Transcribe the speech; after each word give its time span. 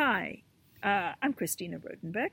Hi, 0.00 0.44
uh, 0.80 1.14
I'm 1.20 1.32
Christina 1.32 1.80
Rodenbeck, 1.80 2.30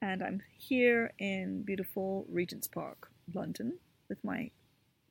and 0.00 0.22
I'm 0.22 0.40
here 0.56 1.12
in 1.18 1.62
beautiful 1.62 2.24
Regent's 2.28 2.68
Park, 2.68 3.10
London, 3.34 3.78
with 4.08 4.22
my 4.22 4.52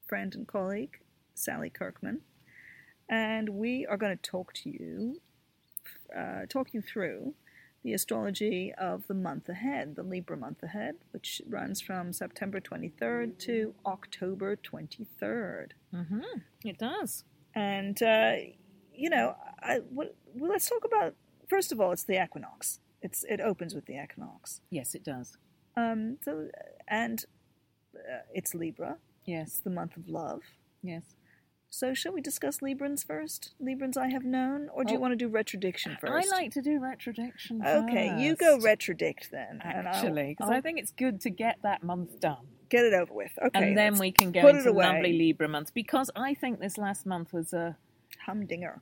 friend 0.08 0.34
and 0.34 0.48
colleague, 0.48 1.00
Sally 1.34 1.70
Kirkman. 1.70 2.22
And 3.10 3.50
we 3.50 3.86
are 3.88 3.98
going 3.98 4.18
to 4.18 4.22
talk 4.32 4.54
to 4.54 4.70
you, 4.70 5.20
uh, 6.18 6.46
talk 6.48 6.74
you 6.74 6.82
through 6.82 7.34
the 7.84 7.92
astrology 7.92 8.74
of 8.78 9.08
the 9.08 9.14
month 9.14 9.50
ahead, 9.50 9.98
the 9.98 10.04
Libra 10.04 10.38
month 10.38 10.64
ahead, 10.64 10.96
which 11.12 11.42
runs 11.46 11.82
from 11.82 12.14
September 12.14 12.62
23rd 12.62 13.38
to 13.40 13.76
October 13.86 14.56
23rd. 14.56 15.72
Mm-hmm. 15.94 16.40
It 16.64 16.78
does. 16.78 17.26
And, 17.54 18.02
uh, 18.02 18.36
you 18.94 19.10
know, 19.10 19.36
I, 19.62 19.82
well, 19.92 20.08
let's 20.40 20.70
talk 20.70 20.86
about, 20.86 21.16
first 21.48 21.72
of 21.72 21.80
all, 21.82 21.92
it's 21.92 22.04
the 22.04 22.22
equinox. 22.24 22.80
It's, 23.02 23.24
it 23.26 23.40
opens 23.42 23.74
with 23.76 23.86
the 23.86 24.02
equinox. 24.02 24.62
Yes, 24.70 24.96
it 24.96 25.04
does. 25.04 25.38
Um, 25.78 26.18
so, 26.24 26.50
and 26.88 27.24
uh, 27.96 28.20
it's 28.34 28.54
Libra. 28.56 28.98
Yes. 29.26 29.48
It's 29.48 29.60
the 29.60 29.70
month 29.70 29.98
of 29.98 30.08
love. 30.10 30.42
Yes. 30.82 31.16
So, 31.70 31.94
shall 31.94 32.14
we 32.14 32.22
discuss 32.22 32.60
Librans 32.60 33.06
first? 33.06 33.54
Librans 33.62 33.98
I 33.98 34.08
have 34.10 34.24
known, 34.24 34.70
or 34.74 34.86
do 34.86 34.94
you 34.94 34.98
Oh. 34.98 35.02
want 35.02 35.12
to 35.12 35.16
do 35.18 35.30
retrodiction 35.30 36.00
first? 36.00 36.14
I 36.14 36.36
like 36.38 36.52
to 36.54 36.62
do 36.62 36.80
retrodiction 36.80 37.66
Okay, 37.66 38.18
you 38.18 38.36
go 38.36 38.58
retrodict 38.58 39.30
then, 39.30 39.60
Actually, 39.62 40.36
because 40.38 40.50
I'll 40.50 40.62
think 40.62 40.80
it's 40.80 40.92
good 40.92 41.20
to 41.22 41.30
get 41.30 41.58
that 41.64 41.84
month 41.84 42.20
done. 42.22 42.48
get 42.70 42.86
it 42.86 42.94
over 42.94 43.14
with. 43.14 43.32
Okay, 43.44 43.60
and 43.70 43.78
then 43.78 43.98
we 43.98 44.12
can 44.12 44.32
go 44.32 44.48
into 44.48 44.72
lovely 44.72 45.14
Libra 45.18 45.50
month. 45.50 45.74
Because 45.74 46.10
I 46.16 46.34
think 46.34 46.60
this 46.62 46.78
last 46.78 47.06
month 47.06 47.34
was 47.34 47.52
a. 47.52 47.76
humdinger. 48.26 48.82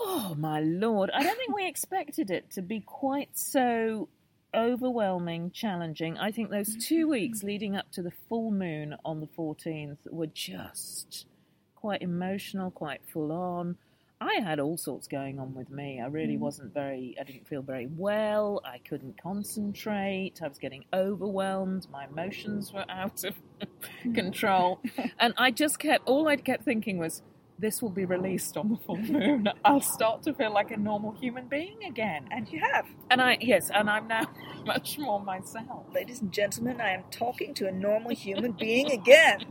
Oh, 0.00 0.34
my 0.38 0.60
lord. 0.60 1.10
I 1.12 1.22
don't 1.22 1.36
think 1.36 1.54
we 1.54 1.66
expected 1.68 2.30
it 2.30 2.50
to 2.52 2.62
be 2.62 2.80
quite 2.80 3.30
so 3.38 4.08
overwhelming, 4.54 5.50
challenging. 5.50 6.18
I 6.18 6.30
think 6.30 6.50
those 6.50 6.76
two 6.76 7.02
mm-hmm. 7.02 7.10
weeks 7.10 7.42
leading 7.42 7.76
up 7.76 7.90
to 7.92 8.02
the 8.02 8.12
full 8.28 8.50
moon 8.50 8.96
on 9.04 9.20
the 9.20 9.26
14th 9.26 9.98
were 10.10 10.26
just 10.26 11.26
quite 11.74 12.02
emotional, 12.02 12.70
quite 12.70 13.02
full 13.12 13.32
on. 13.32 13.76
I 14.20 14.40
had 14.42 14.58
all 14.58 14.78
sorts 14.78 15.06
going 15.06 15.38
on 15.38 15.54
with 15.54 15.70
me. 15.70 16.00
I 16.00 16.06
really 16.06 16.34
mm-hmm. 16.34 16.44
wasn't 16.44 16.72
very, 16.72 17.16
I 17.20 17.24
didn't 17.24 17.46
feel 17.46 17.62
very 17.62 17.86
well. 17.86 18.62
I 18.64 18.78
couldn't 18.78 19.20
concentrate. 19.20 20.40
I 20.42 20.48
was 20.48 20.58
getting 20.58 20.84
overwhelmed. 20.94 21.86
My 21.92 22.06
emotions 22.06 22.72
were 22.72 22.86
out 22.88 23.24
of 23.24 23.34
mm. 24.04 24.14
control. 24.14 24.80
And 25.18 25.34
I 25.36 25.50
just 25.50 25.78
kept, 25.78 26.06
all 26.06 26.28
I 26.28 26.36
kept 26.36 26.64
thinking 26.64 26.98
was, 26.98 27.22
this 27.58 27.80
will 27.80 27.90
be 27.90 28.04
released 28.04 28.56
on 28.56 28.68
the 28.70 28.76
full 28.76 28.96
moon. 28.96 29.48
I'll 29.64 29.80
start 29.80 30.22
to 30.24 30.34
feel 30.34 30.52
like 30.52 30.70
a 30.72 30.76
normal 30.76 31.12
human 31.12 31.46
being 31.46 31.84
again. 31.84 32.26
And 32.30 32.48
you 32.50 32.60
have, 32.60 32.86
And 33.10 33.20
I, 33.22 33.38
yes, 33.40 33.70
and 33.72 33.88
I'm 33.88 34.08
now 34.08 34.26
much 34.66 34.98
more 34.98 35.20
myself. 35.22 35.86
ladies 35.94 36.20
and 36.20 36.32
gentlemen, 36.32 36.80
I 36.80 36.90
am 36.90 37.04
talking 37.10 37.54
to 37.54 37.68
a 37.68 37.72
normal 37.72 38.10
human 38.10 38.52
being 38.52 38.90
again. 38.90 39.44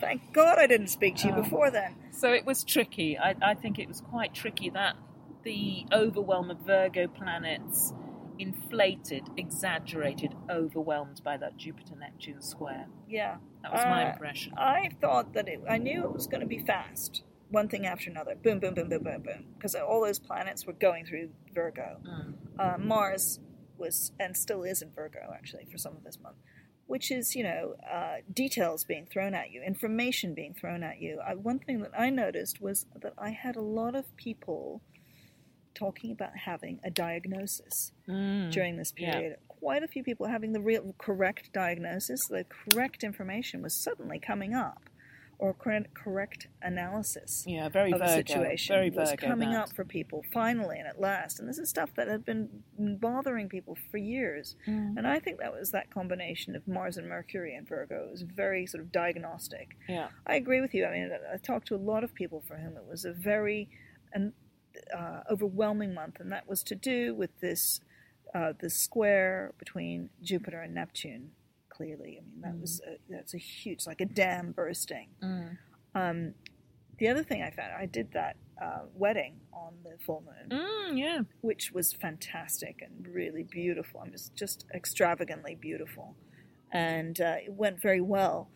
Thank 0.00 0.32
God 0.32 0.58
I 0.58 0.66
didn't 0.66 0.88
speak 0.88 1.16
to 1.16 1.28
you 1.28 1.34
Oh. 1.34 1.42
before 1.42 1.70
then. 1.70 1.94
So 2.10 2.32
it 2.32 2.44
was 2.46 2.64
tricky. 2.64 3.18
I, 3.18 3.34
I 3.42 3.54
think 3.54 3.78
it 3.78 3.86
was 3.86 4.00
quite 4.00 4.34
tricky 4.34 4.70
that 4.70 4.96
the 5.44 5.86
overwhelm 5.92 6.50
of 6.50 6.58
Virgo 6.66 7.06
planets 7.06 7.92
inflated, 8.40 9.24
exaggerated, 9.36 10.34
overwhelmed 10.48 11.20
by 11.22 11.36
that 11.36 11.56
Jupiter 11.56 11.94
Neptune 11.96 12.40
square. 12.42 12.86
Yeah, 13.08 13.36
That 13.62 13.72
was 13.72 13.84
my 13.84 14.04
Uh, 14.08 14.12
impression. 14.12 14.54
I 14.56 14.90
thought 15.00 15.34
that 15.34 15.46
it, 15.48 15.60
I 15.68 15.76
knew 15.78 16.04
it 16.04 16.12
was 16.12 16.26
going 16.26 16.40
to 16.40 16.46
be 16.46 16.58
fast. 16.58 17.22
One 17.50 17.68
thing 17.68 17.84
after 17.84 18.08
another. 18.10 18.34
Boom, 18.36 18.60
boom, 18.60 18.74
boom, 18.74 18.88
boom, 18.88 19.02
boom, 19.02 19.22
boom. 19.22 19.46
Because 19.54 19.74
all 19.74 20.00
those 20.00 20.18
planets 20.18 20.66
were 20.66 20.72
going 20.72 21.04
through 21.04 21.30
Virgo. 21.52 21.98
Mm. 22.06 22.34
Uh, 22.58 22.78
Mars 22.78 23.40
was, 23.76 24.12
and 24.18 24.36
still 24.36 24.62
is 24.62 24.80
in 24.82 24.90
Virgo, 24.92 25.32
actually, 25.34 25.66
for 25.70 25.76
some 25.76 25.96
of 25.96 26.04
this 26.04 26.18
month. 26.20 26.36
Which 26.86 27.10
is, 27.10 27.36
you 27.36 27.42
know, 27.44 27.74
uh, 27.92 28.16
details 28.32 28.84
being 28.84 29.06
thrown 29.06 29.34
at 29.34 29.50
you, 29.50 29.62
information 29.62 30.34
being 30.34 30.54
thrown 30.54 30.82
at 30.82 31.00
you. 31.00 31.20
I, 31.24 31.34
one 31.34 31.58
thing 31.58 31.80
that 31.82 31.92
I 31.98 32.08
noticed 32.10 32.60
was 32.60 32.86
that 33.00 33.14
I 33.18 33.30
had 33.30 33.54
a 33.56 33.60
lot 33.62 33.94
of 33.94 34.16
people 34.16 34.82
talking 35.80 36.10
about 36.12 36.36
having 36.36 36.78
a 36.84 36.90
diagnosis 36.90 37.92
Mm. 38.08 38.50
during 38.52 38.76
this 38.76 38.92
Yeah. 38.96 39.12
period. 39.12 39.36
Quite 39.48 39.82
a 39.82 39.88
few 39.88 40.02
people 40.04 40.26
having 40.26 40.52
the 40.52 40.60
real 40.60 40.94
correct 40.98 41.52
diagnosis, 41.52 42.20
the 42.28 42.44
correct 42.44 43.02
information 43.04 43.62
was 43.62 43.82
suddenly 43.82 44.18
coming 44.18 44.54
up, 44.54 44.82
or 45.38 45.54
correct, 45.54 45.94
correct 45.94 46.48
analysis 46.60 47.44
Yeah, 47.46 47.68
very 47.70 47.92
of 47.92 47.98
Virgo. 48.00 48.12
situation 48.14 48.74
very 48.74 48.90
was 48.90 49.10
Virgo. 49.10 49.26
coming 49.26 49.50
that. 49.52 49.62
up 49.62 49.72
for 49.74 49.84
people 49.86 50.22
finally 50.32 50.78
and 50.78 50.86
at 50.86 51.00
last. 51.00 51.40
And 51.40 51.48
this 51.48 51.58
is 51.58 51.70
stuff 51.70 51.94
that 51.94 52.08
had 52.08 52.24
been 52.26 52.62
bothering 52.78 53.48
people 53.48 53.74
for 53.90 53.96
years. 53.98 54.56
Mm. 54.66 54.98
And 54.98 55.06
I 55.06 55.18
think 55.18 55.38
that 55.38 55.52
was 55.52 55.70
that 55.70 55.88
combination 55.90 56.54
of 56.56 56.66
Mars 56.68 56.96
and 56.98 57.08
Mercury 57.08 57.54
and 57.54 57.66
Virgo. 57.66 58.04
It 58.06 58.10
was 58.10 58.22
very 58.22 58.66
sort 58.66 58.82
of 58.82 58.92
diagnostic. 58.92 59.76
Yeah. 59.88 60.08
I 60.26 60.34
agree 60.36 60.60
with 60.60 60.74
you. 60.74 60.84
I 60.84 60.92
mean, 60.92 61.10
I- 61.32 61.36
talked 61.38 61.66
to 61.68 61.74
a 61.74 61.84
lot 61.92 62.02
of 62.04 62.12
people 62.14 62.40
for 62.42 62.56
whom 62.56 62.76
it 62.76 62.84
was 62.86 63.04
a 63.06 63.12
very 63.12 63.68
an, 64.12 64.32
uh, 64.96 65.20
overwhelming 65.30 65.94
month, 65.94 66.20
and 66.20 66.30
that 66.32 66.48
was 66.48 66.62
to 66.64 66.74
do 66.74 67.14
with 67.14 67.30
this 67.40 67.80
uh, 68.34 68.52
this 68.60 68.74
square 68.76 69.52
between 69.58 70.10
Jupiter 70.22 70.60
and 70.60 70.74
Neptune. 70.74 71.30
Clearly, 71.68 72.20
I 72.20 72.24
mean 72.30 72.40
that 72.42 72.60
was 72.60 72.80
a, 72.86 72.96
that's 73.08 73.34
a 73.34 73.38
huge, 73.38 73.86
like 73.86 74.00
a 74.00 74.06
dam 74.06 74.52
bursting. 74.52 75.08
Mm. 75.22 75.58
Um, 75.94 76.34
the 76.98 77.08
other 77.08 77.22
thing 77.24 77.42
I 77.42 77.50
found, 77.50 77.72
I 77.72 77.86
did 77.86 78.12
that 78.12 78.36
uh, 78.62 78.80
wedding 78.94 79.40
on 79.52 79.72
the 79.82 79.96
full 80.04 80.22
moon, 80.26 80.60
Mm, 80.60 80.98
yeah. 80.98 81.20
which 81.40 81.72
was 81.72 81.94
fantastic 81.94 82.82
and 82.82 83.08
really 83.14 83.42
beautiful. 83.42 84.02
It 84.04 84.12
was 84.12 84.30
just 84.34 84.66
extravagantly 84.74 85.54
beautiful, 85.54 86.14
and 86.70 87.18
uh, 87.20 87.36
it 87.44 87.52
went 87.54 87.80
very 87.80 88.02
well. 88.02 88.50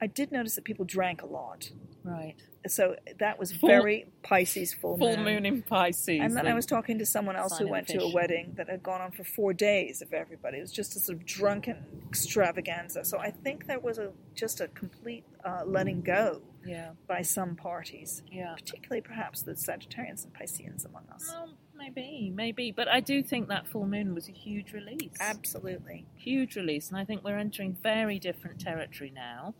I 0.00 0.06
did 0.06 0.30
notice 0.32 0.54
that 0.56 0.64
people 0.64 0.84
drank 0.84 1.22
a 1.22 1.26
lot, 1.26 1.70
Right. 2.04 2.34
so 2.66 2.96
that 3.18 3.38
was 3.38 3.52
Full- 3.52 3.68
very 3.68 4.06
Pisces 4.22 4.74
full, 4.74 4.98
moon. 4.98 5.14
Full 5.16 5.24
moon 5.24 5.46
in 5.46 5.62
Pisces. 5.62 6.20
And 6.20 6.36
then 6.36 6.46
I 6.46 6.52
was 6.54 6.66
talking 6.66 6.98
to 6.98 7.06
someone 7.06 7.34
else 7.36 7.56
who 7.58 7.66
went 7.68 7.88
to 7.88 8.02
a 8.02 8.12
wedding 8.12 8.52
that 8.56 8.68
had 8.68 8.82
gone 8.82 9.00
on 9.00 9.10
for 9.12 9.24
four 9.24 9.52
days 9.54 10.02
of 10.02 10.12
everybody. 10.12 10.58
It 10.58 10.62
was 10.62 10.72
just 10.72 10.96
a 10.96 11.00
sort 11.00 11.18
of 11.18 11.24
drunken 11.24 11.76
extravaganza. 12.08 13.04
So 13.04 13.18
I 13.18 13.30
think 13.30 13.66
there 13.66 13.78
was 13.80 13.98
a 13.98 14.12
just 14.34 14.60
a 14.60 14.68
complete 14.68 15.24
uh, 15.44 15.62
letting 15.64 16.02
go 16.02 16.42
Yeah. 16.64 16.90
by 17.06 17.22
some 17.22 17.56
parties, 17.56 18.22
Yeah. 18.30 18.54
particularly 18.54 19.00
perhaps 19.00 19.42
the 19.42 19.52
Sagittarians 19.52 20.24
and 20.24 20.34
Pisceans 20.34 20.84
among 20.84 21.04
us. 21.12 21.30
Well, 21.32 21.54
maybe, 21.74 22.30
maybe. 22.34 22.70
But 22.72 22.88
I 22.88 23.00
do 23.00 23.22
think 23.22 23.48
that 23.48 23.66
full 23.66 23.86
moon 23.86 24.14
was 24.14 24.28
a 24.28 24.32
huge 24.32 24.72
release. 24.72 25.14
Absolutely. 25.20 26.04
huge 26.16 26.56
release, 26.56 26.88
and 26.90 26.98
I 26.98 27.04
think 27.04 27.22
we're 27.22 27.38
entering 27.38 27.74
very 27.82 28.18
different 28.18 28.60
territory 28.60 29.10
now. 29.14 29.54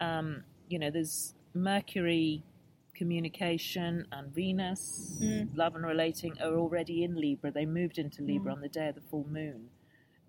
Um, 0.00 0.44
you 0.68 0.78
know, 0.78 0.90
there's 0.90 1.34
Mercury 1.54 2.42
communication 2.94 4.06
and 4.12 4.32
Venus, 4.34 5.18
Mm. 5.20 5.56
love 5.56 5.74
and 5.76 5.84
relating, 5.84 6.38
are 6.40 6.54
already 6.56 7.02
in 7.04 7.14
Libra. 7.14 7.50
They 7.50 7.66
moved 7.66 7.98
into 7.98 8.22
Libra 8.22 8.52
on 8.52 8.60
the 8.60 8.68
day 8.68 8.88
of 8.88 8.94
the 8.94 9.00
full 9.02 9.26
moon 9.28 9.68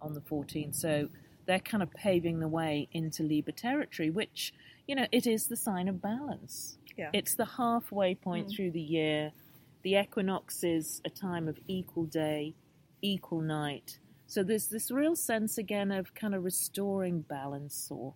on 0.01 0.13
the 0.13 0.21
14th. 0.21 0.75
So 0.75 1.09
they're 1.45 1.59
kind 1.59 1.81
of 1.81 1.91
paving 1.91 2.39
the 2.39 2.47
way 2.47 2.87
into 2.91 3.23
Libra 3.23 3.53
territory, 3.53 4.09
which, 4.09 4.53
you 4.87 4.95
know, 4.95 5.07
it 5.11 5.25
is 5.25 5.47
the 5.47 5.55
sign 5.55 5.87
of 5.87 6.01
balance. 6.01 6.77
Yeah. 6.97 7.09
It's 7.13 7.35
the 7.35 7.45
halfway 7.45 8.15
point 8.15 8.47
Mm. 8.47 8.55
through 8.55 8.71
the 8.71 8.81
year. 8.81 9.31
The 9.83 9.95
equinox 9.95 10.63
is 10.63 11.01
a 11.05 11.09
time 11.09 11.47
of 11.47 11.59
equal 11.67 12.05
day, 12.05 12.53
equal 13.01 13.41
night. 13.41 13.99
So 14.25 14.43
there's 14.43 14.67
this 14.67 14.91
real 14.91 15.15
sense 15.15 15.57
again 15.57 15.91
of 15.91 16.13
kind 16.13 16.35
of 16.35 16.43
restoring 16.43 17.21
balance 17.21 17.89
or 17.89 18.13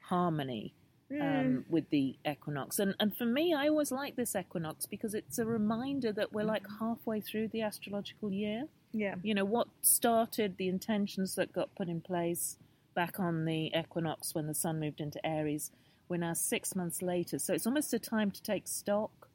harmony 0.00 0.74
Mm. 1.12 1.40
um, 1.40 1.64
with 1.68 1.88
the 1.90 2.16
equinox. 2.28 2.80
And 2.80 2.96
and 2.98 3.16
for 3.16 3.26
me, 3.26 3.54
I 3.54 3.68
always 3.68 3.92
like 3.92 4.16
this 4.16 4.34
equinox 4.34 4.86
because 4.86 5.14
it's 5.14 5.38
a 5.38 5.46
reminder 5.46 6.10
that 6.12 6.32
we're 6.32 6.42
like 6.42 6.64
halfway 6.80 7.20
through 7.20 7.48
the 7.48 7.62
astrological 7.62 8.32
year. 8.32 8.64
yeah. 8.92 9.14
You 9.22 9.34
know 9.34 9.44
what 9.44 9.68
started 9.82 10.56
the 10.56 10.66
intentions 10.68 11.36
that 11.36 11.52
got 11.52 11.72
put 11.76 11.88
in 11.88 12.00
place 12.00 12.58
back 12.96 13.20
on 13.20 13.44
the 13.44 13.70
equinox 13.78 14.34
when 14.34 14.48
the 14.48 14.54
sun 14.54 14.80
moved 14.80 15.00
into 15.00 15.24
Aries. 15.24 15.70
We're 16.08 16.16
now 16.16 16.32
six 16.32 16.74
months 16.74 17.02
later, 17.02 17.38
so 17.38 17.54
it's 17.54 17.66
almost 17.68 17.94
a 17.94 18.00
time 18.00 18.32
to 18.32 18.42
take 18.42 18.66
stock. 18.66 19.28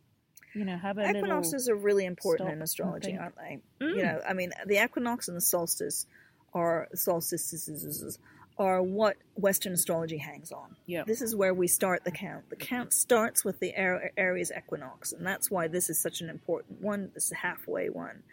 You 0.54 0.66
know, 0.66 0.78
have 0.78 0.98
a 0.98 1.04
little. 1.04 1.18
Equinoxes 1.18 1.70
are 1.70 1.76
really 1.76 2.06
important 2.06 2.50
in 2.50 2.62
astrology, 2.62 3.18
aren't 3.18 3.38
they? 3.38 3.60
Mm. 3.80 3.96
You 3.96 4.04
know, 4.04 4.20
I 4.28 4.34
mean, 4.34 4.52
the 4.66 4.84
equinox 4.84 5.30
and 5.30 5.38
the 5.38 5.42
solstice 5.42 6.06
are 6.54 6.90
solstices 6.94 8.18
are 8.58 8.82
what 8.84 9.18
Western 9.36 9.74
astrology 9.74 10.18
hangs 10.18 10.52
on. 10.52 10.76
Yeah. 10.86 11.04
This 11.06 11.22
is 11.22 11.36
where 11.36 11.54
we 11.54 11.68
start 11.68 12.04
the 12.04 12.12
count. 12.12 12.50
The 12.50 12.56
count 12.56 12.94
starts 12.94 13.44
with 13.44 13.60
the 13.60 13.74
Ar- 13.76 14.12
Aries 14.18 14.52
equinox, 14.56 15.12
and 15.14 15.26
that's 15.26 15.50
why 15.50 15.68
this 15.68 15.90
is 15.90 16.00
such 16.00 16.22
an 16.22 16.30
important 16.30 16.82
one. 16.82 17.12
This 17.14 17.26
is 17.26 17.32
a 17.32 17.36
halfway 17.36 17.90
one. 17.90 18.24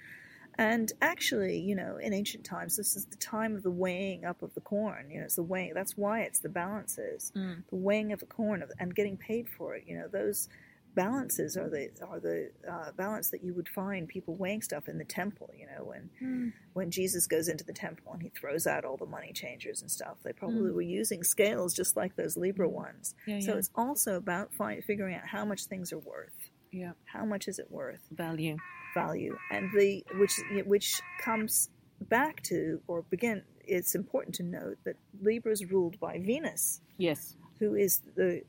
And 0.61 0.93
actually, 1.01 1.61
you 1.61 1.77
know, 1.77 1.99
in 1.99 2.13
ancient 2.13 2.45
times, 2.45 2.77
this 2.77 2.97
is 2.97 3.05
the 3.07 3.17
time 3.17 3.55
of 3.55 3.63
the 3.63 3.71
weighing 3.71 4.25
up 4.25 4.43
of 4.43 4.55
the 4.55 4.61
corn. 4.61 5.09
You 5.09 5.21
know, 5.21 5.25
it's 5.25 5.37
the 5.37 5.43
weighing. 5.45 5.73
That's 5.73 5.97
why 5.97 6.23
it's 6.23 6.41
the 6.41 6.49
balances, 6.49 7.31
Mm. 7.37 7.63
the 7.71 7.77
weighing 7.77 8.13
of 8.13 8.19
the 8.19 8.27
corn 8.27 8.61
of, 8.63 8.73
and 8.81 8.93
getting 8.95 9.17
paid 9.17 9.49
for 9.49 9.77
it. 9.77 9.85
You 9.87 9.99
know, 9.99 10.09
those 10.09 10.49
balances 10.95 11.57
are 11.57 11.69
the 11.69 11.91
are 12.07 12.19
the 12.21 12.51
uh, 12.69 12.93
balance 12.93 13.31
that 13.31 13.43
you 13.45 13.55
would 13.55 13.69
find 13.69 14.09
people 14.09 14.35
weighing 14.37 14.63
stuff 14.63 14.89
in 14.89 14.99
the 14.99 15.05
temple. 15.05 15.51
You 15.57 15.67
know, 15.67 15.85
when 15.85 16.11
Mm. 16.23 16.53
when 16.73 16.91
Jesus 16.91 17.27
goes 17.27 17.49
into 17.49 17.65
the 17.65 17.73
temple 17.73 18.13
and 18.13 18.23
he 18.23 18.31
throws 18.31 18.67
out 18.67 18.85
all 18.85 18.97
the 18.97 19.07
money 19.07 19.33
changers 19.33 19.81
and 19.83 19.91
stuff, 19.91 20.17
they 20.23 20.33
probably 20.33 20.71
Mm. 20.71 20.75
were 20.75 20.83
using 20.83 21.23
scales 21.23 21.75
just 21.75 21.97
like 21.97 22.17
those 22.17 22.37
Libra 22.37 22.69
ones. 22.69 23.15
Yeah, 23.27 23.41
So 23.41 23.53
yeah. 23.53 23.59
it's 23.59 23.71
also 23.75 24.17
about 24.17 24.53
find, 24.55 24.83
figuring 24.85 25.15
out 25.15 25.27
how 25.27 25.45
much 25.45 25.67
things 25.67 25.93
are 25.93 25.99
worth. 25.99 26.51
yeah. 26.71 26.93
How 27.05 27.25
much 27.25 27.49
is 27.49 27.59
it 27.59 27.71
worth? 27.71 28.03
Value. 28.11 28.57
value 28.95 29.37
and 29.51 29.71
the 29.79 30.03
which 30.15 30.35
which 30.67 31.01
comes 31.21 31.69
back 32.01 32.43
to 32.43 32.81
or 32.89 33.03
begin 33.03 33.43
it's 33.65 33.95
important 33.95 34.35
to 34.35 34.43
note 34.43 34.79
that 34.85 34.97
libra 35.21 35.53
is 35.53 35.71
ruled 35.71 36.01
by 36.01 36.19
venus 36.19 36.81
Yes. 36.97 37.37
who 37.59 37.75
is 37.75 38.01
the 38.17 38.43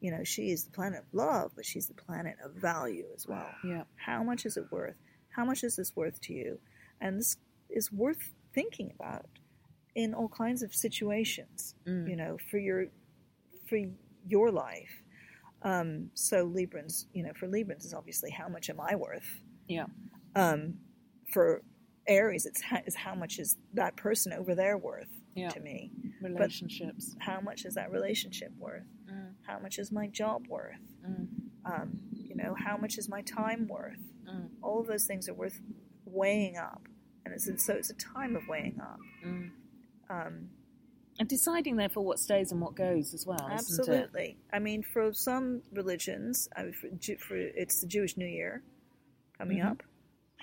you 0.00 0.10
know 0.12 0.22
she 0.22 0.50
is 0.50 0.64
the 0.64 0.70
planet 0.70 1.00
of 1.00 1.06
love 1.12 1.50
but 1.56 1.64
she's 1.66 1.86
the 1.88 1.94
planet 1.94 2.36
of 2.44 2.52
value 2.52 3.06
as 3.14 3.26
well 3.26 3.48
Yeah. 3.64 3.82
how 3.96 4.22
much 4.22 4.46
is 4.46 4.56
it 4.56 4.64
worth 4.70 4.94
how 5.30 5.44
much 5.44 5.64
is 5.64 5.76
this 5.76 5.94
worth 5.96 6.20
to 6.22 6.32
you 6.32 6.58
and 7.00 7.18
this 7.18 7.36
is 7.68 7.90
worth 7.92 8.32
thinking 8.54 8.92
about 8.98 9.26
in 9.94 10.14
all 10.14 10.28
kinds 10.28 10.62
of 10.62 10.74
situations 10.74 11.74
Mm. 11.86 12.08
you 12.10 12.16
know 12.16 12.38
for 12.50 12.58
your 12.58 12.86
for 13.68 13.78
your 14.28 14.50
life 14.50 15.02
um, 15.62 16.10
so 16.14 16.46
librans 16.46 17.06
you 17.12 17.22
know 17.24 17.32
for 17.34 17.48
librans 17.48 17.84
is 17.84 17.94
obviously 17.94 18.30
how 18.30 18.48
much 18.48 18.70
am 18.70 18.80
i 18.80 18.94
worth 18.94 19.40
Yeah. 19.68 19.86
um, 20.36 20.74
for 21.32 21.62
aries 22.06 22.46
it's 22.46 22.62
how, 22.62 22.78
is 22.86 22.94
how 22.94 23.14
much 23.16 23.38
is 23.40 23.56
that 23.74 23.96
person 23.96 24.32
over 24.32 24.54
there 24.54 24.78
worth 24.78 25.10
Yeah. 25.34 25.48
to 25.48 25.60
me 25.60 25.90
Relationships. 26.22 27.16
how 27.18 27.40
much 27.40 27.64
is 27.64 27.74
that 27.74 27.90
relationship 27.90 28.52
worth. 28.58 28.84
How 29.46 29.58
much 29.58 29.78
is 29.78 29.90
my 29.92 30.06
job 30.06 30.46
worth 30.48 30.80
Mm. 31.06 31.26
um, 31.64 32.00
you 32.12 32.34
know 32.34 32.54
how 32.54 32.76
much 32.76 32.98
is 32.98 33.08
my 33.08 33.22
time 33.22 33.68
worth 33.68 33.98
Mm. 34.28 34.48
all 34.62 34.80
of 34.80 34.86
those 34.88 35.06
things 35.06 35.28
are 35.28 35.34
worth 35.34 35.60
weighing 36.04 36.56
up 36.56 36.82
and 37.24 37.32
it's 37.34 37.44
so 37.64 37.74
it's 37.74 37.90
a 37.90 37.94
time 37.94 38.34
of 38.36 38.46
weighing 38.48 38.80
up 38.80 38.98
Mm. 39.24 39.50
um, 40.10 40.50
And 41.18 41.28
deciding 41.28 41.76
therefore 41.76 42.04
what 42.04 42.18
stays 42.18 42.52
and 42.52 42.60
what 42.60 42.74
goes 42.74 43.14
as 43.14 43.24
well. 43.26 43.46
Absolutely 43.50 44.36
i 44.52 44.58
mean 44.58 44.82
for 44.82 45.12
some 45.12 45.62
religions 45.72 46.48
I 46.56 46.64
mean, 46.64 46.72
for, 46.74 46.88
for 47.26 47.36
it's 47.36 47.80
the 47.80 47.86
jewish 47.86 48.16
new 48.16 48.26
year 48.26 48.62
coming 49.38 49.58
Mhm. 49.58 49.70
up 49.70 49.82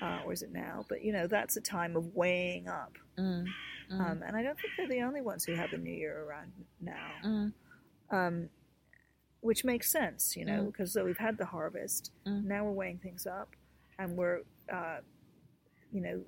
uh, 0.02 0.22
or 0.26 0.34
is 0.34 0.42
it 0.42 0.52
now 0.52 0.86
but 0.90 1.04
you 1.04 1.12
know 1.14 1.28
that's 1.28 1.56
a 1.58 1.62
time 1.62 1.96
of 1.96 2.06
weighing 2.16 2.68
up 2.68 2.94
Mm. 3.18 3.46
Mm. 3.92 4.00
um, 4.00 4.24
and 4.26 4.36
i 4.36 4.42
don't 4.42 4.58
think 4.60 4.74
they're 4.78 4.88
the 4.88 5.02
only 5.02 5.22
ones 5.22 5.44
who 5.46 5.54
have 5.54 5.70
the 5.72 5.78
new 5.78 5.94
year 5.94 6.24
around 6.24 6.52
now 6.82 7.12
Mm. 7.24 7.54
um, 8.10 8.50
which 9.44 9.64
makes 9.66 9.92
sense, 9.92 10.36
you 10.38 10.46
know, 10.46 10.64
Mm. 10.64 10.66
because 10.68 10.94
so 10.94 11.04
we've 11.06 11.18
had 11.18 11.38
the 11.38 11.46
harvest. 11.46 12.12
Mm. 12.26 12.46
Now 12.46 12.66
we're 12.66 12.72
weighing 12.72 12.98
things 13.00 13.28
up, 13.28 13.50
and 14.00 14.16
we're, 14.18 14.42
uh, 14.72 15.00
you 15.92 16.02
know, 16.02 16.24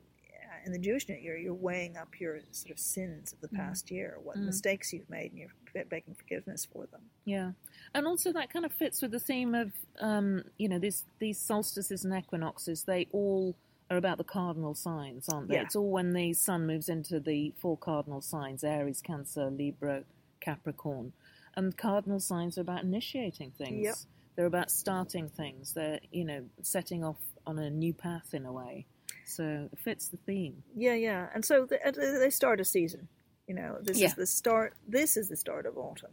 in 0.66 0.72
the 0.72 0.80
Jewish 0.80 1.08
New 1.08 1.16
Year, 1.16 1.38
you're 1.38 1.54
weighing 1.54 1.96
up 1.96 2.20
your 2.20 2.40
sort 2.52 2.72
of 2.72 2.80
sins 2.80 3.34
of 3.34 3.40
the 3.42 3.48
Mm. 3.50 3.56
past 3.58 3.92
year, 3.92 4.18
what 4.24 4.36
Mm. 4.38 4.46
mistakes 4.46 4.92
you've 4.94 5.10
made, 5.10 5.32
and 5.32 5.40
you're 5.40 5.86
begging 5.86 6.16
forgiveness 6.16 6.66
for 6.66 6.86
them. 6.88 7.02
Yeah, 7.26 7.52
and 7.94 8.08
also 8.08 8.32
that 8.34 8.50
kind 8.50 8.66
of 8.66 8.72
fits 8.74 9.02
with 9.02 9.12
the 9.12 9.20
theme 9.20 9.54
of 9.56 9.74
um, 10.02 10.44
you 10.58 10.68
know 10.70 10.80
these 10.80 11.06
these 11.20 11.38
solstices 11.40 12.04
and 12.06 12.14
equinoxes. 12.14 12.84
They 12.84 13.08
all 13.12 13.56
are 13.92 13.98
about 13.98 14.18
the 14.18 14.24
cardinal 14.24 14.74
signs, 14.74 15.30
aren't 15.30 15.48
they? 15.50 15.56
Yeah. 15.56 15.62
It's 15.64 15.76
all 15.76 15.92
when 15.92 16.12
the 16.14 16.34
sun 16.34 16.66
moves 16.66 16.90
into 16.90 17.20
the 17.20 17.52
four 17.58 17.78
cardinal 17.78 18.22
signs: 18.22 18.64
Aries, 18.64 19.02
Cancer, 19.02 19.50
Libra, 19.50 20.04
Capricorn, 20.42 21.14
and 21.56 21.76
cardinal 21.78 22.20
signs 22.20 22.58
are 22.58 22.62
about 22.62 22.84
initiating 22.84 23.52
things. 23.52 23.84
Yep. 23.84 23.96
They're 24.36 24.46
about 24.46 24.70
starting 24.72 25.30
things. 25.30 25.74
They're 25.74 26.00
you 26.12 26.26
know 26.26 26.44
setting 26.62 27.04
off 27.04 27.18
on 27.48 27.58
a 27.60 27.70
new 27.70 27.94
path 27.94 28.34
in 28.34 28.46
a 28.46 28.52
way. 28.52 28.86
So 29.26 29.70
it 29.72 29.80
fits 29.80 30.08
the 30.10 30.18
theme. 30.18 30.64
Yeah, 30.76 30.94
yeah, 30.94 31.30
and 31.34 31.44
so 31.46 31.66
the, 31.66 31.86
uh, 31.88 31.92
they 31.92 32.30
start 32.30 32.60
a 32.60 32.66
season. 32.66 33.08
You 33.48 33.56
know, 33.56 33.78
this 33.82 33.98
Yeah. 34.00 34.08
is 34.08 34.16
the 34.16 34.26
start. 34.28 34.74
This 34.88 35.18
is 35.18 35.30
the 35.30 35.36
start 35.38 35.66
of 35.66 35.78
autumn 35.78 36.12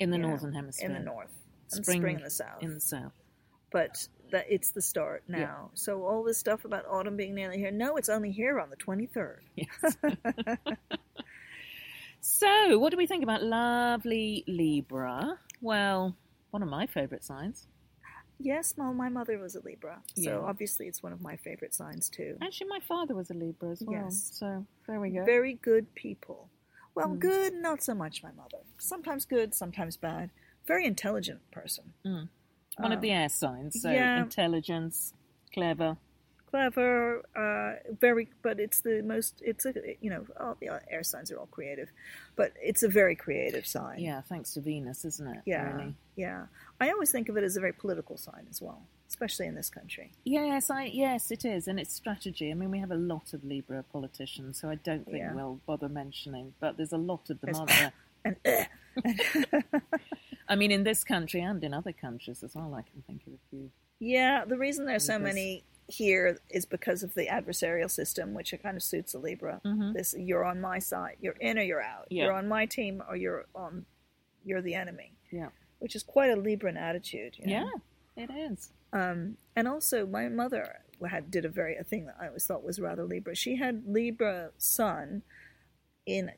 in 0.00 0.10
the 0.10 0.16
you 0.16 0.22
know, 0.22 0.28
northern 0.30 0.52
hemisphere, 0.54 0.88
in 0.88 0.94
the 0.94 1.00
north, 1.00 1.32
and 1.72 1.84
Spring 1.84 2.00
spring 2.00 2.16
in 2.18 2.22
the 2.24 2.30
south. 2.30 2.62
in 2.62 2.74
the 2.74 2.80
south. 2.80 3.12
but 3.70 4.08
that 4.32 4.46
it's 4.48 4.70
the 4.70 4.80
start 4.82 5.22
now. 5.28 5.38
Yeah. 5.38 5.56
So 5.74 6.04
all 6.06 6.22
this 6.24 6.38
stuff 6.38 6.64
about 6.64 6.84
autumn 6.86 7.16
being 7.16 7.34
nearly 7.34 7.58
here, 7.58 7.70
no, 7.70 7.96
it's 7.96 8.08
only 8.08 8.32
here 8.32 8.58
on 8.58 8.70
the 8.70 8.76
twenty 8.76 9.06
third. 9.06 9.44
Yes. 9.54 9.96
so, 12.24 12.78
what 12.78 12.90
do 12.92 12.96
we 12.96 13.06
think 13.06 13.22
about 13.22 13.42
lovely 13.42 14.44
Libra? 14.46 15.38
Well, 15.60 16.16
one 16.50 16.62
of 16.62 16.68
my 16.68 16.86
favourite 16.86 17.24
signs. 17.24 17.66
Yes, 18.38 18.74
well, 18.76 18.92
my 18.94 19.08
mother 19.08 19.38
was 19.38 19.54
a 19.56 19.60
Libra, 19.60 20.02
so 20.16 20.22
Yeah. 20.22 20.38
obviously 20.38 20.86
it's 20.88 21.02
one 21.02 21.12
of 21.12 21.20
my 21.20 21.36
favorite 21.36 21.74
signs 21.74 22.08
too. 22.08 22.38
Actually, 22.40 22.68
my 22.68 22.80
father 22.80 23.14
was 23.14 23.30
a 23.30 23.34
Libra 23.34 23.70
as 23.70 23.82
well. 23.84 24.04
Yes. 24.04 24.30
So, 24.32 24.66
there 24.86 24.98
we 25.00 25.10
go. 25.10 25.24
Very 25.24 25.54
good 25.54 25.92
people. 25.94 26.48
Well, 26.94 27.08
Mm. 27.10 27.18
good, 27.20 27.54
not 27.54 27.82
so 27.82 27.94
much 27.94 28.22
my 28.22 28.32
mother. 28.32 28.58
Sometimes 28.78 29.24
good, 29.26 29.54
sometimes 29.54 29.96
bad. 29.96 30.30
Very 30.66 30.86
intelligent 30.86 31.48
person. 31.50 31.92
Mm. 32.04 32.28
One 32.78 32.92
Uh, 32.92 32.96
of 32.96 33.00
the 33.00 33.10
air 33.10 33.28
signs. 33.28 33.80
So, 33.80 33.90
yeah. 33.90 34.22
intelligence, 34.22 35.12
clever. 35.52 35.96
Clever, 36.52 37.22
uh, 37.34 37.94
very, 37.98 38.28
but 38.42 38.60
it's 38.60 38.82
the 38.82 39.00
most, 39.02 39.40
it's 39.42 39.64
a, 39.64 39.72
you 40.02 40.10
know, 40.10 40.26
all 40.38 40.54
the 40.60 40.68
air 40.90 41.02
signs 41.02 41.32
are 41.32 41.38
all 41.38 41.46
creative, 41.46 41.88
but 42.36 42.52
it's 42.60 42.82
a 42.82 42.88
very 42.88 43.16
creative 43.16 43.66
sign. 43.66 44.00
Yeah, 44.00 44.20
thanks 44.20 44.52
to 44.52 44.60
Venus, 44.60 45.06
isn't 45.06 45.26
it? 45.26 45.40
Yeah. 45.46 45.72
Really? 45.74 45.94
Yeah. 46.14 46.44
I 46.78 46.90
always 46.90 47.10
think 47.10 47.30
of 47.30 47.38
it 47.38 47.42
as 47.44 47.56
a 47.56 47.60
very 47.60 47.72
political 47.72 48.18
sign 48.18 48.46
as 48.50 48.60
well, 48.60 48.82
especially 49.08 49.46
in 49.46 49.54
this 49.54 49.70
country. 49.70 50.12
Yes, 50.24 50.68
I 50.68 50.84
yes, 50.92 51.30
it 51.30 51.46
is, 51.46 51.68
and 51.68 51.80
it's 51.80 51.94
strategy. 51.94 52.50
I 52.50 52.54
mean, 52.54 52.70
we 52.70 52.80
have 52.80 52.90
a 52.90 52.96
lot 52.96 53.32
of 53.32 53.42
Libra 53.44 53.82
politicians, 53.90 54.60
so 54.60 54.68
I 54.68 54.74
don't 54.74 55.06
think 55.06 55.16
Yeah. 55.18 55.32
we'll 55.34 55.58
bother 55.66 55.88
mentioning. 55.88 56.52
But 56.60 56.76
there's 56.76 56.92
a 56.92 56.98
lot 56.98 57.30
of 57.30 57.40
them, 57.40 57.54
There's- 57.54 57.92
aren't 58.24 58.42
there? 58.44 58.68
And, 59.04 59.20
uh, 59.64 59.80
I 60.48 60.54
mean, 60.54 60.70
in 60.70 60.84
this 60.84 61.02
country 61.02 61.40
and 61.40 61.64
in 61.64 61.72
other 61.74 61.92
countries 61.92 62.42
as 62.44 62.54
well. 62.54 62.74
I 62.74 62.82
can 62.82 63.02
think 63.06 63.22
of 63.26 63.32
a 63.32 63.38
few. 63.50 63.70
Yeah, 63.98 64.44
the 64.44 64.58
reason 64.58 64.84
there's 64.84 65.04
so 65.06 65.18
many 65.18 65.64
here 65.92 66.38
is 66.50 66.64
because 66.64 67.02
of 67.02 67.14
the 67.14 67.26
adversarial 67.26 67.90
system, 67.90 68.32
which 68.34 68.54
kind 68.62 68.76
of 68.76 68.82
suits 68.82 69.12
a 69.14 69.18
Libra. 69.18 69.60
Mhm. 69.64 69.92
This 69.94 70.14
you're 70.18 70.44
on 70.44 70.60
my 70.60 70.78
side, 70.78 71.16
you're 71.20 71.34
in 71.40 71.58
or 71.58 71.62
you're 71.62 71.82
out. 71.82 72.06
Yeah. 72.10 72.24
You're 72.24 72.32
on 72.32 72.48
my 72.48 72.66
team 72.66 73.02
or 73.08 73.14
you're 73.16 73.46
on, 73.54 73.86
you're 74.44 74.62
the 74.62 74.74
enemy. 74.74 75.12
Yeah. 75.30 75.50
which 75.78 75.96
is 75.96 76.04
quite 76.04 76.30
a 76.30 76.36
Libran 76.36 76.76
attitude. 76.76 77.36
You 77.38 77.46
know? 77.48 77.80
Yeah, 78.16 78.24
it 78.24 78.30
is. 78.30 78.70
Um, 78.92 79.36
and 79.56 79.66
also, 79.66 80.06
my 80.06 80.28
mother 80.28 80.78
had 81.10 81.28
did 81.28 81.44
a 81.44 81.48
very 81.48 81.74
a 81.76 81.82
thing 81.82 82.06
that 82.06 82.14
I 82.20 82.28
always 82.28 82.46
thought 82.46 82.62
was 82.62 82.78
rather 82.78 83.02
Libra. 83.04 83.34
She 83.34 83.56
had 83.56 83.84
Libra 83.88 84.52
Sun 84.58 85.22
in 86.06 86.30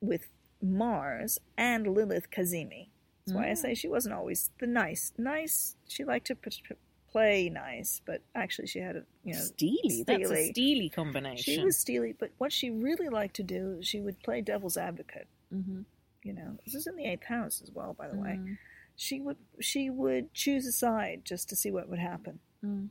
with 0.00 0.28
Mars 0.60 1.38
and 1.56 1.86
Lilith 1.86 2.28
cazimi. 2.32 2.88
That's 3.24 3.36
why 3.36 3.48
I 3.50 3.52
Mm. 3.52 3.58
say 3.58 3.74
she 3.74 3.86
wasn't 3.86 4.14
always 4.16 4.50
the 4.58 4.66
nice. 4.66 5.12
Nice. 5.16 5.76
She 5.86 6.02
liked 6.04 6.26
to 6.26 6.34
p- 6.34 6.50
p- 6.68 6.74
play 7.10 7.48
nice, 7.48 8.00
but 8.04 8.22
actually 8.34 8.68
she 8.68 8.78
had 8.78 8.96
a 8.96 9.02
you 9.24 9.34
know 9.34 9.40
steely. 9.40 10.04
That's 10.06 10.22
a 10.22 10.26
steely. 10.26 10.52
steely 10.52 10.88
combination. 10.88 11.54
she 11.54 11.64
was 11.64 11.78
steely. 11.78 12.14
But 12.18 12.30
what 12.38 12.52
she 12.52 12.70
really 12.70 13.08
liked 13.08 13.36
to 13.36 13.42
do, 13.42 13.78
she 13.82 14.00
would 14.00 14.22
play 14.22 14.40
devil's 14.40 14.76
advocate. 14.76 15.28
Mm-hmm. 15.54 15.82
You 16.22 16.32
know, 16.32 16.58
this 16.64 16.74
is 16.74 16.86
in 16.86 16.96
the 16.96 17.04
eighth 17.04 17.24
house 17.24 17.62
as 17.62 17.70
well, 17.72 17.94
by 17.98 18.08
the 18.08 18.18
way. 18.18 18.38
Mm. 18.40 18.58
She 18.96 19.20
would 19.20 19.36
she 19.60 19.90
would 19.90 20.34
choose 20.34 20.66
a 20.66 20.72
side 20.72 21.22
just 21.24 21.48
to 21.50 21.56
see 21.56 21.70
what 21.70 21.88
would 21.88 22.00
happen. 22.00 22.40
Mm. 22.64 22.88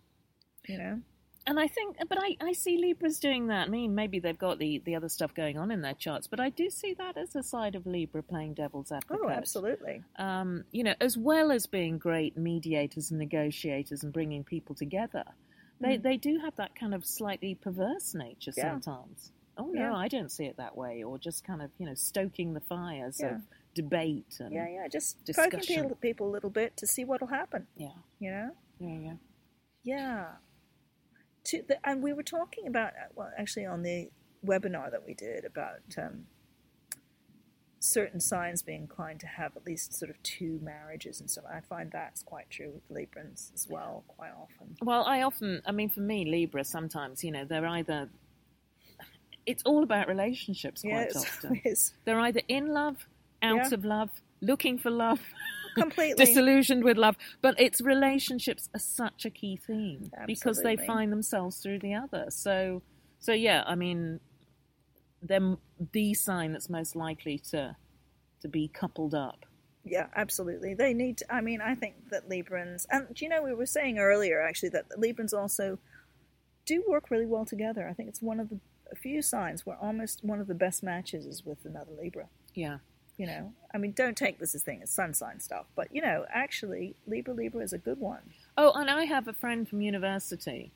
You 0.68 0.78
know. 0.78 1.02
And 1.48 1.58
I 1.60 1.68
think, 1.68 1.96
but 2.10 2.18
I, 2.22 2.36
I 2.42 2.52
see 2.52 2.78
Libras 2.78 3.20
doing 3.20 3.48
that. 3.48 3.68
I 3.68 3.70
mean, 3.70 3.96
maybe 3.96 4.20
they've 4.20 4.38
got 4.38 4.60
the, 4.60 4.80
the 4.86 4.96
other 4.96 5.08
stuff 5.08 5.34
going 5.34 5.58
on 5.58 5.72
in 5.72 5.82
their 5.82 5.94
charts, 5.94 6.28
but 6.28 6.40
I 6.42 6.50
do 6.50 6.70
see 6.70 6.94
that 6.96 7.18
as 7.18 7.36
a 7.38 7.42
side 7.42 7.74
of 7.76 7.88
Libra 7.88 8.22
playing 8.22 8.54
devil's 8.56 8.92
advocate. 8.92 9.22
Oh, 9.24 9.30
absolutely. 9.30 10.04
Um, 10.18 10.66
you 10.72 10.84
know, 10.84 10.94
as 11.00 11.18
well 11.18 11.52
as 11.52 11.66
being 11.66 11.98
great 11.98 12.36
mediators 12.38 13.12
and 13.12 13.20
negotiators 13.20 14.04
and 14.04 14.12
bringing 14.12 14.44
people 14.44 14.76
together, 14.76 15.24
they 15.80 15.98
Mm. 15.98 16.02
they 16.04 16.18
do 16.18 16.40
have 16.40 16.56
that 16.58 16.76
kind 16.76 16.94
of 16.94 17.06
slightly 17.06 17.56
perverse 17.56 18.14
nature 18.14 18.52
Yeah. 18.58 18.64
sometimes. 18.72 19.32
Oh 19.58 19.68
no, 19.68 19.80
Yeah. 19.82 19.96
I 19.96 20.08
don't 20.08 20.32
see 20.32 20.46
it 20.46 20.58
that 20.58 20.76
way, 20.76 21.04
or 21.04 21.18
just 21.18 21.44
kind 21.46 21.62
of 21.62 21.72
you 21.78 21.86
know 21.86 21.94
stoking 21.94 22.54
the 22.56 22.60
fires 22.62 23.20
Yeah. 23.22 23.36
of 23.36 23.42
debate 23.74 24.38
and 24.40 24.52
Yeah, 24.52 24.68
yeah. 24.68 24.88
Just 24.88 25.18
poking 25.34 25.60
discussion. 25.60 25.84
people, 25.84 25.96
people 25.98 26.28
a 26.30 26.32
little 26.32 26.50
bit 26.50 26.76
to 26.78 26.88
see 26.88 27.06
what'll 27.06 27.28
happen. 27.28 27.68
yeah, 27.78 27.90
You 28.20 28.32
know. 28.32 28.52
yeah, 28.80 28.98
yeah. 29.00 29.14
Yeah. 29.84 30.28
To 31.48 31.62
the, 31.68 31.78
and 31.88 32.02
we 32.04 32.14
were 32.14 32.24
talking 32.24 32.68
about 32.68 32.92
well, 33.16 33.32
actually 33.38 33.66
on 33.66 33.84
the 33.84 34.10
webinar 34.46 34.92
that 34.92 35.06
we 35.06 35.14
did 35.14 35.46
about 35.46 35.80
um, 35.98 36.26
certain 37.80 38.20
signs 38.20 38.62
being 38.64 38.82
inclined 38.82 39.20
to 39.22 39.28
have 39.28 39.56
at 39.56 39.66
least 39.66 39.94
sort 39.94 40.10
of 40.10 40.22
two 40.24 40.60
marriages 40.62 41.20
and 41.22 41.30
so. 41.30 41.42
I 41.50 41.62
find 41.62 41.92
that's 41.92 42.22
quite 42.24 42.50
true 42.50 42.72
with 42.74 42.90
Librans 42.90 43.54
as 43.54 43.68
well, 43.70 44.04
quite 44.08 44.32
often. 44.32 44.76
Well, 44.82 45.04
I 45.06 45.22
often, 45.22 45.62
I 45.66 45.72
mean, 45.72 45.90
for 45.90 46.02
me, 46.02 46.26
Libra, 46.26 46.64
sometimes, 46.64 47.24
you 47.24 47.32
know, 47.32 47.46
they're 47.46 47.68
either, 47.68 48.10
it's 49.46 49.64
all 49.64 49.84
about 49.84 50.08
relationships 50.08 50.82
quite 50.82 51.12
Yes, 51.14 51.16
often. 51.44 51.62
They're 52.06 52.20
either 52.20 52.42
in 52.48 52.74
love, 52.74 53.08
out 53.42 53.56
Yeah. 53.58 53.74
of 53.74 53.86
love, 53.86 54.10
looking 54.42 54.78
for 54.78 54.90
love. 54.92 55.22
completely. 55.78 56.26
disillusioned 56.26 56.84
with 56.84 56.98
love. 56.98 57.16
But 57.42 57.60
it's 57.60 57.82
relationships 57.82 58.70
are 58.74 58.80
such 58.80 59.26
a 59.26 59.30
key 59.30 59.58
theme 59.58 60.12
because 60.26 60.62
they 60.62 60.76
find 60.78 61.12
themselves 61.12 61.58
through 61.58 61.80
the 61.80 61.94
other. 61.94 62.26
So, 62.30 62.82
so 63.20 63.32
yeah, 63.32 63.64
I 63.66 63.76
mean, 63.76 64.20
they're 65.22 65.58
the 65.92 66.14
sign 66.14 66.54
that's 66.54 66.70
most 66.70 66.96
likely 66.96 67.40
to 67.52 67.76
to 68.42 68.48
be 68.48 68.68
coupled 68.68 69.16
up. 69.16 69.46
Yeah, 69.84 70.08
absolutely. 70.16 70.74
They 70.74 70.94
need. 70.94 71.18
To, 71.20 71.34
I 71.34 71.42
mean, 71.42 71.62
I 71.62 71.74
think 71.76 72.10
that 72.12 72.30
Librans, 72.30 72.86
and 72.90 73.08
do 73.14 73.26
you 73.26 73.30
know, 73.30 73.42
we 73.42 73.54
were 73.54 73.66
saying 73.66 74.00
earlier 74.00 74.42
actually 74.42 74.70
that 74.70 74.90
Librans 74.98 75.34
also 75.34 75.80
do 76.66 76.84
work 76.88 77.10
really 77.10 77.26
well 77.26 77.46
together. 77.46 77.88
I 77.88 77.94
think 77.94 78.10
it's 78.10 78.22
one 78.22 78.40
of 78.40 78.50
the 78.50 78.60
a 78.92 78.96
few 78.96 79.22
signs 79.22 79.66
where 79.66 79.78
almost 79.78 80.24
one 80.24 80.40
of 80.40 80.48
the 80.48 80.54
best 80.54 80.84
matches 80.84 81.26
is 81.26 81.46
with 81.46 81.66
another 81.66 81.92
Libra. 82.00 82.28
Yeah. 82.54 82.78
You 83.18 83.26
know, 83.26 83.52
I 83.74 83.78
mean, 83.80 83.94
don't 83.94 84.16
take 84.16 84.38
this 84.40 84.54
as 84.54 84.62
thing 84.62 84.82
as 84.84 84.92
sun 84.92 85.14
sign 85.16 85.40
stuff, 85.40 85.66
but 85.76 85.94
you 85.94 86.02
know, 86.02 86.26
actually, 86.32 86.96
Libra 87.08 87.34
Libra 87.34 87.64
is 87.64 87.74
a 87.74 87.78
good 87.80 88.00
one. 88.00 88.22
Oh, 88.58 88.72
and 88.74 88.90
I 88.90 89.06
have 89.06 89.28
a 89.28 89.34
friend 89.34 89.68
from 89.68 89.82
university 89.82 90.72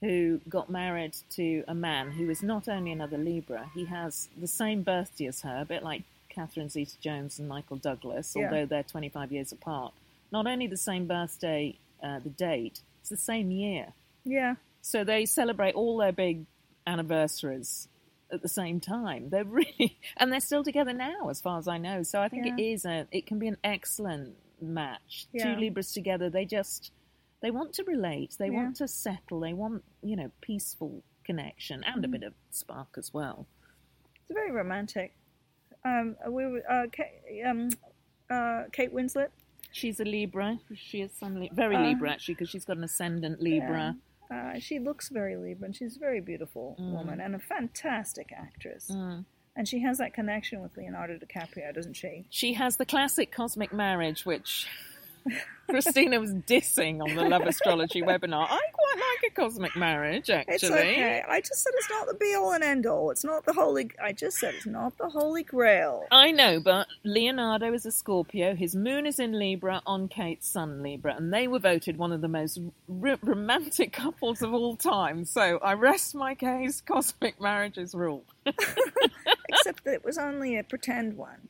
who 0.00 0.40
got 0.48 0.68
married 0.70 1.14
to 1.30 1.62
a 1.68 1.74
man 1.74 2.10
who 2.12 2.28
is 2.30 2.42
not 2.42 2.66
only 2.68 2.92
another 2.92 3.18
Libra, 3.18 3.70
he 3.74 3.84
has 3.84 4.28
the 4.40 4.46
same 4.48 4.82
birthday 4.82 5.26
as 5.26 5.42
her, 5.42 5.60
a 5.60 5.64
bit 5.64 5.82
like 5.84 6.02
Catherine 6.28 6.70
Zeta 6.70 6.98
Jones 7.00 7.38
and 7.38 7.46
Michael 7.48 7.76
Douglas, 7.76 8.34
Yeah. 8.34 8.46
although 8.46 8.64
they're 8.66 8.82
25 8.82 9.30
years 9.30 9.52
apart. 9.52 9.92
Not 10.32 10.46
only 10.46 10.66
the 10.66 10.76
same 10.78 11.06
birthday, 11.06 11.76
uh, 12.02 12.18
the 12.20 12.30
date, 12.30 12.80
it's 13.00 13.10
the 13.10 13.16
same 13.18 13.50
year. 13.50 13.92
Yeah, 14.24 14.54
So 14.80 15.04
they 15.04 15.26
celebrate 15.26 15.74
all 15.74 15.98
their 15.98 16.10
big 16.12 16.46
anniversaries 16.86 17.88
at 18.32 18.42
the 18.42 18.48
same 18.48 18.80
time. 18.80 19.28
They're 19.30 19.44
really, 19.44 19.98
and 20.16 20.32
they're 20.32 20.40
still 20.40 20.64
together 20.64 20.92
now, 20.92 21.28
as 21.28 21.40
far 21.40 21.58
as 21.58 21.68
I 21.68 21.78
know. 21.78 22.02
So 22.02 22.20
I 22.20 22.28
think 22.28 22.46
it 22.46 22.54
Yeah. 22.58 22.72
is 22.74 22.84
a, 22.84 23.06
it 23.12 23.26
can 23.26 23.38
be 23.38 23.48
an 23.48 23.58
excellent 23.62 24.34
match. 24.60 25.26
Yeah. 25.32 25.54
Two 25.54 25.60
Libras 25.60 25.92
together, 25.92 26.30
they 26.30 26.44
just, 26.44 26.90
they 27.42 27.50
want 27.50 27.72
to 27.74 27.84
relate, 27.84 28.36
they 28.38 28.46
Yeah. 28.46 28.52
want 28.62 28.76
to 28.76 28.88
settle, 28.88 29.40
they 29.40 29.52
want, 29.52 29.84
you 30.02 30.16
know, 30.16 30.30
peaceful 30.40 31.02
connection 31.24 31.84
and 31.84 31.98
a 32.04 32.08
Mm-hmm. 32.08 32.12
bit 32.12 32.22
of 32.24 32.34
spark 32.50 32.94
as 32.96 33.12
well. 33.14 33.46
it's 34.14 34.32
very 34.32 34.50
romantic. 34.50 35.14
Um, 35.84 36.16
we 36.28 36.46
were 36.46 36.62
uh, 36.70 36.86
Kate, 36.92 37.42
um, 37.44 37.68
uh, 38.30 38.64
Kate 38.72 38.92
Winslet. 38.94 39.28
She's 39.72 39.98
a 40.00 40.04
Libra. 40.04 40.58
She 40.74 41.00
is 41.02 41.10
some 41.18 41.40
Li- 41.40 41.50
very 41.52 41.76
Uh, 41.76 41.82
Libra 41.88 42.10
actually, 42.10 42.34
because 42.34 42.50
she's 42.50 42.64
got 42.64 42.76
an 42.76 42.84
ascendant 42.84 43.40
Libra. 43.42 43.96
Uh, 44.32 44.58
she 44.58 44.78
looks 44.78 45.08
very 45.10 45.36
Libra, 45.36 45.66
and 45.66 45.76
she's 45.76 45.96
a 45.96 45.98
very 45.98 46.20
beautiful 46.20 46.76
Mm. 46.80 46.92
woman 46.92 47.20
and 47.20 47.34
a 47.34 47.38
fantastic 47.38 48.32
actress. 48.32 48.90
Mm. 48.90 49.24
And 49.54 49.68
she 49.68 49.80
has 49.80 49.98
that 49.98 50.14
connection 50.14 50.62
with 50.62 50.74
Leonardo 50.76 51.18
DiCaprio, 51.18 51.74
doesn't 51.74 51.92
she? 51.94 52.24
She 52.30 52.54
has 52.54 52.78
the 52.78 52.86
classic 52.86 53.30
cosmic 53.30 53.72
marriage, 53.72 54.24
which 54.24 54.66
Christina 55.68 56.20
was 56.20 56.32
dissing 56.34 57.00
on 57.00 57.14
the 57.14 57.22
Love 57.22 57.42
Astrology 57.42 58.02
webinar. 58.02 58.44
I 58.44 58.60
quite 58.72 58.96
like 58.96 59.32
a 59.32 59.34
cosmic 59.34 59.74
marriage, 59.76 60.28
actually. 60.28 60.54
It's 60.54 60.64
okay. 60.64 61.22
I 61.26 61.40
just 61.40 61.62
said 61.62 61.72
it's 61.76 61.88
not 61.90 62.08
the 62.08 62.14
be 62.14 62.34
all 62.34 62.52
and 62.52 62.62
end 62.62 62.86
all. 62.86 63.10
It's 63.10 63.24
not 63.24 63.46
the 63.46 63.52
holy. 63.52 63.90
I 64.02 64.12
just 64.12 64.38
said 64.38 64.54
it's 64.54 64.66
not 64.66 64.98
the 64.98 65.08
holy 65.08 65.42
grail. 65.44 66.04
I 66.10 66.30
know, 66.32 66.60
but 66.60 66.88
Leonardo 67.04 67.72
is 67.72 67.86
a 67.86 67.92
Scorpio. 67.92 68.54
His 68.54 68.74
moon 68.76 69.06
is 69.06 69.18
in 69.18 69.38
Libra 69.38 69.80
on 69.86 70.08
Kate's 70.08 70.48
sun 70.48 70.82
Libra, 70.82 71.16
and 71.16 71.32
they 71.32 71.48
were 71.48 71.60
voted 71.60 71.96
one 71.96 72.12
of 72.12 72.20
the 72.20 72.28
most 72.28 72.60
r- 73.02 73.18
romantic 73.22 73.92
couples 73.92 74.42
of 74.42 74.52
all 74.52 74.76
time. 74.76 75.24
So 75.24 75.58
I 75.58 75.74
rest 75.74 76.14
my 76.14 76.34
case. 76.34 76.80
Cosmic 76.80 77.40
marriages 77.40 77.94
rule. 77.94 78.24
Except 78.46 79.84
that 79.84 79.94
it 79.94 80.04
was 80.04 80.18
only 80.18 80.58
a 80.58 80.64
pretend 80.64 81.16
one. 81.16 81.48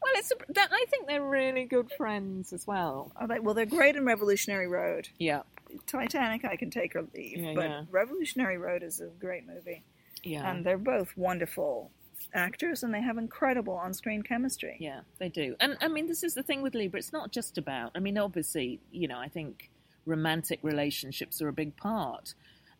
Well, 0.00 0.12
it's 0.16 0.32
that, 0.50 0.68
I 0.72 0.84
think 0.90 1.06
they're 1.06 1.22
really 1.22 1.64
good 1.64 1.90
friends 1.96 2.52
as 2.52 2.66
well. 2.66 3.12
Oh, 3.20 3.26
they, 3.26 3.40
well, 3.40 3.54
they're 3.54 3.66
great 3.66 3.96
in 3.96 4.04
Revolutionary 4.04 4.68
Road. 4.68 5.08
Yeah, 5.18 5.42
Titanic, 5.86 6.44
I 6.44 6.56
can 6.56 6.70
take 6.70 6.94
or 6.96 7.04
leave, 7.14 7.38
Yeah, 7.38 7.52
but 7.54 7.64
yeah. 7.64 7.82
Revolutionary 7.90 8.58
Road 8.58 8.82
is 8.82 9.00
a 9.00 9.06
great 9.06 9.46
movie, 9.46 9.82
yeah. 10.22 10.50
and 10.50 10.64
they're 10.64 10.78
both 10.78 11.16
wonderful 11.16 11.90
actors, 12.34 12.82
and 12.82 12.92
they 12.92 13.02
have 13.02 13.18
incredible 13.18 13.74
on-screen 13.74 14.22
chemistry. 14.22 14.76
Yeah, 14.78 15.00
they 15.18 15.28
do. 15.28 15.56
And 15.60 15.76
I 15.80 15.88
mean, 15.88 16.06
this 16.06 16.22
is 16.22 16.34
the 16.34 16.42
thing 16.42 16.62
with 16.62 16.74
Libra. 16.74 16.98
It's 16.98 17.12
not 17.12 17.32
just 17.32 17.58
about, 17.58 17.92
I 17.94 18.00
mean, 18.00 18.18
obviously, 18.18 18.80
you 18.92 19.08
know, 19.08 19.18
I 19.18 19.28
think 19.28 19.70
romantic 20.06 20.60
relationships 20.62 21.42
are 21.42 21.48
a 21.48 21.52
big 21.52 21.76
part. 21.76 22.34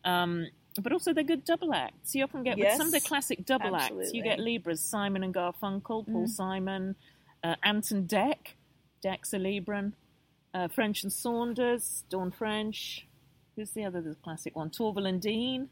Um, 0.04 0.46
but 0.82 0.92
also 0.92 1.12
they're 1.12 1.24
good 1.24 1.44
double 1.44 1.72
acts. 1.74 2.14
You 2.14 2.24
often 2.24 2.42
get 2.42 2.58
with 2.58 2.72
some 2.76 2.86
of 2.86 2.92
the 2.92 3.00
classic 3.00 3.44
double 3.44 3.74
acts. 3.76 4.12
You 4.12 4.22
get 4.22 4.38
Libras, 4.38 4.80
Simon 4.80 5.22
and 5.24 5.34
Garfunkel, 5.34 6.06
Paul 6.06 6.24
Mm. 6.26 6.28
Simon, 6.28 6.96
uh, 7.42 7.56
Anton 7.62 8.06
Deck, 8.06 8.56
Dec's 9.02 9.32
a 9.34 9.38
Libran, 9.38 9.92
uh, 10.54 10.68
French 10.68 11.02
and 11.02 11.12
Saunders, 11.12 12.04
Dawn 12.10 12.30
French. 12.30 13.06
Who's 13.56 13.70
the 13.72 13.84
other 13.84 14.00
the 14.00 14.14
classic 14.14 14.54
one? 14.56 14.70
Torvill 14.70 15.08
and 15.08 15.20
Dean, 15.20 15.68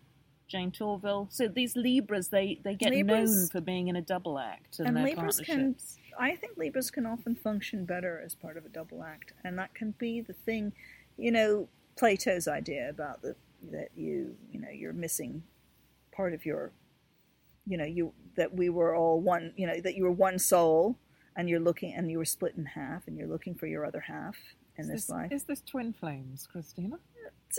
Jayne 0.49 0.71
Torvill. 0.73 1.33
So 1.33 1.49
these 1.49 1.77
Libras, 1.77 2.29
they, 2.29 2.61
they 2.65 2.75
get 2.75 2.91
Libras- 2.93 3.31
known 3.35 3.47
for 3.49 3.61
being 3.61 3.89
in 3.89 3.97
a 3.97 4.03
double 4.03 4.39
act 4.39 4.79
and, 4.81 4.89
And 4.89 5.03
Libras 5.05 5.41
can- 5.41 5.77
I 6.19 6.35
think 6.35 6.57
Libras 6.57 6.91
can 6.91 7.05
often 7.05 7.35
function 7.35 7.85
better 7.85 8.19
as 8.25 8.35
part 8.35 8.57
of 8.57 8.65
a 8.65 8.71
double 8.71 9.03
act, 9.03 9.33
and 9.45 9.59
that 9.59 9.75
can 9.75 9.91
be 9.99 10.21
the 10.23 10.33
thing. 10.33 10.73
You 11.19 11.31
know, 11.31 11.69
Plato's 11.97 12.49
idea 12.49 12.89
about 12.89 13.21
the 13.23 13.37
that 13.73 13.89
you 13.97 14.37
you 14.53 14.61
know 14.61 14.71
you're 14.71 14.93
missing 14.93 15.43
part 16.13 16.33
of 16.35 16.45
your 16.47 16.73
you 17.67 17.77
know 17.77 17.85
you 17.85 18.13
that 18.37 18.55
we 18.55 18.69
were 18.69 18.95
all 18.95 19.21
one 19.21 19.53
you 19.57 19.67
know 19.67 19.81
that 19.81 19.95
you 19.97 20.05
were 20.05 20.13
one 20.13 20.39
soul 20.39 20.97
and 21.37 21.49
you're 21.49 21.61
looking 21.61 21.93
and 21.95 22.11
you 22.11 22.19
were 22.19 22.25
split 22.25 22.55
in 22.57 22.65
half 22.65 23.07
and 23.07 23.17
you're 23.17 23.29
looking 23.29 23.55
for 23.55 23.67
your 23.67 23.85
other 23.85 24.01
half 24.01 24.37
in 24.79 24.85
Is 24.85 24.91
this, 24.91 25.11
life. 25.11 25.33
Is 25.33 25.45
this 25.45 25.61
twin 25.63 25.93
flames, 25.93 26.47
Christina? 26.51 26.99
It's, 27.49 27.59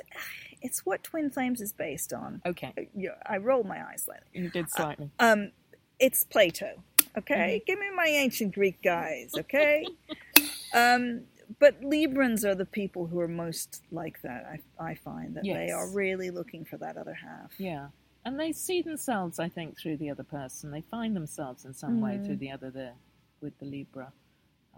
it's 0.61 0.85
what 0.85 1.03
Twin 1.03 1.29
Flames 1.29 1.61
is 1.61 1.71
based 1.73 2.13
on. 2.13 2.41
Okay, 2.45 2.89
Yeah, 2.95 3.11
I 3.25 3.37
rolled 3.37 3.67
my 3.67 3.85
eyes 3.87 4.03
slightly. 4.03 4.27
you 4.33 4.49
did 4.49 4.69
slightly. 4.69 5.09
Um, 5.19 5.51
it's 5.99 6.23
Plato. 6.23 6.83
Okay, 7.17 7.63
give 7.65 7.79
me 7.79 7.87
my 7.95 8.05
ancient 8.07 8.53
Greek 8.53 8.81
guys. 8.83 9.31
Okay, 9.37 9.85
um, 10.73 11.21
but 11.59 11.81
Librans 11.81 12.43
are 12.45 12.55
the 12.55 12.65
people 12.65 13.07
who 13.07 13.19
are 13.19 13.27
most 13.27 13.83
like 13.91 14.21
that. 14.21 14.45
I 14.45 14.59
I 14.91 14.95
find 14.95 15.35
that 15.35 15.43
they 15.43 15.69
are 15.71 15.89
really 15.89 16.29
looking 16.29 16.65
for 16.65 16.77
that 16.77 16.97
other 16.97 17.13
half. 17.13 17.51
yeah, 17.59 17.87
and 18.25 18.39
they 18.39 18.51
see 18.51 18.81
themselves, 18.81 19.39
I 19.39 19.49
think, 19.49 19.77
through 19.77 19.97
the 19.97 20.09
other 20.09 20.23
person. 20.23 20.71
They 20.71 20.81
find 20.81 21.15
themselves 21.15 21.65
in 21.65 21.73
some 21.73 22.01
way 22.01 22.17
Mhm. 22.17 22.25
through 22.25 22.37
the 22.37 22.51
other 22.51 22.69
there 22.71 22.95
with 23.41 23.57
the 23.59 23.65
Libra. 23.65 24.11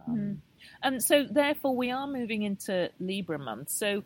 Um, 0.07 0.41
And 0.83 1.03
so, 1.03 1.23
therefore, 1.25 1.75
we 1.75 1.91
are 1.91 2.07
moving 2.07 2.43
into 2.43 2.89
Libra 2.99 3.37
month. 3.39 3.69
So, 3.69 4.03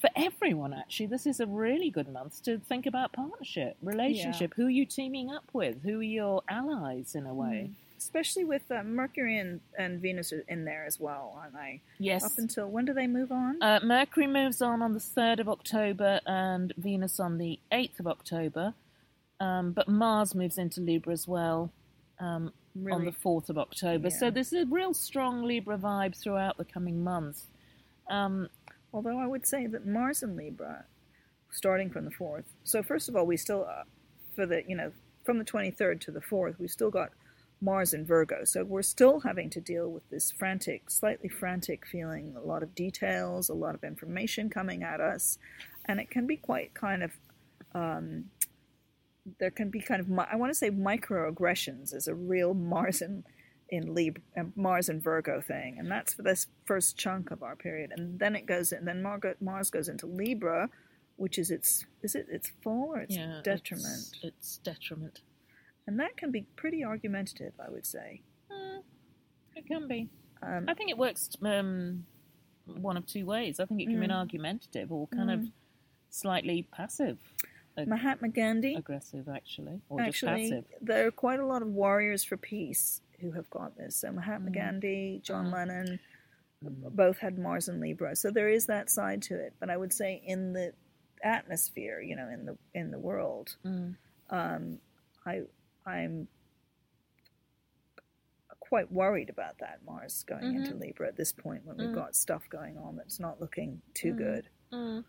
for 0.00 0.10
everyone, 0.16 0.74
actually, 0.74 1.06
this 1.06 1.26
is 1.26 1.40
a 1.40 1.46
really 1.46 1.90
good 1.90 2.08
month 2.08 2.42
to 2.42 2.58
think 2.58 2.84
about 2.86 3.12
partnership, 3.12 3.76
relationship. 3.82 4.52
Who 4.54 4.66
are 4.66 4.70
you 4.70 4.84
teaming 4.84 5.30
up 5.30 5.48
with? 5.54 5.82
Who 5.82 6.00
are 6.00 6.02
your 6.02 6.42
allies 6.48 7.14
in 7.14 7.26
a 7.26 7.34
way? 7.34 7.70
Especially 7.98 8.44
with 8.44 8.70
uh, 8.70 8.82
Mercury 8.82 9.38
and, 9.38 9.60
and 9.78 10.00
Venus 10.00 10.32
in 10.48 10.64
there 10.64 10.84
as 10.84 11.00
well, 11.00 11.34
aren't 11.38 11.54
they? 11.54 11.82
Yes. 11.98 12.24
Up 12.24 12.32
until 12.36 12.68
when 12.68 12.84
do 12.84 12.92
they 12.92 13.06
move 13.06 13.32
on? 13.32 13.62
Uh, 13.62 13.80
Mercury 13.82 14.26
moves 14.26 14.60
on 14.60 14.82
on 14.82 14.92
the 14.92 15.00
3rd 15.00 15.40
of 15.40 15.48
October 15.48 16.20
and 16.26 16.72
Venus 16.76 17.18
on 17.18 17.38
the 17.38 17.58
8th 17.72 18.00
of 18.00 18.06
October. 18.06 18.74
Um, 19.40 19.72
but 19.72 19.88
Mars 19.88 20.34
moves 20.34 20.58
into 20.58 20.80
Libra 20.80 21.12
as 21.12 21.26
well 21.28 21.72
um, 22.20 22.52
on 22.90 23.04
the 23.04 23.12
4th 23.12 23.48
of 23.48 23.58
October. 23.58 24.10
So 24.10 24.30
there's 24.30 24.52
a 24.52 24.64
real 24.66 24.94
strong 24.94 25.42
Libra 25.42 25.78
vibe 25.78 26.20
throughout 26.20 26.56
the 26.56 26.64
coming 26.64 27.02
months. 27.02 27.46
Um, 28.08 28.48
Although 28.92 29.18
I 29.18 29.26
would 29.26 29.46
say 29.46 29.66
that 29.66 29.86
Mars 29.86 30.22
and 30.22 30.36
Libra, 30.36 30.84
starting 31.50 31.90
from 31.90 32.04
the 32.04 32.10
fourth. 32.10 32.44
So 32.64 32.82
first 32.82 33.08
of 33.08 33.16
all, 33.16 33.26
we 33.26 33.36
still 33.36 33.66
uh, 33.68 33.82
for 34.34 34.46
the 34.46 34.62
you 34.66 34.76
know 34.76 34.92
from 35.24 35.38
the 35.38 35.44
twenty 35.44 35.70
third 35.70 36.00
to 36.02 36.10
the 36.10 36.20
fourth, 36.20 36.58
we 36.58 36.68
still 36.68 36.90
got 36.90 37.10
Mars 37.60 37.94
in 37.94 38.04
Virgo. 38.04 38.44
So 38.44 38.64
we're 38.64 38.82
still 38.82 39.20
having 39.20 39.50
to 39.50 39.60
deal 39.60 39.88
with 39.88 40.08
this 40.10 40.30
frantic, 40.30 40.90
slightly 40.90 41.28
frantic 41.28 41.86
feeling, 41.86 42.34
a 42.36 42.40
lot 42.40 42.62
of 42.62 42.74
details, 42.74 43.48
a 43.48 43.54
lot 43.54 43.74
of 43.74 43.82
information 43.82 44.50
coming 44.50 44.82
at 44.82 45.00
us, 45.00 45.38
and 45.86 46.00
it 46.00 46.10
can 46.10 46.26
be 46.26 46.36
quite 46.36 46.74
kind 46.74 47.02
of. 47.02 47.12
Um, 47.74 48.26
there 49.40 49.50
can 49.50 49.70
be 49.70 49.80
kind 49.80 50.00
of 50.00 50.06
I 50.30 50.36
want 50.36 50.50
to 50.50 50.54
say 50.54 50.70
microaggressions 50.70 51.92
is 51.92 52.06
a 52.06 52.14
real 52.14 52.54
Mars 52.54 53.02
and 53.02 53.24
in 53.68 53.94
Libra, 53.94 54.22
uh, 54.38 54.44
Mars 54.54 54.88
and 54.88 55.02
Virgo 55.02 55.40
thing, 55.40 55.76
and 55.78 55.90
that's 55.90 56.14
for 56.14 56.22
this 56.22 56.46
first 56.64 56.96
chunk 56.96 57.30
of 57.30 57.42
our 57.42 57.56
period, 57.56 57.92
and 57.96 58.18
then 58.18 58.36
it 58.36 58.46
goes, 58.46 58.72
and 58.72 58.86
then 58.86 59.02
Mars 59.40 59.70
goes 59.70 59.88
into 59.88 60.06
Libra, 60.06 60.68
which 61.16 61.38
is 61.38 61.50
its 61.50 61.84
is 62.02 62.14
it 62.14 62.26
its 62.30 62.52
fall 62.62 62.92
or 62.94 63.00
its 63.00 63.16
yeah, 63.16 63.40
detriment, 63.42 63.86
It's, 63.86 64.20
it's 64.22 64.56
detriment. 64.58 65.20
And 65.86 65.98
that 66.00 66.16
can 66.16 66.30
be 66.30 66.42
pretty 66.56 66.84
argumentative, 66.84 67.52
I 67.64 67.70
would 67.70 67.86
say. 67.86 68.22
Uh, 68.50 68.80
it 69.54 69.66
can 69.66 69.86
be. 69.88 70.08
Um, 70.42 70.64
I 70.68 70.74
think 70.74 70.90
it 70.90 70.98
works 70.98 71.30
um, 71.42 72.04
one 72.66 72.96
of 72.96 73.06
two 73.06 73.24
ways. 73.26 73.58
I 73.60 73.66
think 73.66 73.80
it 73.82 73.86
can 73.88 74.00
be 74.00 74.06
Mm. 74.08 74.14
argumentative 74.18 74.92
or 74.92 75.06
kind 75.08 75.30
of 75.30 75.44
slightly 76.10 76.66
passive 76.72 77.18
Mahatma 77.86 78.28
Gandhi, 78.28 78.74
aggressive, 78.74 79.28
actually, 79.28 79.82
or 79.90 80.00
actually, 80.00 80.48
just 80.48 80.64
passive. 80.70 80.78
there 80.80 81.06
are 81.06 81.10
quite 81.10 81.40
a 81.40 81.46
lot 81.46 81.60
of 81.60 81.68
warriors 81.68 82.24
for 82.24 82.38
peace 82.38 83.02
who 83.20 83.32
have 83.32 83.48
got 83.50 83.76
this. 83.76 83.96
So 83.96 84.10
Mahatma 84.12 84.50
Mm. 84.50 84.54
Gandhi, 84.54 85.20
John 85.22 85.46
Mm. 85.48 85.52
Lennon, 85.52 86.00
Mm. 86.64 86.96
both 86.96 87.18
had 87.18 87.38
Mars 87.38 87.68
and 87.68 87.78
Libra. 87.80 88.16
So 88.16 88.30
there 88.30 88.48
is 88.48 88.64
that 88.66 88.88
side 88.88 89.20
to 89.22 89.38
it. 89.38 89.52
But 89.60 89.68
I 89.68 89.76
would 89.76 89.92
say 89.92 90.22
in 90.24 90.54
the 90.54 90.72
atmosphere, 91.22 92.00
you 92.00 92.16
know, 92.16 92.28
in 92.28 92.46
the 92.46 92.56
in 92.74 92.90
the 92.90 92.98
world, 92.98 93.56
Mm. 93.64 93.96
um, 94.30 94.80
I 95.26 95.42
I'm 95.86 96.28
quite 98.60 98.90
worried 98.90 99.30
about 99.30 99.58
that 99.58 99.78
Mars 99.84 100.24
going 100.24 100.42
Mhm. 100.42 100.56
into 100.56 100.74
Libra 100.74 101.06
at 101.08 101.16
this 101.16 101.32
point 101.32 101.64
when 101.64 101.76
we've 101.76 101.88
Mm. 101.90 101.94
got 101.94 102.16
stuff 102.16 102.48
going 102.48 102.76
on 102.76 102.96
that's 102.96 103.20
not 103.20 103.40
looking 103.40 103.80
too 103.94 104.12
Mm. 104.12 104.16
good. 104.18 104.48
Mm. 104.72 105.04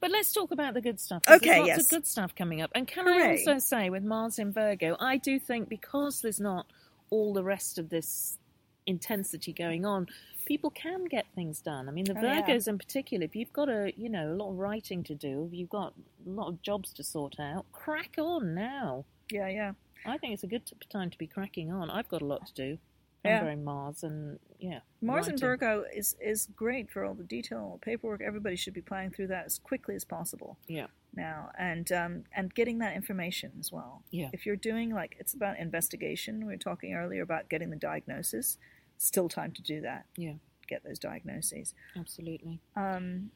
But 0.00 0.10
let's 0.10 0.32
talk 0.32 0.52
about 0.52 0.74
the 0.74 0.80
good 0.80 1.00
stuff. 1.00 1.22
Okay, 1.26 1.46
there's 1.46 1.58
lots 1.58 1.68
yes. 1.68 1.84
of 1.84 1.90
good 1.90 2.06
stuff 2.06 2.34
coming 2.34 2.60
up. 2.60 2.70
And 2.74 2.86
can 2.86 3.06
Hooray. 3.06 3.22
I 3.24 3.30
also 3.32 3.58
say, 3.58 3.90
with 3.90 4.04
Mars 4.04 4.38
in 4.38 4.52
Virgo, 4.52 4.96
I 5.00 5.16
do 5.16 5.40
think 5.40 5.68
because 5.68 6.20
there's 6.20 6.38
not 6.40 6.66
all 7.10 7.32
the 7.32 7.42
rest 7.42 7.78
of 7.78 7.88
this 7.88 8.38
intensity 8.86 9.52
going 9.52 9.84
on, 9.84 10.06
people 10.44 10.70
can 10.70 11.04
get 11.06 11.26
things 11.34 11.60
done. 11.60 11.88
I 11.88 11.92
mean, 11.92 12.04
the 12.04 12.16
Oh, 12.16 12.22
yeah. 12.22 12.42
Virgos 12.42 12.68
in 12.68 12.78
particular, 12.78 13.24
if 13.24 13.34
you've 13.34 13.52
got 13.52 13.68
a 13.68 13.92
you 13.96 14.08
know 14.08 14.32
a 14.32 14.36
lot 14.36 14.50
of 14.50 14.58
writing 14.58 15.02
to 15.04 15.14
do, 15.14 15.46
if 15.46 15.54
you've 15.54 15.70
got 15.70 15.94
a 16.26 16.28
lot 16.28 16.48
of 16.48 16.62
jobs 16.62 16.92
to 16.94 17.02
sort 17.02 17.40
out, 17.40 17.70
crack 17.72 18.16
on 18.18 18.54
now. 18.54 19.06
Yeah, 19.30 19.48
yeah. 19.48 19.72
I 20.06 20.18
think 20.18 20.34
it's 20.34 20.42
a 20.44 20.46
good 20.48 20.66
t- 20.66 20.76
time 20.90 21.10
to 21.10 21.18
be 21.18 21.26
cracking 21.26 21.70
on. 21.70 21.90
I've 21.90 22.08
got 22.08 22.22
a 22.22 22.26
lot 22.26 22.46
to 22.46 22.54
do. 22.54 22.78
Yeah. 23.24 23.38
I'm 23.38 23.44
very 23.44 23.56
Mars, 23.56 24.02
and 24.02 24.40
yeah, 24.58 24.80
Mars 25.00 25.26
writing. 25.26 25.38
Virgo 25.38 25.84
is 25.94 26.16
is 26.20 26.48
great 26.56 26.90
for 26.90 27.04
all 27.04 27.14
the 27.14 27.22
detail 27.22 27.78
paperwork. 27.80 28.20
Everybody 28.20 28.56
should 28.56 28.74
be 28.74 28.80
plowing 28.80 29.10
through 29.10 29.28
that 29.28 29.46
as 29.46 29.58
quickly 29.60 29.94
as 29.94 30.04
possible 30.04 30.58
Yeah, 30.66 30.86
now, 31.14 31.50
and 31.56 31.90
um, 31.92 32.24
and 32.34 32.52
getting 32.52 32.78
that 32.78 32.96
information 32.96 33.52
as 33.60 33.70
well. 33.70 34.02
Yeah. 34.10 34.30
If 34.32 34.44
you're 34.44 34.56
doing 34.56 34.92
like 34.92 35.14
it's 35.20 35.34
about 35.34 35.58
investigation, 35.60 36.40
we 36.40 36.52
were 36.52 36.56
talking 36.56 36.94
earlier 36.94 37.22
about 37.22 37.48
getting 37.48 37.70
the 37.70 37.76
diagnosis. 37.76 38.58
Still 38.98 39.28
time 39.28 39.52
to 39.52 39.62
do 39.62 39.80
that. 39.82 40.06
Yeah. 40.16 40.34
Get 40.68 40.82
those 40.84 40.98
diagnoses. 40.98 41.74
absolutely. 41.96 42.60
Um, 42.74 43.30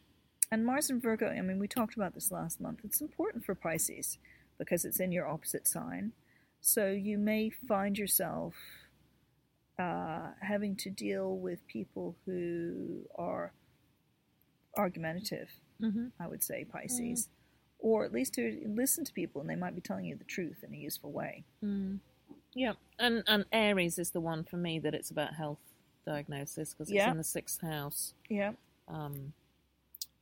and 0.51 0.65
Mars 0.67 0.91
and 0.91 1.01
Virgo. 1.03 1.29
I 1.29 1.41
mean, 1.43 1.59
we 1.59 1.69
talked 1.69 1.95
about 1.97 2.15
this 2.15 2.31
last 2.33 2.61
month. 2.61 2.81
It's 2.83 3.01
important 3.01 3.45
for 3.45 3.55
Pisces 3.55 4.19
because 4.59 4.85
it's 4.85 4.99
in 5.01 5.13
your 5.13 5.29
opposite 5.29 5.69
sign. 5.69 6.13
So 6.67 6.89
you 6.89 7.17
may 7.17 7.49
find 7.49 7.97
yourself 7.97 8.55
uh, 9.79 10.31
having 10.41 10.75
to 10.79 10.91
deal 10.91 11.37
with 11.37 11.65
people 11.69 12.17
who 12.27 13.03
are 13.15 13.53
argumentative, 14.77 15.49
hmm 15.81 16.09
I 16.19 16.27
would 16.27 16.43
say, 16.43 16.65
Pisces, 16.65 17.29
or 17.79 18.05
at 18.05 18.13
least 18.13 18.35
to 18.35 18.61
listen 18.67 19.05
to 19.05 19.13
people 19.13 19.41
and 19.41 19.49
they 19.49 19.55
might 19.55 19.77
be 19.77 19.81
telling 19.81 20.07
you 20.07 20.17
the 20.17 20.25
truth 20.25 20.65
in 20.67 20.75
a 20.75 20.77
useful 20.77 21.13
way. 21.13 21.45
Mm. 21.65 22.01
Yeah, 22.53 22.73
and 22.99 23.23
and 23.29 23.45
Aries 23.53 23.97
is 23.97 24.11
the 24.11 24.21
one 24.21 24.43
for 24.43 24.57
me 24.57 24.81
that 24.81 24.93
it's 24.93 25.13
about 25.13 25.35
health 25.35 25.61
diagnosis 26.05 26.75
because 26.75 26.89
it's 26.89 26.97
Yeah. 26.97 27.13
in 27.13 27.17
the 27.17 27.23
sixth 27.25 27.61
house. 27.61 28.13
Yeah. 28.29 28.55
Um, 28.89 29.35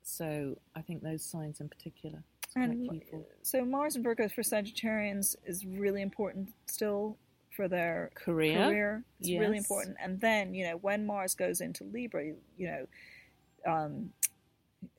so 0.03 0.59
I 0.75 0.83
think 0.83 1.03
those 1.03 1.25
signs 1.25 1.59
in 1.63 1.71
particular. 1.71 2.23
And 2.57 3.03
for 3.11 3.25
so 3.43 3.65
Mars 3.65 3.97
and 3.97 4.05
Virgo 4.05 4.29
for 4.29 4.43
Sagittarians 4.43 5.37
is 5.45 5.65
really 5.67 6.03
important 6.03 6.53
still 6.67 7.17
for 7.55 7.69
their 7.69 8.11
career. 8.15 8.59
career. 8.59 9.05
It's 9.21 9.31
really 9.31 9.59
important. 9.59 9.97
And 10.01 10.21
then, 10.21 10.55
you 10.55 10.65
know, 10.65 10.77
when 10.77 11.07
Mars 11.07 11.35
goes 11.35 11.61
into 11.61 11.85
Libra, 11.85 12.25
you, 12.25 12.37
you 12.57 12.67
know, 12.67 12.87
um, 13.67 14.11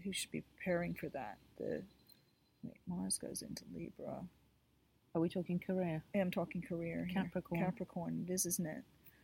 who 0.04 0.12
should 0.14 0.32
be 0.32 0.42
preparing 0.42 0.94
for 0.94 1.10
that? 1.10 1.38
The 1.58 1.82
wait, 2.64 2.80
Mars 2.88 3.18
goes 3.18 3.42
into 3.42 3.64
Libra. 3.74 4.22
Are 5.14 5.22
we 5.22 5.30
talking 5.30 5.60
career? 5.60 6.04
Yeah, 6.14 6.22
I'm 6.22 6.32
talking 6.32 6.62
career. 6.62 7.08
here. 7.10 7.24
Capricorn. 7.24 7.62
Capricorn. 7.62 8.26
It 8.28 8.34
is, 8.34 8.46
isn't 8.46 8.66
it? 8.66 8.84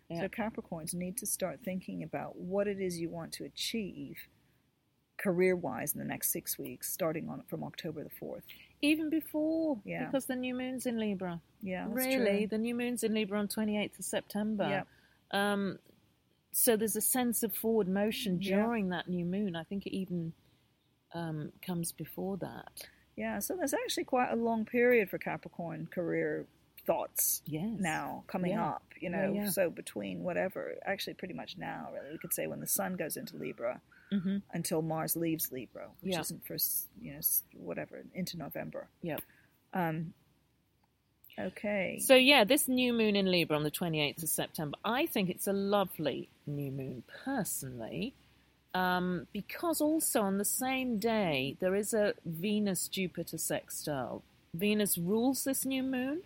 Yeah. 0.09 0.21
So 0.21 0.27
Capricorns 0.27 0.93
need 0.93 1.17
to 1.17 1.25
start 1.25 1.59
thinking 1.63 2.03
about 2.03 2.37
what 2.37 2.67
it 2.67 2.79
is 2.79 2.99
you 2.99 3.09
want 3.09 3.31
to 3.33 3.45
achieve 3.45 4.17
career-wise 5.21 5.93
in 5.93 5.99
the 5.99 6.05
next 6.05 6.31
six 6.31 6.57
weeks, 6.57 6.91
starting 6.91 7.29
on 7.29 7.43
from 7.47 7.63
October 7.63 8.03
the 8.03 8.09
fourth. 8.09 8.43
Even 8.81 9.09
before, 9.09 9.79
Yeah. 9.85 10.05
because 10.05 10.25
the 10.25 10.35
new 10.35 10.55
moon's 10.55 10.85
in 10.85 10.97
Libra. 10.97 11.39
Yeah, 11.61 11.87
really, 11.89 12.39
true. 12.39 12.47
the 12.47 12.57
new 12.57 12.73
moon's 12.75 13.03
in 13.03 13.13
Libra 13.13 13.39
on 13.39 13.47
twenty 13.47 13.77
eighth 13.77 13.99
of 13.99 14.05
September. 14.05 14.67
Yeah. 14.67 14.83
Um, 15.53 15.77
so 16.51 16.75
there's 16.75 16.95
a 16.95 17.01
sense 17.01 17.43
of 17.43 17.55
forward 17.55 17.87
motion 17.87 18.41
Yeah. 18.41 18.57
during 18.65 18.89
that 18.89 19.07
new 19.07 19.23
moon. 19.25 19.55
I 19.55 19.63
think 19.63 19.85
it 19.85 19.95
even 19.95 20.33
um, 21.13 21.51
comes 21.61 21.91
before 21.91 22.37
that. 22.37 22.87
Yeah, 23.17 23.39
so 23.39 23.55
there's 23.57 23.73
actually 23.73 24.05
quite 24.05 24.31
a 24.31 24.35
long 24.37 24.63
period 24.65 25.09
for 25.09 25.17
Capricorn 25.17 25.87
career 25.91 26.47
thoughts 26.85 27.43
Yes. 27.45 27.79
now 27.79 28.23
coming 28.27 28.51
Yeah. 28.53 28.69
up, 28.69 28.83
you 28.99 29.09
Yeah, 29.11 29.27
know. 29.27 29.33
yeah. 29.33 29.49
So 29.49 29.69
between 29.69 30.23
whatever, 30.23 30.73
actually 30.85 31.13
pretty 31.15 31.33
much 31.33 31.57
now, 31.57 31.89
really, 31.93 32.13
we 32.13 32.17
could 32.17 32.33
say 32.33 32.47
when 32.47 32.59
the 32.61 32.67
sun 32.67 32.95
goes 32.95 33.17
into 33.17 33.35
Libra 33.35 33.81
hmm 34.11 34.37
until 34.53 34.81
Mars 34.81 35.15
leaves 35.15 35.51
Libra, 35.51 35.87
which 36.01 36.13
Yeah. 36.13 36.21
isn't 36.21 36.45
for 36.45 36.57
you 37.01 37.13
know 37.13 37.19
whatever 37.55 38.03
into 38.13 38.37
November. 38.37 38.87
Yeah. 39.01 39.19
Um. 39.73 40.13
Okay. 41.39 41.99
So 41.99 42.15
yeah, 42.15 42.43
this 42.43 42.67
new 42.67 42.93
moon 42.93 43.15
in 43.15 43.31
Libra 43.31 43.55
on 43.55 43.63
the 43.63 43.71
28th 43.71 44.23
of 44.23 44.29
September, 44.29 44.77
I 44.83 45.05
think 45.05 45.29
it's 45.29 45.47
a 45.47 45.53
lovely 45.53 46.27
new 46.45 46.71
moon 46.71 47.03
personally, 47.23 48.13
um, 48.73 49.27
because 49.31 49.79
also 49.81 50.21
on 50.21 50.37
the 50.37 50.45
same 50.45 50.99
day 50.99 51.55
there 51.59 51.73
is 51.73 51.93
a 51.93 52.13
Venus 52.25 52.87
Jupiter 52.89 53.37
sextile. 53.37 54.23
Venus 54.53 54.97
rules 54.97 55.45
this 55.45 55.65
new 55.65 55.83
moon. 55.83 56.23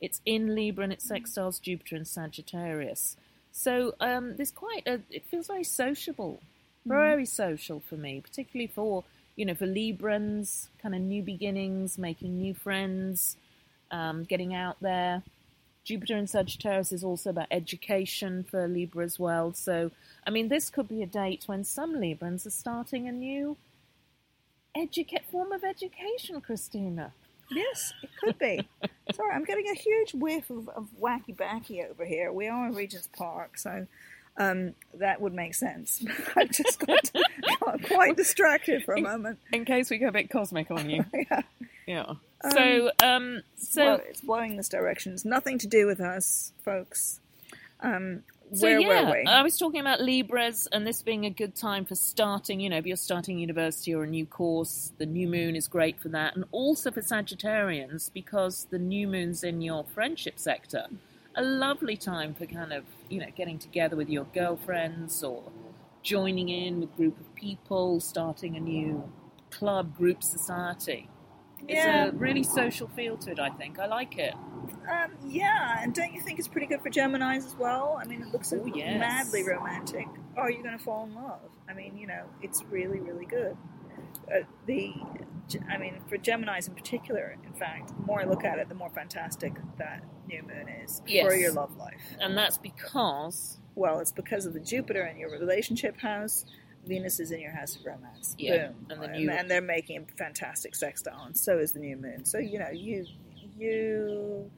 It's 0.00 0.20
in 0.26 0.54
Libra 0.54 0.84
and 0.84 0.92
it 0.92 1.00
sextiles 1.00 1.60
Jupiter 1.60 1.94
and 1.96 2.06
Sagittarius. 2.06 3.16
So 3.52 3.94
um, 4.00 4.36
there's 4.36 4.50
quite 4.52 4.86
a. 4.86 5.00
It 5.10 5.24
feels 5.26 5.46
very 5.46 5.64
sociable, 5.64 6.40
very 6.88 7.26
social 7.26 7.80
for 7.80 7.96
me, 7.96 8.20
particularly 8.20 8.66
for 8.66 9.04
you 9.36 9.44
know 9.44 9.54
for 9.54 9.66
Librans, 9.66 10.68
kind 10.80 10.94
of 10.94 11.00
new 11.00 11.22
beginnings, 11.22 11.98
making 11.98 12.38
new 12.38 12.54
friends 12.54 13.36
um, 13.90 14.24
getting 14.24 14.54
out 14.54 14.76
there. 14.80 15.22
Jupiter 15.84 16.16
in 16.16 16.26
Sagittarius 16.26 16.92
is 16.92 17.02
also 17.02 17.30
about 17.30 17.46
education 17.50 18.44
for 18.50 18.68
Libra 18.68 19.04
as 19.04 19.18
well. 19.18 19.54
So, 19.54 19.90
I 20.26 20.30
mean, 20.30 20.48
this 20.48 20.68
could 20.68 20.88
be 20.88 21.02
a 21.02 21.06
date 21.06 21.44
when 21.46 21.64
some 21.64 21.94
Librans 21.94 22.46
are 22.46 22.50
starting 22.50 23.08
a 23.08 23.12
new 23.12 23.56
educa- 24.76 25.24
form 25.30 25.52
of 25.52 25.64
education, 25.64 26.40
Christina. 26.42 27.12
Yes, 27.50 27.94
it 28.02 28.10
could 28.20 28.38
be. 28.38 28.68
Sorry, 29.14 29.32
I'm 29.32 29.44
getting 29.44 29.68
a 29.68 29.74
huge 29.74 30.12
whiff 30.12 30.50
of, 30.50 30.68
of 30.68 30.88
wacky 31.00 31.34
backy 31.34 31.82
over 31.82 32.04
here. 32.04 32.30
We 32.30 32.48
are 32.48 32.66
in 32.66 32.74
Regent's 32.74 33.08
Park, 33.16 33.56
so 33.56 33.86
um, 34.38 34.74
that 34.94 35.20
would 35.20 35.34
make 35.34 35.54
sense. 35.54 36.04
I 36.36 36.44
just 36.44 36.78
got, 36.78 37.10
got 37.60 37.82
quite 37.82 38.16
distracted 38.16 38.84
for 38.84 38.94
a 38.94 39.00
moment. 39.00 39.38
In 39.52 39.64
case 39.64 39.90
we 39.90 39.98
go 39.98 40.08
a 40.08 40.12
bit 40.12 40.30
cosmic 40.30 40.70
on 40.70 40.88
you. 40.88 41.04
yeah. 41.12 41.42
yeah. 41.86 42.12
So, 42.52 42.90
um, 43.02 43.42
so, 43.56 43.84
well, 43.84 44.00
it's 44.08 44.20
blowing 44.20 44.56
this 44.56 44.68
direction. 44.68 45.12
It's 45.12 45.24
nothing 45.24 45.58
to 45.58 45.66
do 45.66 45.86
with 45.86 46.00
us, 46.00 46.52
folks. 46.64 47.18
Um, 47.80 48.22
so 48.52 48.66
where 48.66 48.78
yeah, 48.78 49.04
were 49.04 49.12
we? 49.12 49.24
I 49.26 49.42
was 49.42 49.58
talking 49.58 49.80
about 49.80 50.00
Libras 50.00 50.68
and 50.70 50.86
this 50.86 51.02
being 51.02 51.26
a 51.26 51.30
good 51.30 51.54
time 51.54 51.84
for 51.84 51.96
starting. 51.96 52.60
You 52.60 52.70
know, 52.70 52.78
if 52.78 52.86
you're 52.86 52.96
starting 52.96 53.38
university 53.38 53.92
or 53.92 54.04
a 54.04 54.06
new 54.06 54.24
course, 54.24 54.92
the 54.98 55.04
new 55.04 55.26
moon 55.26 55.56
is 55.56 55.66
great 55.68 56.00
for 56.00 56.08
that, 56.10 56.36
and 56.36 56.44
also 56.52 56.90
for 56.90 57.02
Sagittarians 57.02 58.10
because 58.12 58.66
the 58.70 58.78
new 58.78 59.08
moon's 59.08 59.42
in 59.42 59.60
your 59.60 59.84
friendship 59.84 60.38
sector. 60.38 60.86
A 61.38 61.42
lovely 61.42 61.96
time 61.96 62.34
for 62.34 62.46
kind 62.46 62.72
of 62.72 62.84
you 63.08 63.20
know 63.20 63.28
getting 63.36 63.60
together 63.60 63.94
with 63.94 64.08
your 64.08 64.24
girlfriends 64.34 65.22
or 65.22 65.44
joining 66.02 66.48
in 66.48 66.80
with 66.80 66.90
a 66.92 66.96
group 66.96 67.20
of 67.20 67.32
people, 67.36 68.00
starting 68.00 68.56
a 68.56 68.60
new 68.60 69.08
club, 69.50 69.96
group 69.96 70.24
society. 70.24 71.08
It's 71.68 71.84
Yeah. 71.84 72.06
a 72.06 72.10
really 72.12 72.42
social 72.42 72.88
feel 72.88 73.16
to 73.18 73.30
it. 73.30 73.38
I 73.38 73.50
think 73.50 73.78
I 73.78 73.86
like 73.86 74.18
it. 74.18 74.34
Um, 74.90 75.12
yeah, 75.24 75.78
and 75.80 75.94
don't 75.94 76.12
you 76.12 76.20
think 76.20 76.40
it's 76.40 76.48
pretty 76.48 76.66
good 76.66 76.80
for 76.82 76.90
Geminis 76.90 77.46
as 77.46 77.54
well? 77.56 77.98
I 78.00 78.04
mean, 78.04 78.22
it 78.22 78.32
looks 78.32 78.52
Oh, 78.52 78.64
yes. 78.66 78.98
madly 78.98 79.44
romantic. 79.44 80.08
Are 80.36 80.50
you 80.50 80.60
going 80.62 80.76
to 80.76 80.82
fall 80.82 81.04
in 81.04 81.14
love? 81.14 81.50
I 81.68 81.72
mean, 81.72 81.96
you 81.96 82.06
know, 82.08 82.24
it's 82.42 82.64
really, 82.64 82.98
really 82.98 83.26
good. 83.26 83.56
Uh, 84.32 84.40
the, 84.66 84.92
I 85.70 85.78
mean, 85.78 86.00
for 86.08 86.18
Geminis 86.18 86.68
in 86.68 86.74
particular, 86.74 87.36
in 87.46 87.52
fact, 87.54 87.88
the 87.96 88.02
more 88.06 88.20
I 88.20 88.24
look 88.24 88.44
at 88.44 88.58
it, 88.58 88.68
the 88.68 88.74
more 88.74 88.90
fantastic 88.90 89.54
that 89.78 90.02
new 90.28 90.42
moon 90.42 90.68
is 90.84 91.00
for 91.06 91.34
your 91.34 91.52
love 91.52 91.76
life. 91.76 92.00
And 92.20 92.36
that's 92.36 92.58
because 92.58 93.58
Well, 93.74 94.00
it's 94.00 94.12
because 94.12 94.44
of 94.46 94.52
the 94.54 94.60
Jupiter 94.60 95.06
in 95.06 95.16
your 95.18 95.30
relationship 95.30 95.98
house. 96.00 96.44
Venus 96.86 97.20
is 97.20 97.30
in 97.32 97.40
your 97.40 97.50
house 97.52 97.76
of 97.76 97.84
romance. 97.84 98.34
Yeah, 98.38 98.68
Boom. 98.68 98.86
and 98.90 99.02
the 99.02 99.06
um, 99.06 99.12
new- 99.12 99.30
and 99.30 99.50
they're 99.50 99.60
making 99.60 99.98
a 99.98 100.16
fantastic 100.16 100.74
sextile, 100.74 101.22
and 101.26 101.36
so 101.36 101.58
is 101.58 101.72
the 101.72 101.80
new 101.80 101.96
moon. 101.96 102.24
So 102.24 102.38
you 102.38 102.58
know, 102.58 102.70
you 102.70 103.04
you 103.58 104.50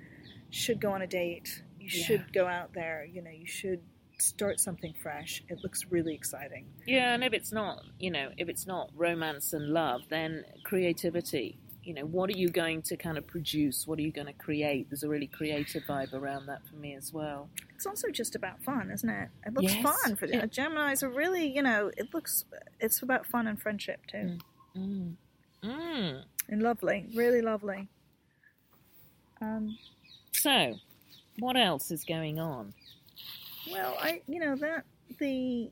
should 0.50 0.81
go 0.81 0.92
on 0.92 1.03
a 1.03 1.07
date. 1.07 1.62
You 1.81 1.88
Yeah. 1.92 2.05
should 2.05 2.33
go 2.33 2.46
out 2.46 2.72
there. 2.72 3.05
You 3.05 3.22
know, 3.22 3.31
you 3.31 3.46
should 3.46 3.81
start 4.21 4.61
something 4.61 4.95
fresh. 5.03 5.43
It 5.49 5.63
looks 5.63 5.87
really 5.91 6.15
exciting. 6.15 6.67
Yeah, 6.87 7.15
and 7.15 7.23
if 7.25 7.33
it's 7.33 7.53
not, 7.53 7.85
you 7.99 8.11
know, 8.11 8.31
if 8.37 8.49
it's 8.49 8.67
not 8.67 8.91
romance 8.95 9.53
and 9.53 9.69
love, 9.71 10.03
then 10.09 10.45
creativity. 10.65 11.59
you 11.83 11.95
know, 11.95 12.05
what 12.05 12.29
are 12.29 12.37
you 12.37 12.51
going 12.51 12.83
to 12.83 12.95
kind 12.95 13.17
of 13.17 13.27
produce? 13.27 13.87
What 13.87 13.99
are 13.99 14.03
you 14.03 14.13
going 14.13 14.27
to 14.27 14.35
create? 14.35 14.91
There's 14.91 15.03
a 15.03 15.09
really 15.09 15.27
creative 15.27 15.83
vibe 15.85 16.13
around 16.13 16.45
that 16.47 16.61
for 16.69 16.77
me 16.77 16.95
as 16.95 17.11
well. 17.11 17.49
It's 17.75 17.87
also 17.87 18.11
just 18.11 18.35
about 18.37 18.63
fun, 18.63 18.91
isn't 18.91 19.09
it? 19.09 19.31
It 19.47 19.55
looks 19.55 19.75
Yes. 19.75 19.83
fun 19.83 20.15
for 20.17 20.27
Yeah. 20.27 20.43
the 20.43 20.47
Gemini's 20.47 21.03
are 21.03 21.09
really, 21.09 21.47
you 21.47 21.63
know, 21.63 21.91
it 21.97 22.13
looks 22.13 22.45
it's 22.81 23.01
about 23.03 23.25
fun 23.27 23.47
and 23.47 23.61
friendship 23.61 24.05
too. 24.07 24.37
Mm. 24.77 25.15
Mm. 25.65 26.25
And 26.51 26.63
lovely, 26.63 27.07
really 27.15 27.41
lovely. 27.41 27.89
Um, 29.41 29.79
So, 30.33 30.77
what 31.39 31.57
else 31.57 31.91
is 31.91 32.05
going 32.05 32.39
on? 32.39 32.75
Well, 33.70 33.96
I 33.99 34.23
you 34.27 34.40
know 34.40 34.57
that 34.57 34.85
the 35.18 35.70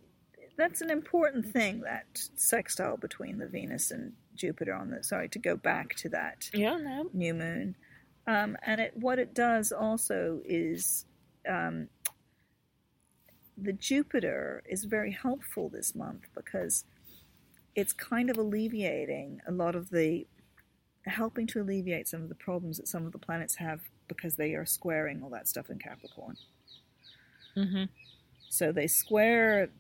that's 0.57 0.81
an 0.81 0.91
important 0.91 1.47
thing 1.47 1.81
that 1.83 2.07
sextile 2.37 2.97
between 2.97 3.39
the 3.39 3.47
Venus 3.47 3.91
and 3.91 4.13
Jupiter 4.35 4.75
on 4.75 4.91
the 4.91 5.05
sorry 5.05 5.29
to 5.31 5.39
go 5.39 5.57
back 5.57 5.95
to 5.97 6.09
that 6.11 6.51
Yeah, 6.53 6.77
no. 6.77 7.09
new 7.13 7.35
moon. 7.35 7.77
Um, 8.27 8.57
and 8.63 8.81
it, 8.81 8.93
what 8.95 9.19
it 9.19 9.35
does 9.35 9.73
also 9.73 10.41
is 10.45 11.07
um, 11.49 11.89
the 13.57 13.73
Jupiter 13.73 14.63
is 14.69 14.85
very 14.85 15.13
helpful 15.13 15.71
this 15.71 15.95
month 15.95 16.25
because 16.35 16.85
it's 17.75 17.93
kind 17.93 18.29
of 18.29 18.37
alleviating 18.37 19.41
a 19.49 19.53
lot 19.53 19.75
of 19.75 19.89
the, 19.91 20.27
helping 21.07 21.47
to 21.47 21.63
alleviate 21.63 22.07
some 22.07 22.23
of 22.23 22.29
the 22.29 22.35
problems 22.35 22.77
that 22.77 22.89
some 22.89 23.07
of 23.07 23.13
the 23.13 23.19
planets 23.19 23.57
have 23.57 23.81
because 24.09 24.37
they 24.37 24.55
are 24.55 24.67
squaring 24.67 25.23
all 25.23 25.31
that 25.31 25.49
stuff 25.49 25.71
in 25.71 25.79
Capricorn. 25.79 26.37
Hmm 27.55 27.85
So 28.49 28.73
they 28.73 28.87
square. 28.87 29.71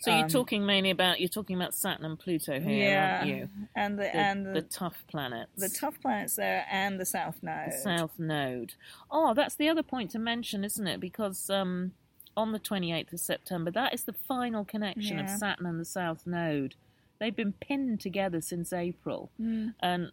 So 0.00 0.10
you're 0.10 0.24
um, 0.24 0.28
talking 0.28 0.66
mainly 0.66 0.90
about 0.90 1.20
you're 1.20 1.28
talking 1.28 1.54
about 1.54 1.74
Saturn 1.74 2.04
and 2.04 2.18
Pluto 2.18 2.58
here, 2.58 2.90
yeah, 2.90 3.18
aren't 3.18 3.28
you? 3.28 3.48
and 3.76 3.98
the, 3.98 4.02
The, 4.02 4.16
and 4.16 4.46
the, 4.46 4.52
the 4.54 4.62
tough 4.62 5.04
planets. 5.08 5.52
the 5.56 5.68
tough 5.68 6.00
planets 6.00 6.34
there 6.34 6.66
and 6.70 6.98
the 6.98 7.04
South 7.06 7.36
Node. 7.40 7.70
The 7.72 7.76
South 7.78 8.18
Node. 8.18 8.74
Oh, 9.12 9.32
that's 9.32 9.54
the 9.54 9.68
other 9.68 9.84
point 9.84 10.10
to 10.10 10.18
mention, 10.18 10.64
isn't 10.64 10.86
it? 10.88 10.98
Because 10.98 11.48
um, 11.50 11.92
on 12.36 12.50
the 12.50 12.58
28th 12.58 13.12
of 13.12 13.20
September, 13.20 13.70
that 13.70 13.94
is 13.94 14.02
the 14.04 14.12
final 14.12 14.64
connection 14.64 15.18
of 15.20 15.30
Saturn 15.30 15.66
and 15.66 15.78
the 15.78 15.84
South 15.84 16.26
Node. 16.26 16.74
They've 17.20 17.36
been 17.36 17.52
pinned 17.52 18.00
together 18.00 18.40
since 18.40 18.72
April. 18.72 19.30
Mm. 19.40 19.74
And 19.78 20.10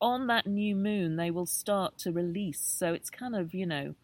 on 0.00 0.26
that 0.28 0.46
new 0.48 0.74
moon, 0.74 1.14
they 1.16 1.30
will 1.30 1.46
start 1.46 1.98
to 1.98 2.10
release. 2.10 2.60
So 2.60 2.94
it's 2.94 3.10
kind 3.10 3.36
of, 3.36 3.52
you 3.54 3.66
know, 3.66 3.94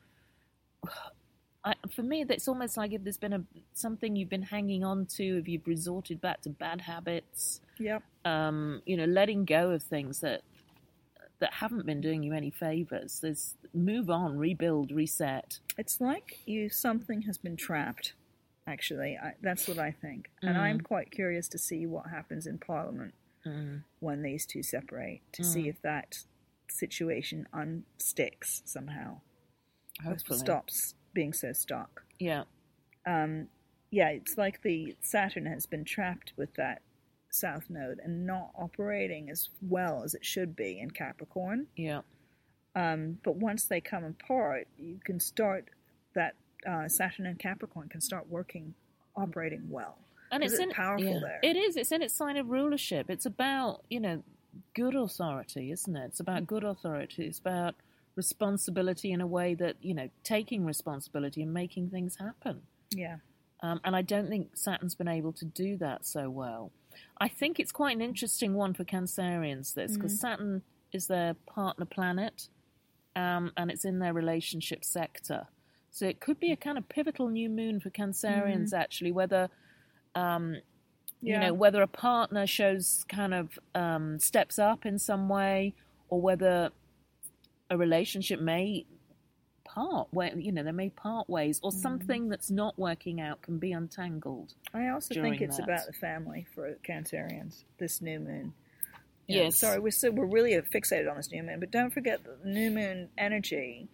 I, 1.64 1.74
for 1.90 2.02
me, 2.02 2.24
it's 2.28 2.46
almost 2.48 2.76
like 2.76 2.92
if 2.92 3.02
there's 3.04 3.16
been 3.16 3.32
a 3.32 3.42
something 3.72 4.16
you've 4.16 4.28
been 4.28 4.42
hanging 4.42 4.84
on 4.84 5.06
to, 5.16 5.38
if 5.38 5.48
you've 5.48 5.66
resorted 5.66 6.20
back 6.20 6.42
to 6.42 6.50
bad 6.50 6.82
habits, 6.82 7.60
Yep. 7.78 8.02
um, 8.24 8.82
you 8.84 8.96
know, 8.96 9.06
letting 9.06 9.44
go 9.44 9.70
of 9.70 9.82
things 9.82 10.20
that 10.20 10.42
that 11.40 11.54
haven't 11.54 11.84
been 11.84 12.00
doing 12.00 12.22
you 12.22 12.32
any 12.32 12.50
favors. 12.50 13.18
There's 13.20 13.54
move 13.74 14.08
on, 14.08 14.38
rebuild, 14.38 14.90
reset. 14.92 15.58
It's 15.76 16.00
like 16.00 16.38
you 16.46 16.68
something 16.68 17.22
has 17.22 17.38
been 17.38 17.56
trapped. 17.56 18.12
Actually, 18.66 19.18
I, 19.22 19.34
that's 19.42 19.66
what 19.68 19.78
I 19.78 19.90
think, 19.90 20.30
and 20.42 20.56
Mm. 20.56 20.60
I'm 20.60 20.80
quite 20.80 21.10
curious 21.10 21.48
to 21.48 21.58
see 21.58 21.86
what 21.86 22.06
happens 22.10 22.46
in 22.46 22.58
Parliament 22.58 23.14
Mm. 23.44 23.82
when 24.00 24.22
these 24.22 24.46
two 24.46 24.62
separate 24.62 25.20
to 25.32 25.42
see 25.44 25.64
Mm. 25.64 25.68
if 25.68 25.82
that 25.82 26.24
situation 26.70 27.46
unsticks 27.52 28.62
somehow, 28.66 29.20
Hopefully, 30.02 30.38
stops 30.38 30.94
being 31.14 31.32
so 31.32 31.52
stuck. 31.52 32.02
Yeah, 32.18 32.44
Um, 33.06 33.48
yeah, 33.90 34.08
it's 34.10 34.36
like 34.36 34.62
the 34.62 34.96
Saturn 35.00 35.46
has 35.46 35.66
been 35.66 35.84
trapped 35.84 36.32
with 36.36 36.54
that 36.54 36.82
South 37.30 37.64
Node 37.70 38.00
and 38.02 38.26
not 38.26 38.50
operating 38.56 39.30
as 39.30 39.48
well 39.60 40.02
as 40.04 40.14
it 40.14 40.24
should 40.24 40.54
be 40.56 40.78
in 40.80 40.90
Capricorn. 40.90 41.66
yeah, 41.76 42.00
Um, 42.76 43.18
but 43.24 43.36
once 43.36 43.66
they 43.66 43.80
come 43.80 44.04
apart, 44.04 44.68
you 44.78 44.98
can 45.04 45.20
start 45.20 45.68
that 46.14 46.34
uh, 46.66 46.88
Saturn 46.88 47.26
and 47.26 47.38
Capricorn 47.38 47.88
can 47.88 48.00
start 48.00 48.28
working, 48.28 48.74
operating 49.16 49.68
well. 49.70 49.98
and 50.32 50.42
it's 50.42 50.54
it 50.54 50.62
in 50.62 50.70
powerful 50.70 51.04
yeah. 51.06 51.18
there? 51.20 51.40
It 51.42 51.56
is. 51.56 51.76
It's 51.76 51.92
in 51.92 52.02
its 52.02 52.14
sign 52.14 52.36
of 52.36 52.48
rulership. 52.50 53.10
It's 53.10 53.26
about 53.26 53.82
you 53.90 54.00
know 54.00 54.22
good 54.74 54.94
authority, 54.94 55.70
isn't 55.72 55.96
it? 55.96 56.04
It's 56.06 56.20
about 56.20 56.46
good 56.46 56.64
authority. 56.64 57.26
It's 57.26 57.38
about 57.38 57.74
responsibility 58.16 59.12
in 59.12 59.20
a 59.20 59.26
way 59.26 59.54
that 59.54 59.76
you 59.80 59.94
know 59.94 60.08
taking 60.22 60.64
responsibility 60.64 61.42
and 61.42 61.52
making 61.52 61.90
things 61.90 62.16
happen. 62.16 62.62
Yeah. 62.90 63.16
Um, 63.62 63.80
and 63.84 63.96
I 63.96 64.02
don't 64.02 64.28
think 64.28 64.56
Saturn's 64.56 64.94
been 64.94 65.08
able 65.08 65.32
to 65.32 65.44
do 65.44 65.76
that 65.78 66.04
so 66.04 66.28
well. 66.28 66.70
I 67.18 67.28
think 67.28 67.58
it's 67.58 67.72
quite 67.72 67.96
an 67.96 68.02
interesting 68.02 68.54
one 68.54 68.74
for 68.74 68.84
Cancerians, 68.84 69.72
this, 69.74 69.96
because 69.96 70.20
Saturn 70.20 70.62
is 70.92 71.06
their 71.06 71.34
partner 71.46 71.86
planet 71.86 72.48
um, 73.16 73.52
and 73.56 73.70
it's 73.70 73.84
in 73.84 74.00
their 74.00 74.12
relationship 74.12 74.84
sector. 74.84 75.46
So 75.90 76.06
it 76.06 76.20
could 76.20 76.38
be 76.38 76.52
a 76.52 76.56
kind 76.56 76.76
of 76.76 76.88
pivotal 76.88 77.28
new 77.28 77.48
moon 77.48 77.80
for 77.80 77.90
Cancerians, 77.90 78.72
actually, 78.74 79.12
whether. 79.12 79.48
Um, 80.14 80.56
You 81.22 81.38
know 81.38 81.54
whether 81.54 81.80
a 81.80 81.88
partner 81.88 82.46
shows 82.46 83.06
kind 83.08 83.32
of 83.32 83.58
um, 83.74 84.18
steps 84.18 84.58
up 84.58 84.84
in 84.84 84.98
some 84.98 85.26
way, 85.30 85.72
or 86.10 86.20
whether 86.20 86.70
a 87.70 87.76
relationship 87.76 88.40
may 88.40 88.86
part 89.64 90.08
where 90.10 90.36
you 90.38 90.52
know 90.52 90.62
they 90.62 90.72
may 90.72 90.90
part 90.90 91.28
ways 91.28 91.58
or 91.62 91.70
mm-hmm. 91.70 91.80
something 91.80 92.28
that's 92.28 92.50
not 92.50 92.78
working 92.78 93.20
out 93.20 93.40
can 93.40 93.58
be 93.58 93.72
untangled 93.72 94.54
I 94.74 94.88
also 94.88 95.14
think 95.14 95.40
it's 95.40 95.56
that. 95.56 95.64
about 95.64 95.86
the 95.86 95.92
family 95.92 96.46
for 96.54 96.76
Cancerians, 96.86 97.64
this 97.78 98.02
new 98.02 98.18
moon. 98.20 98.52
Yes. 99.26 99.56
Sorry, 99.56 99.78
we're 99.78 99.90
so 99.90 100.10
we're 100.10 100.26
really 100.26 100.52
fixated 100.52 101.08
on 101.08 101.16
this 101.16 101.30
new 101.30 101.42
moon, 101.42 101.60
but 101.60 101.70
don't 101.70 101.92
forget 101.92 102.24
that 102.24 102.42
the 102.42 102.50
new 102.50 102.70
moon 102.70 103.08
energy 103.16 103.88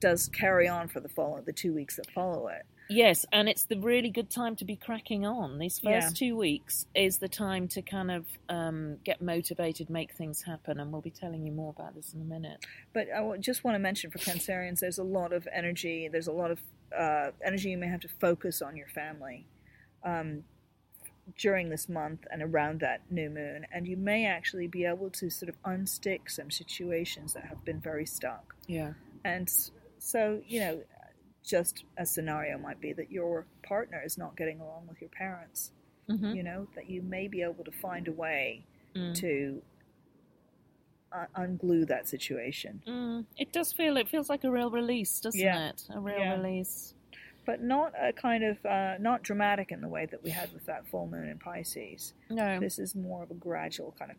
does 0.00 0.28
carry 0.28 0.68
on 0.68 0.88
for 0.88 1.00
the 1.00 1.08
follow 1.08 1.42
the 1.44 1.52
two 1.52 1.74
weeks 1.74 1.96
that 1.96 2.10
follow 2.12 2.48
it. 2.48 2.64
Yes 2.94 3.26
and 3.32 3.48
it's 3.48 3.64
the 3.64 3.78
really 3.78 4.10
good 4.10 4.30
time 4.30 4.54
to 4.56 4.64
be 4.64 4.76
cracking 4.76 5.24
on 5.26 5.58
these 5.58 5.78
first 5.78 6.20
Yeah. 6.20 6.28
two 6.28 6.36
weeks 6.36 6.86
is 6.94 7.18
the 7.18 7.28
time 7.28 7.68
to 7.68 7.82
kind 7.82 8.10
of 8.10 8.24
um, 8.48 8.98
get 9.04 9.20
motivated 9.20 9.90
make 9.90 10.12
things 10.12 10.42
happen 10.42 10.78
and 10.80 10.92
we'll 10.92 11.00
be 11.02 11.10
telling 11.10 11.44
you 11.46 11.52
more 11.52 11.70
about 11.76 11.94
this 11.94 12.14
in 12.14 12.20
a 12.20 12.24
minute 12.24 12.64
But 12.92 13.06
I 13.14 13.36
just 13.38 13.64
want 13.64 13.74
to 13.74 13.78
mention 13.78 14.10
for 14.10 14.18
Cancerians, 14.18 14.78
there's 14.80 14.98
a 14.98 15.04
lot 15.04 15.32
of 15.32 15.46
energy. 15.52 16.08
There's 16.10 16.28
a 16.28 16.32
lot 16.32 16.50
of 16.50 16.60
uh, 16.96 17.30
energy 17.44 17.70
you 17.70 17.78
may 17.78 17.88
have 17.88 18.00
to 18.00 18.08
focus 18.20 18.62
on 18.62 18.76
your 18.76 18.88
family 18.88 19.46
um, 20.04 20.44
during 21.38 21.70
this 21.70 21.88
month 21.88 22.20
and 22.30 22.42
around 22.42 22.80
that 22.80 23.00
new 23.10 23.30
moon, 23.30 23.66
and 23.72 23.86
you 23.88 23.96
may 23.96 24.26
actually 24.26 24.66
be 24.68 24.84
able 24.84 25.10
to 25.10 25.30
sort 25.30 25.48
of 25.48 25.56
unstick 25.62 26.30
some 26.30 26.50
situations 26.50 27.32
that 27.34 27.44
have 27.46 27.64
been 27.64 27.80
very 27.80 28.06
stuck. 28.06 28.54
yeah 28.66 28.92
And 29.24 29.50
so, 29.98 30.42
you 30.46 30.60
know, 30.60 30.82
just 31.44 31.84
a 31.98 32.06
scenario 32.06 32.56
might 32.58 32.80
be 32.80 32.92
that 32.94 33.10
your 33.12 33.44
partner 33.62 34.02
is 34.04 34.16
not 34.16 34.36
getting 34.36 34.60
along 34.60 34.86
with 34.88 35.00
your 35.00 35.10
parents. 35.10 35.70
hmm 36.08 36.34
You 36.34 36.42
know, 36.42 36.66
that 36.74 36.88
you 36.90 37.02
may 37.02 37.28
be 37.28 37.42
able 37.42 37.64
to 37.64 37.70
find 37.72 38.08
a 38.08 38.12
way 38.12 38.64
Mm. 38.94 39.14
to 39.16 39.62
uh, 41.12 41.26
unglue 41.36 41.86
that 41.86 42.08
situation. 42.08 42.82
Mm, 42.86 43.24
it 43.36 43.52
does 43.52 43.72
feel 43.72 43.96
it 43.96 44.08
feels 44.08 44.28
like 44.28 44.42
a 44.44 44.50
real 44.50 44.70
release 44.70 45.20
doesn't 45.20 45.40
Yeah. 45.40 45.68
it 45.70 45.86
a 45.90 46.00
real 46.00 46.18
Yeah. 46.18 46.34
release 46.34 46.94
but 47.46 47.60
not 47.62 47.92
a 47.98 48.12
kind 48.12 48.42
of 48.42 48.64
uh, 48.66 48.96
not 48.98 49.22
dramatic 49.22 49.70
in 49.70 49.80
the 49.82 49.88
way 49.88 50.06
that 50.06 50.22
we 50.24 50.30
had 50.30 50.50
with 50.52 50.64
that 50.66 50.86
full 50.88 51.06
moon 51.06 51.28
in 51.28 51.38
Pisces. 51.38 52.14
no 52.30 52.58
This 52.58 52.78
is 52.78 52.94
more 52.94 53.22
of 53.22 53.30
a 53.30 53.34
gradual 53.34 53.92
kind 53.98 54.10
of, 54.10 54.16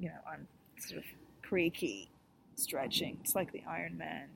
you 0.00 0.08
know, 0.08 0.18
on 0.26 0.46
sort 0.78 0.98
of 0.98 1.04
creaky 1.42 2.10
stretching. 2.56 3.18
It's 3.22 3.34
like 3.36 3.52
the 3.52 3.62
Iron 3.66 3.96
Man. 3.96 4.28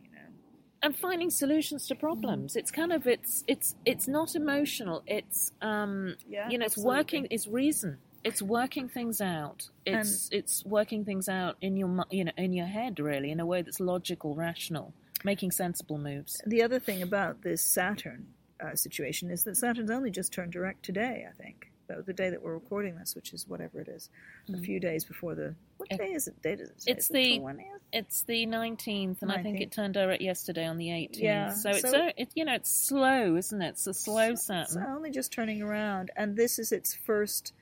And 0.82 0.96
finding 0.96 1.30
solutions 1.30 1.86
to 1.88 1.94
problems. 1.94 2.56
It's 2.56 2.70
kind 2.70 2.92
of 2.92 3.06
it's 3.06 3.44
it's 3.46 3.74
it's 3.84 4.08
not 4.08 4.34
emotional. 4.34 5.02
It's 5.06 5.52
um 5.60 6.16
Yeah, 6.28 6.48
you 6.48 6.58
know 6.58 6.64
it's 6.64 6.74
absolutely. 6.74 6.96
working 6.98 7.26
it's 7.30 7.46
reason. 7.46 7.98
It's 8.22 8.42
working 8.42 8.88
things 8.88 9.20
out. 9.20 9.68
It's 9.86 10.28
it's 10.30 10.64
working 10.64 11.04
things 11.04 11.28
out 11.28 11.56
in 11.60 11.76
your 11.76 12.04
you 12.10 12.24
know 12.24 12.32
in 12.36 12.52
your 12.52 12.66
head 12.66 13.00
really 13.00 13.30
in 13.30 13.40
a 13.40 13.46
way 13.46 13.62
that's 13.62 13.80
logical 13.80 14.34
rational 14.34 14.92
making 15.24 15.50
sensible 15.50 15.98
moves. 15.98 16.40
The 16.46 16.62
other 16.62 16.78
thing 16.78 17.02
about 17.02 17.42
this 17.42 17.62
Saturn 17.62 18.28
uh, 18.60 18.74
situation 18.74 19.30
is 19.30 19.44
that 19.44 19.56
Saturn's 19.56 19.90
only 19.90 20.10
just 20.10 20.32
turned 20.32 20.52
direct 20.52 20.82
today. 20.84 21.26
I 21.28 21.42
think 21.42 21.69
so 21.94 22.02
the 22.02 22.12
day 22.12 22.30
that 22.30 22.42
we're 22.42 22.54
recording 22.54 22.96
this, 22.96 23.14
which 23.14 23.32
is 23.32 23.46
whatever 23.48 23.80
it 23.80 23.88
is, 23.88 24.08
a 24.52 24.58
few 24.58 24.78
days 24.80 25.04
before 25.04 25.34
the 25.34 25.54
what 25.76 25.88
Mm. 25.88 25.94
It- 25.94 25.98
day 25.98 26.12
is 26.12 26.28
it? 26.28 26.40
Date 26.42 26.60
is 26.60 26.70
it? 26.70 26.84
it's 26.86 27.08
the 27.08 27.38
20th? 27.40 27.64
it's 27.92 28.22
the 28.22 28.46
19th 28.46 29.22
and 29.22 29.32
i 29.32 29.42
think 29.42 29.60
it 29.60 29.72
turned 29.72 29.94
direct 29.94 30.22
yesterday 30.22 30.64
on 30.66 30.76
the 30.76 30.88
18th 30.90 31.18
Yeah, 31.22 31.48
so 31.54 31.70
it's 31.70 31.80
so- 31.80 31.90
so, 31.90 32.10
it, 32.16 32.28
you 32.34 32.44
know 32.44 32.54
it's 32.54 32.70
slow 32.70 33.34
isn't 33.36 33.60
it 33.62 33.68
it's 33.70 33.86
a 33.88 33.94
slow 33.94 34.30
It's 34.32 34.46
saturn 34.46 34.84
only 34.88 35.10
just 35.10 35.32
turning 35.32 35.60
around, 35.62 36.10
and 36.16 36.36
this 36.36 36.58
is 36.58 36.70
its 36.70 36.94
first, 36.94 37.52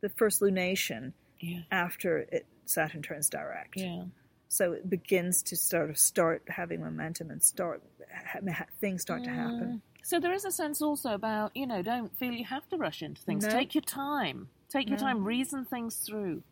the 0.00 0.08
first 0.08 0.40
lunation 0.40 1.12
yeah 1.40 1.60
after 1.70 2.18
it 2.18 2.46
Saturn 2.64 3.02
turns 3.02 3.28
direct. 3.28 3.74
yeah 3.76 4.04
So 4.48 4.72
it 4.72 4.88
begins 4.88 5.42
to 5.44 5.56
sort 5.56 5.90
of 5.90 5.98
start 5.98 6.42
having 6.48 6.80
momentum 6.80 7.30
and 7.30 7.42
start 7.42 7.82
ha- 8.30 8.40
ha- 8.50 8.66
things 8.80 9.02
start 9.02 9.24
to 9.24 9.30
happen. 9.30 9.82
So 10.08 10.18
there 10.18 10.32
is 10.32 10.46
a 10.46 10.50
sense 10.50 10.80
also 10.80 11.12
about, 11.12 11.54
you 11.54 11.66
know, 11.66 11.82
don't 11.82 12.16
feel 12.16 12.32
you 12.32 12.46
have 12.46 12.66
to 12.70 12.78
rush 12.78 13.02
into 13.02 13.20
things. 13.20 13.44
No. 13.44 13.50
Take 13.50 13.74
your 13.74 13.82
time. 13.82 14.48
Take 14.70 14.88
your 14.88 14.96
No. 14.96 15.04
time. 15.04 15.22
Reason 15.22 15.66
things 15.66 15.96
through. 15.96 16.42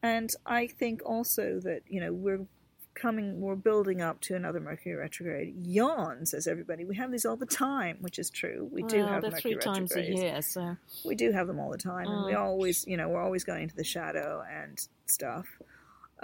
And 0.00 0.30
I 0.46 0.68
think 0.68 1.02
also 1.04 1.58
that, 1.58 1.80
you 1.88 2.00
know, 2.00 2.12
we're 2.12 2.46
coming, 2.94 3.40
we're 3.40 3.56
building 3.56 4.00
up 4.00 4.20
to 4.20 4.36
another 4.36 4.60
Mercury 4.60 4.94
retrograde. 4.94 5.66
Yawn, 5.66 6.24
says 6.24 6.46
everybody. 6.46 6.84
We 6.84 6.94
have 6.94 7.10
these 7.10 7.24
all 7.26 7.34
the 7.36 7.46
time, 7.46 7.96
which 8.00 8.20
is 8.20 8.30
true. 8.30 8.68
We 8.70 8.84
do 8.84 9.04
have 9.04 9.24
Mercury 9.24 9.40
three 9.40 9.54
times 9.56 9.90
a 9.90 9.96
retrogrades. 9.96 10.22
year, 10.22 10.42
so 10.42 10.76
We 11.04 11.16
do 11.16 11.32
have 11.32 11.48
them 11.48 11.58
all 11.58 11.70
the 11.72 11.76
time, 11.78 12.08
and 12.08 12.24
we 12.24 12.30
Mm. 12.30 12.40
always, 12.40 12.86
you 12.86 12.96
know, 12.96 13.08
we're 13.08 13.20
always 13.22 13.42
going 13.42 13.64
into 13.64 13.74
the 13.74 13.82
shadow 13.82 14.44
and 14.48 14.78
stuff. 15.06 15.48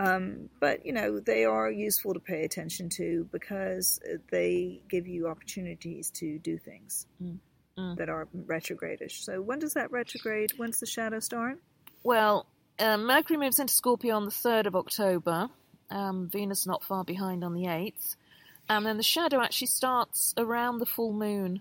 Um, 0.02 0.48
but 0.60 0.84
you 0.86 0.92
know, 0.92 1.20
they 1.20 1.44
are 1.44 1.70
useful 1.70 2.14
to 2.14 2.20
pay 2.20 2.44
attention 2.44 2.88
to 2.90 3.28
because 3.32 4.00
they 4.30 4.80
give 4.88 5.06
you 5.06 5.28
opportunities 5.28 6.10
to 6.12 6.38
do 6.38 6.56
things 6.58 7.06
Mm. 7.22 7.38
Mm. 7.78 7.96
that 7.98 8.08
are 8.08 8.26
retrogradish. 8.46 9.22
So 9.22 9.40
when 9.42 9.58
does 9.58 9.74
that 9.74 9.90
retrograde? 9.92 10.52
When's 10.56 10.80
the 10.80 10.86
shadow 10.86 11.20
start? 11.20 11.60
Well, 12.02 12.46
um, 12.78 13.04
Mercury 13.06 13.36
moves 13.38 13.58
into 13.58 13.72
Scorpio 13.74 14.16
on 14.16 14.24
the 14.24 14.30
3rd 14.30 14.66
of 14.66 14.74
October. 14.76 15.48
Um, 15.90 16.28
Venus 16.28 16.66
not 16.66 16.82
far 16.82 17.04
behind 17.04 17.44
on 17.44 17.52
the 17.54 17.66
8th. 17.66 18.16
And 18.68 18.86
then 18.86 18.96
the 18.96 19.02
shadow 19.02 19.40
actually 19.42 19.66
starts 19.68 20.32
around 20.38 20.78
the 20.78 20.86
full 20.86 21.12
moon, 21.12 21.60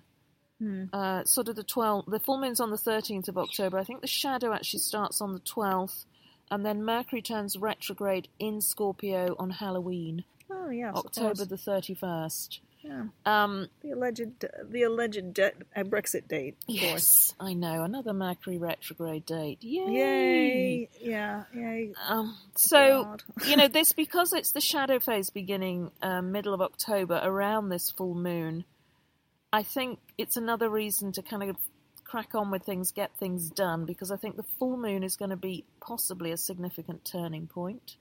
Hmm. 0.60 0.86
uh, 0.94 1.24
sort 1.26 1.48
of 1.50 1.56
the 1.56 1.64
12th. 1.64 2.06
The 2.10 2.20
full 2.20 2.40
moon's 2.40 2.60
on 2.60 2.70
the 2.72 2.78
13th 2.78 3.28
of 3.28 3.38
October. 3.38 3.78
I 3.78 3.84
think 3.84 4.02
the 4.02 4.08
shadow 4.08 4.54
actually 4.54 4.80
starts 4.82 5.20
on 5.22 5.34
the 5.34 5.40
12th. 5.42 6.06
And 6.52 6.66
then 6.66 6.84
Mercury 6.84 7.22
turns 7.22 7.58
retrograde 7.58 8.28
in 8.40 8.62
Scorpio 8.62 9.36
on 9.38 9.52
Halloween, 9.52 10.24
Oh 10.52 10.70
yes, 10.70 10.96
October 10.96 11.46
the 11.46 11.56
31st. 11.58 12.60
Yeah, 12.82 13.04
Um, 13.26 13.68
the 13.84 13.92
alleged 13.92 14.46
the 14.70 14.84
alleged 14.84 15.34
de- 15.34 15.52
uh, 15.76 15.84
Brexit 15.84 16.28
date. 16.30 16.56
Of 16.68 16.76
course. 16.80 16.82
yes, 16.82 17.34
I 17.40 17.54
know. 17.54 17.84
Another 17.84 18.14
Mercury 18.14 18.58
retrograde 18.58 19.26
date. 19.26 19.62
Yay! 19.62 19.92
Yay! 19.92 20.90
Yeah, 21.02 21.44
yay. 21.54 21.92
Um, 22.08 22.38
so, 22.56 23.18
you 23.46 23.58
know, 23.58 23.68
this 23.68 23.92
because 23.92 24.32
it's 24.32 24.54
the 24.54 24.62
shadow 24.62 25.00
phase 25.00 25.30
beginning 25.30 25.92
um, 26.02 26.32
middle 26.32 26.54
of 26.54 26.62
October 26.62 27.20
around 27.22 27.68
this 27.68 27.92
full 27.92 28.16
moon. 28.16 28.64
I 29.52 29.64
think 29.64 30.00
it's 30.18 30.38
another 30.38 30.70
reason 30.70 31.12
to 31.14 31.22
kind 31.22 31.50
of 31.50 31.58
crack 32.10 32.34
on 32.34 32.50
with 32.50 32.64
things, 32.64 32.92
get 32.92 33.16
things 33.18 33.52
done, 33.52 33.86
because 33.86 34.10
I 34.10 34.18
think 34.18 34.36
the 34.36 34.44
full 34.58 34.78
moon 34.78 35.04
is 35.04 35.16
going 35.16 35.30
to 35.30 35.38
be 35.38 35.64
possibly 35.80 36.32
a 36.32 36.38
significant 36.38 37.06
turning 37.06 37.46
point. 37.46 37.98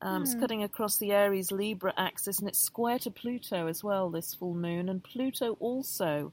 Um, 0.00 0.22
It's 0.22 0.34
Hmm. 0.34 0.40
cutting 0.40 0.62
across 0.62 0.98
the 0.98 1.10
Aries 1.12 1.50
Libra 1.50 1.92
axis, 1.96 2.38
and 2.38 2.46
it's 2.48 2.58
square 2.60 3.00
to 3.00 3.10
Pluto 3.10 3.66
as 3.66 3.82
well. 3.82 4.10
This 4.10 4.32
full 4.34 4.54
moon, 4.54 4.88
and 4.88 5.02
Pluto 5.02 5.56
also 5.58 6.32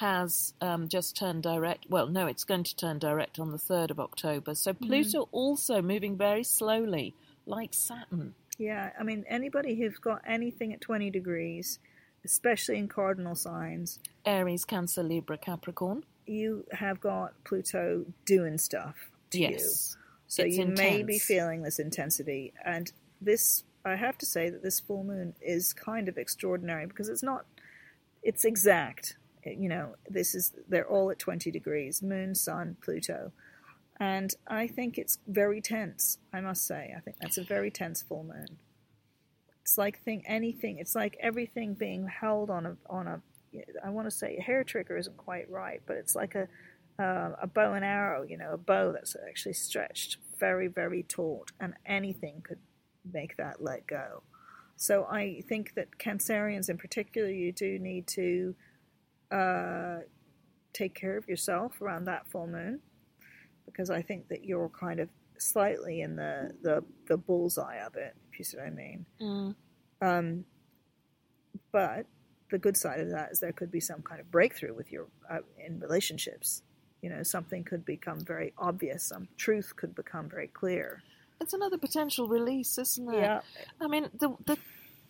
has 0.00 0.52
um, 0.60 0.88
just 0.88 1.16
turned 1.16 1.42
direct. 1.44 1.86
Well, 1.88 2.08
no, 2.08 2.26
it's 2.26 2.44
going 2.44 2.64
to 2.64 2.76
turn 2.76 2.98
direct 2.98 3.38
on 3.38 3.52
the 3.52 3.58
third 3.58 3.90
of 3.90 4.00
October. 4.00 4.54
So 4.56 4.74
Pluto 4.74 5.28
also 5.30 5.80
moving 5.80 6.16
very 6.16 6.42
slowly, 6.44 7.14
like 7.46 7.72
Saturn. 7.72 8.34
Yeah, 8.58 8.90
I 8.98 9.04
mean, 9.04 9.24
anybody 9.28 9.76
who's 9.76 9.98
got 9.98 10.20
anything 10.26 10.72
at 10.74 10.80
20 10.80 11.10
degrees, 11.10 11.78
especially 12.24 12.78
in 12.78 12.88
cardinal 12.88 13.34
signs, 13.34 13.98
Aries, 14.24 14.64
Cancer, 14.64 15.02
Libra, 15.02 15.36
Capricorn. 15.38 16.04
you 16.26 16.64
have 16.72 17.00
got 17.00 17.32
Pluto 17.44 18.06
doing 18.24 18.58
stuff 18.58 18.96
to 19.30 19.38
you. 19.38 19.50
Yes. 19.50 19.96
So 20.26 20.42
It's 20.44 20.56
you 20.56 20.66
may 20.66 21.02
be 21.02 21.18
feeling 21.18 21.62
this 21.62 21.78
intensity. 21.78 22.52
And 22.64 22.90
this, 23.20 23.64
I 23.84 23.96
have 23.96 24.16
to 24.18 24.26
say 24.26 24.50
that 24.50 24.62
this 24.62 24.80
full 24.80 25.04
moon 25.04 25.34
is 25.40 25.72
kind 25.72 26.08
of 26.08 26.16
extraordinary 26.16 26.86
because 26.86 27.08
it's 27.08 27.22
not, 27.22 27.44
it's 28.22 28.44
exact. 28.44 29.16
You 29.44 29.68
know, 29.68 29.96
this 30.08 30.34
is, 30.34 30.52
they're 30.68 30.88
all 30.88 31.10
at 31.10 31.18
20 31.18 31.50
degrees 31.50 32.02
moon, 32.02 32.34
sun, 32.34 32.76
Pluto. 32.82 33.32
And 34.00 34.32
I 34.48 34.66
think 34.66 34.98
it's 34.98 35.18
very 35.28 35.60
tense, 35.60 36.18
I 36.32 36.40
must 36.40 36.66
say. 36.66 36.94
I 36.96 37.00
think 37.00 37.18
that's 37.20 37.38
a 37.38 37.44
very 37.44 37.70
tense 37.70 38.02
full 38.02 38.24
moon. 38.24 38.58
It's 39.64 39.78
like 39.78 40.02
thing 40.04 40.22
anything. 40.26 40.76
It's 40.78 40.94
like 40.94 41.16
everything 41.20 41.72
being 41.72 42.06
held 42.06 42.50
on 42.50 42.66
a 42.66 42.76
on 42.90 43.08
a. 43.08 43.22
I 43.82 43.88
want 43.88 44.06
to 44.06 44.10
say 44.10 44.36
a 44.36 44.42
hair 44.42 44.62
trigger 44.62 44.98
isn't 44.98 45.16
quite 45.16 45.48
right, 45.48 45.80
but 45.86 45.96
it's 45.96 46.14
like 46.14 46.34
a 46.34 46.48
uh, 47.02 47.30
a 47.40 47.46
bow 47.46 47.72
and 47.72 47.82
arrow. 47.84 48.24
You 48.24 48.36
know, 48.36 48.52
a 48.52 48.58
bow 48.58 48.92
that's 48.92 49.16
actually 49.26 49.54
stretched 49.54 50.18
very 50.38 50.68
very 50.68 51.02
taut, 51.02 51.52
and 51.58 51.72
anything 51.86 52.42
could 52.46 52.58
make 53.10 53.38
that 53.38 53.62
let 53.62 53.86
go. 53.86 54.22
So 54.76 55.04
I 55.04 55.42
think 55.48 55.72
that 55.76 55.96
Cancerians 55.98 56.68
in 56.68 56.76
particular, 56.76 57.30
you 57.30 57.50
do 57.50 57.78
need 57.78 58.06
to 58.08 58.54
uh, 59.30 60.00
take 60.74 60.94
care 60.94 61.16
of 61.16 61.26
yourself 61.26 61.80
around 61.80 62.04
that 62.04 62.28
full 62.28 62.46
moon, 62.46 62.80
because 63.64 63.88
I 63.88 64.02
think 64.02 64.28
that 64.28 64.44
you're 64.44 64.68
kind 64.68 65.00
of 65.00 65.08
slightly 65.38 66.00
in 66.00 66.16
the 66.16 66.52
the, 66.62 66.84
the 67.08 67.16
bullseye 67.16 67.78
of 67.78 67.94
it. 67.96 68.14
If 68.32 68.38
you 68.38 68.44
see 68.44 68.56
what 68.56 68.66
I 68.66 68.70
mean. 68.70 69.06
Mm. 69.20 69.54
Um, 70.02 70.44
but 71.72 72.06
the 72.50 72.58
good 72.58 72.76
side 72.76 73.00
of 73.00 73.10
that 73.10 73.32
is 73.32 73.40
there 73.40 73.52
could 73.52 73.70
be 73.70 73.80
some 73.80 74.02
kind 74.02 74.20
of 74.20 74.30
breakthrough 74.30 74.74
with 74.74 74.92
your 74.92 75.06
uh, 75.30 75.38
in 75.64 75.80
relationships. 75.80 76.62
You 77.02 77.10
know, 77.10 77.22
something 77.22 77.64
could 77.64 77.84
become 77.84 78.20
very 78.20 78.52
obvious. 78.56 79.04
Some 79.04 79.28
truth 79.36 79.74
could 79.76 79.94
become 79.94 80.28
very 80.28 80.48
clear. 80.48 81.02
It's 81.40 81.52
another 81.52 81.76
potential 81.78 82.28
release, 82.28 82.78
isn't 82.78 83.12
it? 83.12 83.18
Yeah, 83.18 83.40
I 83.80 83.88
mean, 83.88 84.08
the, 84.18 84.34
the 84.46 84.56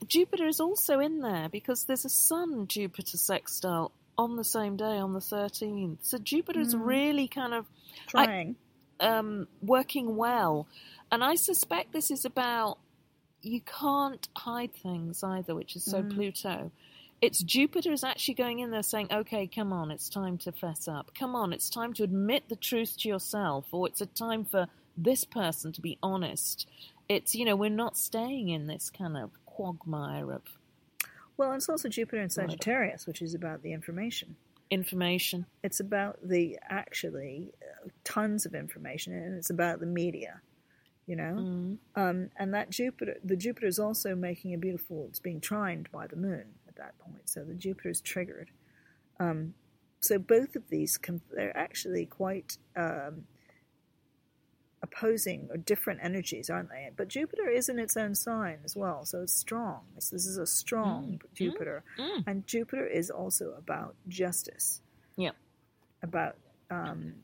Jupiter 0.09 0.47
is 0.49 0.59
also 0.59 0.99
in 0.99 1.21
there 1.21 1.49
because 1.49 1.85
there's 1.85 2.05
a 2.05 2.09
Sun 2.09 2.67
Jupiter 2.67 3.17
sextile 3.17 3.93
on 4.19 4.37
the 4.37 4.43
same 4.45 4.77
day 4.77 4.99
on 4.99 5.13
the 5.13 5.21
13th. 5.21 5.99
So 6.03 6.19
Jupiter's 6.19 6.75
Mm. 6.75 6.87
really 6.87 7.29
kind 7.29 7.55
of 7.55 7.67
trying. 8.09 8.57
Um, 9.05 9.47
working 9.63 10.17
well. 10.17 10.67
And 11.13 11.23
I 11.23 11.35
suspect 11.37 11.93
this 11.93 12.11
is 12.11 12.25
about 12.25 12.79
you 13.43 13.61
can't 13.61 14.27
hide 14.37 14.75
things 14.75 15.23
either, 15.23 15.55
which 15.55 15.77
is 15.77 15.85
so 15.85 16.03
Mm. 16.03 16.15
Pluto. 16.15 16.71
It's 17.21 17.43
Jupiter 17.43 17.93
is 17.93 18.03
actually 18.03 18.35
going 18.35 18.59
in 18.59 18.71
there 18.71 18.83
saying, 18.83 19.09
okay, 19.13 19.47
come 19.47 19.73
on, 19.73 19.91
it's 19.91 20.09
time 20.09 20.39
to 20.39 20.53
fess 20.53 20.89
up. 20.89 21.13
Come 21.19 21.37
on, 21.37 21.53
it's 21.53 21.71
time 21.71 21.93
to 21.95 22.03
admit 22.03 22.49
the 22.49 22.57
truth 22.57 22.97
to 23.01 23.09
yourself, 23.09 23.67
or 23.73 23.87
it's 23.87 24.01
a 24.01 24.07
time 24.07 24.45
for 24.45 24.67
this 24.97 25.25
person 25.25 25.73
to 25.73 25.81
be 25.81 25.99
honest. 26.03 26.67
It's, 27.09 27.35
you 27.35 27.45
know, 27.45 27.57
we're 27.57 27.71
not 27.71 27.97
staying 27.97 28.49
in 28.49 28.67
this 28.67 28.91
kind 28.91 29.17
of 29.17 29.31
quagmire 29.47 30.33
of 30.33 30.43
well, 31.37 31.53
it's 31.53 31.69
also 31.69 31.89
Jupiter 31.89 32.23
in 32.23 32.31
Sagittarius, 32.31 33.07
which 33.07 33.21
is 33.21 33.35
about 33.35 33.63
the 33.63 33.73
information. 33.73 34.37
information. 34.71 35.47
It's 35.63 35.81
about 35.81 36.19
the 36.23 36.59
actually 36.69 37.53
tons 38.05 38.47
of 38.47 38.55
information, 38.55 39.13
and 39.13 39.37
it's 39.37 39.51
about 39.51 39.81
the 39.81 39.87
media. 39.87 40.41
You 41.07 41.17
know, 41.17 41.35
Mm. 41.37 41.79
um, 41.97 42.31
and 42.37 42.55
that 42.55 42.71
Jupiter, 42.71 43.17
the 43.23 43.37
Jupiter 43.37 43.67
is 43.67 43.79
also 43.79 44.15
making 44.15 44.55
a 44.55 44.59
beautiful. 44.59 45.07
It's 45.11 45.19
being 45.21 45.39
trined 45.41 45.91
by 45.93 46.07
the 46.07 46.17
Moon 46.17 46.55
at 46.67 46.77
that 46.77 46.99
point, 46.99 47.29
so 47.29 47.45
the 47.45 47.55
Jupiter 47.55 47.91
is 47.91 48.01
triggered. 48.01 48.51
Um, 49.21 49.53
so 50.01 50.19
both 50.19 50.57
of 50.57 50.69
these, 50.71 50.97
com- 50.97 51.21
they're 51.31 51.55
actually 51.57 52.07
quite 52.07 52.57
um, 52.75 53.27
opposing 54.83 55.49
or 55.51 55.57
different 55.57 56.01
energies, 56.03 56.51
aren't 56.51 56.69
they? 56.69 56.91
But 56.97 57.09
Jupiter 57.09 57.49
is 57.49 57.69
in 57.69 57.79
its 57.79 57.97
own 57.97 58.15
sign 58.15 58.59
as 58.65 58.77
well, 58.77 59.05
so 59.05 59.23
it's 59.23 59.33
strong. 59.33 59.81
This, 59.95 60.11
this 60.11 60.27
is 60.27 60.37
a 60.39 60.47
strong 60.47 61.19
Mm. 61.23 61.35
Jupiter, 61.35 61.83
Mm. 61.99 62.25
and 62.27 62.47
Jupiter 62.47 62.87
is 62.87 63.11
also 63.11 63.53
about 63.59 63.95
justice. 64.09 64.81
Yeah. 65.17 65.33
About 66.03 66.37
um, 66.71 67.15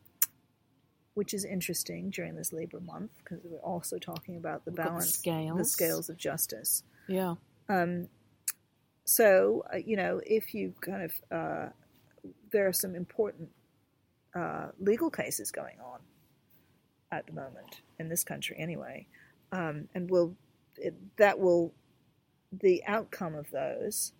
which 1.14 1.34
is 1.34 1.44
interesting 1.44 2.10
during 2.10 2.34
this 2.34 2.52
Libra 2.52 2.80
month 2.80 3.10
because 3.18 3.40
we're 3.44 3.58
also 3.58 3.98
talking 3.98 4.36
about 4.36 4.64
the 4.64 4.70
We've 4.70 4.76
got 4.78 4.84
the 4.84 4.90
balance, 4.90 5.14
scales. 5.14 5.72
scales 5.72 6.08
of 6.08 6.16
justice. 6.16 6.82
Yeah. 7.08 7.34
Um, 7.68 8.08
so 9.04 9.64
uh, 9.72 9.78
you 9.78 9.96
know, 9.96 10.20
if 10.24 10.54
you 10.54 10.74
kind 10.80 11.02
of 11.02 11.12
uh, 11.30 11.68
there 12.52 12.66
are 12.66 12.72
some 12.72 12.94
important 12.94 13.48
uh, 14.34 14.68
legal 14.78 15.10
cases 15.10 15.50
going 15.50 15.76
on 15.84 16.00
at 17.12 17.26
the 17.26 17.32
moment 17.32 17.82
in 17.98 18.08
this 18.08 18.22
country, 18.22 18.56
anyway, 18.58 19.06
um, 19.52 19.88
and 19.94 20.10
will 20.10 20.34
it, 20.76 20.94
that 21.16 21.38
will 21.38 21.72
the 22.52 22.82
outcome 22.86 23.34
of 23.34 23.50
those 23.50 24.12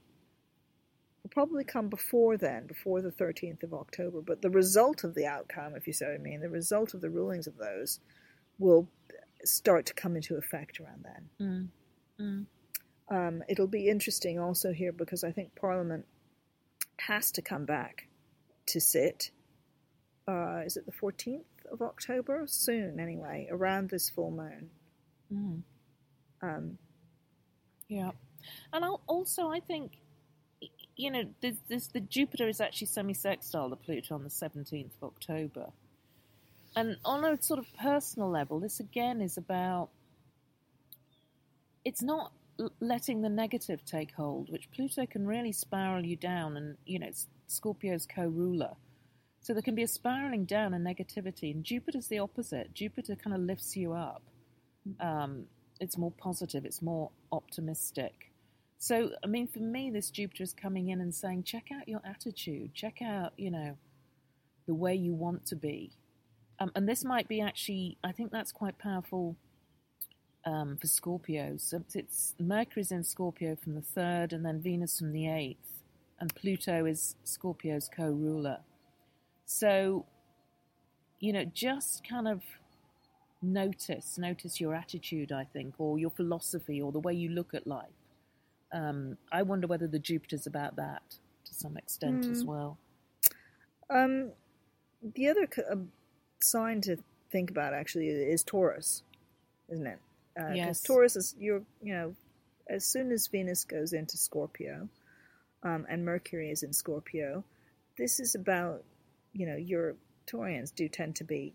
will 1.23 1.31
probably 1.31 1.65
come 1.65 1.89
before 1.89 2.37
then, 2.37 2.67
before 2.67 3.03
the 3.03 3.11
13th 3.11 3.63
of 3.63 3.75
October. 3.75 4.21
But 4.23 4.43
the 4.43 4.51
result 4.51 5.05
of 5.05 5.15
the 5.15 5.27
outcome, 5.27 5.75
if 5.77 5.87
you 5.87 5.93
so 5.93 6.07
I 6.07 6.19
mean, 6.19 6.41
the 6.41 6.49
result 6.49 6.95
of 6.95 7.01
the 7.01 7.11
rulings 7.11 7.47
of 7.47 7.57
those 7.57 8.01
will 8.59 8.89
start 9.45 9.87
to 9.87 9.95
come 9.95 10.17
into 10.17 10.37
effect 10.37 10.81
around 10.81 11.05
then. 11.05 11.71
Mm. 12.21 12.47
Mm. 13.11 13.17
Um, 13.17 13.43
it'll 13.49 13.67
be 13.67 13.89
interesting 13.89 14.39
also 14.39 14.73
here 14.73 14.93
because 14.93 15.25
I 15.25 15.33
think 15.33 15.55
Parliament 15.57 16.07
has 17.01 17.33
to 17.33 17.43
come 17.43 17.65
back 17.65 18.09
to 18.67 18.81
sit. 18.81 19.31
Uh, 20.29 20.63
is 20.65 20.77
it 20.77 20.87
the 20.87 20.93
14th 20.93 21.43
of 21.73 21.83
October? 21.83 22.45
Soon, 22.47 23.01
anyway, 23.01 23.49
around 23.51 23.91
this 23.91 24.09
full 24.09 24.31
moon. 24.31 24.71
Mm. 25.33 25.63
Um, 26.43 26.79
Yeah, 27.89 28.13
and 28.73 28.85
I'll, 28.85 29.03
also 29.09 29.49
I 29.49 29.61
think, 29.61 29.99
you 31.01 31.11
know, 31.11 31.25
there's, 31.41 31.57
there's 31.69 31.89
the 31.89 32.01
Jupiter 32.01 32.47
is 32.47 32.61
actually 32.61 32.89
semi-sextile 32.89 33.71
to 33.71 33.77
Pluto 33.77 34.15
on 34.15 34.25
the 34.25 34.31
seventeenth 34.31 34.93
of 35.01 35.09
October. 35.09 35.71
And 36.77 36.99
on 37.05 37.25
a 37.25 37.41
sort 37.43 37.59
of 37.59 37.67
personal 37.81 38.31
level, 38.31 38.61
this 38.61 38.81
again 38.81 39.21
is 39.21 39.37
about. 39.37 39.89
It's 41.85 42.03
not 42.03 42.33
letting 42.81 43.23
the 43.23 43.31
negative 43.31 43.85
take 43.85 44.13
hold, 44.13 44.51
which 44.51 44.71
Pluto 44.71 45.07
can 45.07 45.27
really 45.27 45.53
spiral 45.53 46.05
you 46.05 46.17
down, 46.17 46.57
and 46.57 46.77
you 46.85 46.99
know 46.99 47.07
it's 47.07 47.27
Scorpio's 47.47 48.07
co-ruler, 48.07 48.75
so 49.41 49.55
there 49.55 49.63
can 49.63 49.75
be 49.75 49.83
a 49.83 49.89
spiraling 49.89 50.45
down 50.45 50.75
and 50.75 50.87
negativity. 50.87 51.51
And 51.55 51.65
Jupiter's 51.65 52.09
the 52.09 52.19
opposite. 52.19 52.75
Jupiter 52.75 53.17
kind 53.17 53.35
of 53.35 53.41
lifts 53.43 53.77
you 53.77 53.95
up. 53.95 54.23
Um, 55.01 55.47
it's 55.81 55.97
more 55.97 56.13
positive. 56.13 56.67
It's 56.67 56.83
more 56.83 57.11
optimistic. 57.33 58.30
So, 58.83 59.11
I 59.23 59.27
mean, 59.27 59.47
for 59.47 59.59
me, 59.59 59.91
this 59.91 60.09
Jupiter 60.11 60.43
is 60.43 60.55
coming 60.55 60.89
in 60.89 61.03
and 61.03 61.15
saying, 61.15 61.43
check 61.43 61.67
out 61.71 61.87
your 61.87 62.01
attitude. 62.03 62.75
Check 62.75 63.03
out, 63.03 63.35
you 63.37 63.51
know, 63.51 63.77
the 64.67 64.75
way 64.75 64.95
you 64.95 65.13
want 65.13 65.45
to 65.47 65.55
be. 65.55 65.93
Um, 66.59 66.73
and 66.75 66.89
this 66.89 67.05
might 67.05 67.29
be 67.29 67.43
actually, 67.43 67.99
I 68.03 68.13
think 68.13 68.33
that's 68.33 68.53
quite 68.53 68.79
powerful 68.79 69.37
um, 70.47 70.79
for 70.81 70.87
Scorpios. 70.87 71.61
So 71.61 71.85
it's 71.95 72.35
Mercury's 72.39 72.91
in 72.91 73.05
Scorpio 73.05 73.55
from 73.55 73.75
the 73.75 73.83
third, 73.83 74.33
and 74.33 74.47
then 74.47 74.63
Venus 74.63 74.99
from 74.99 75.13
the 75.13 75.29
eighth, 75.29 75.83
and 76.19 76.35
Pluto 76.35 76.87
is 76.87 77.17
Scorpio's 77.23 77.91
co-ruler. 77.95 78.61
So, 79.45 80.07
you 81.19 81.35
know, 81.35 81.45
just 81.45 82.09
kind 82.09 82.27
of 82.27 82.41
notice, 83.43 84.17
notice 84.17 84.59
your 84.59 84.75
attitude, 84.75 85.33
I 85.33 85.45
think, 85.45 85.75
or 85.77 85.99
your 85.99 86.11
philosophy, 86.11 86.81
or 86.81 86.93
the 86.93 86.99
way 86.99 87.13
you 87.13 87.29
look 87.29 87.53
at 87.53 87.67
life. 87.67 88.00
Um, 88.73 89.17
I 89.33 89.43
wonder 89.43 89.67
whether 89.67 89.87
the 89.89 89.99
Jupiter's 89.99 90.47
about 90.47 90.77
that 90.77 91.03
to 91.47 91.55
some 91.55 91.77
extent 91.77 92.27
as 92.31 92.43
Hmm. 92.43 92.49
well. 92.49 92.79
Um, 93.89 94.33
the 95.03 95.29
other 95.29 95.49
uh, 95.71 95.77
sign 96.41 96.81
to 96.83 96.99
think 97.31 97.51
about 97.51 97.75
actually 97.75 98.09
is 98.09 98.45
Taurus, 98.45 99.03
isn't 99.69 99.87
it? 99.87 99.99
Because 100.35 100.57
Yes. 100.57 100.83
Taurus 100.83 101.17
is 101.17 101.35
you're 101.39 101.63
you 101.83 101.93
know, 101.95 102.15
as 102.69 102.85
soon 102.85 103.11
as 103.11 103.27
Venus 103.27 103.65
goes 103.65 103.93
into 103.93 104.17
Scorpio, 104.17 104.89
um, 105.63 105.87
and 105.89 106.05
Mercury 106.05 106.51
is 106.51 106.63
in 106.63 106.73
Scorpio, 106.73 107.45
this 107.99 108.21
is 108.21 108.35
about 108.35 108.85
you 109.33 109.47
know 109.47 109.57
your 109.57 109.97
Taurians 110.27 110.73
do 110.75 110.89
tend 110.89 111.17
to 111.17 111.25
be 111.25 111.53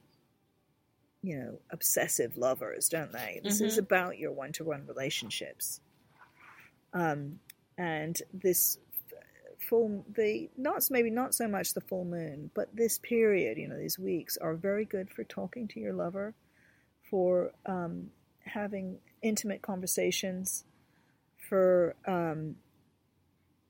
you 1.21 1.37
know 1.37 1.59
obsessive 1.71 2.37
lovers, 2.37 2.89
don't 2.89 3.13
they? 3.13 3.39
This 3.43 3.61
is 3.61 3.75
Mhm. 3.75 3.79
about 3.79 4.17
your 4.19 4.31
one-to-one 4.33 4.85
relationships. 4.87 5.79
Um, 6.95 7.39
and 7.77 8.17
this 8.33 8.79
full 9.69 10.05
the 10.15 10.49
not 10.57 10.81
maybe 10.89 11.09
not 11.09 11.33
so 11.35 11.47
much 11.47 11.73
the 11.73 11.81
full 11.81 12.05
moon 12.05 12.51
but 12.53 12.73
this 12.75 12.99
period 12.99 13.57
you 13.57 13.67
know 13.67 13.77
these 13.77 13.97
weeks 13.97 14.37
are 14.37 14.53
very 14.53 14.85
good 14.85 15.09
for 15.09 15.23
talking 15.23 15.67
to 15.67 15.79
your 15.79 15.91
lover 15.93 16.35
for 17.09 17.51
um, 17.65 18.11
having 18.45 18.99
intimate 19.23 19.61
conversations 19.63 20.63
for 21.49 21.95
um, 22.07 22.55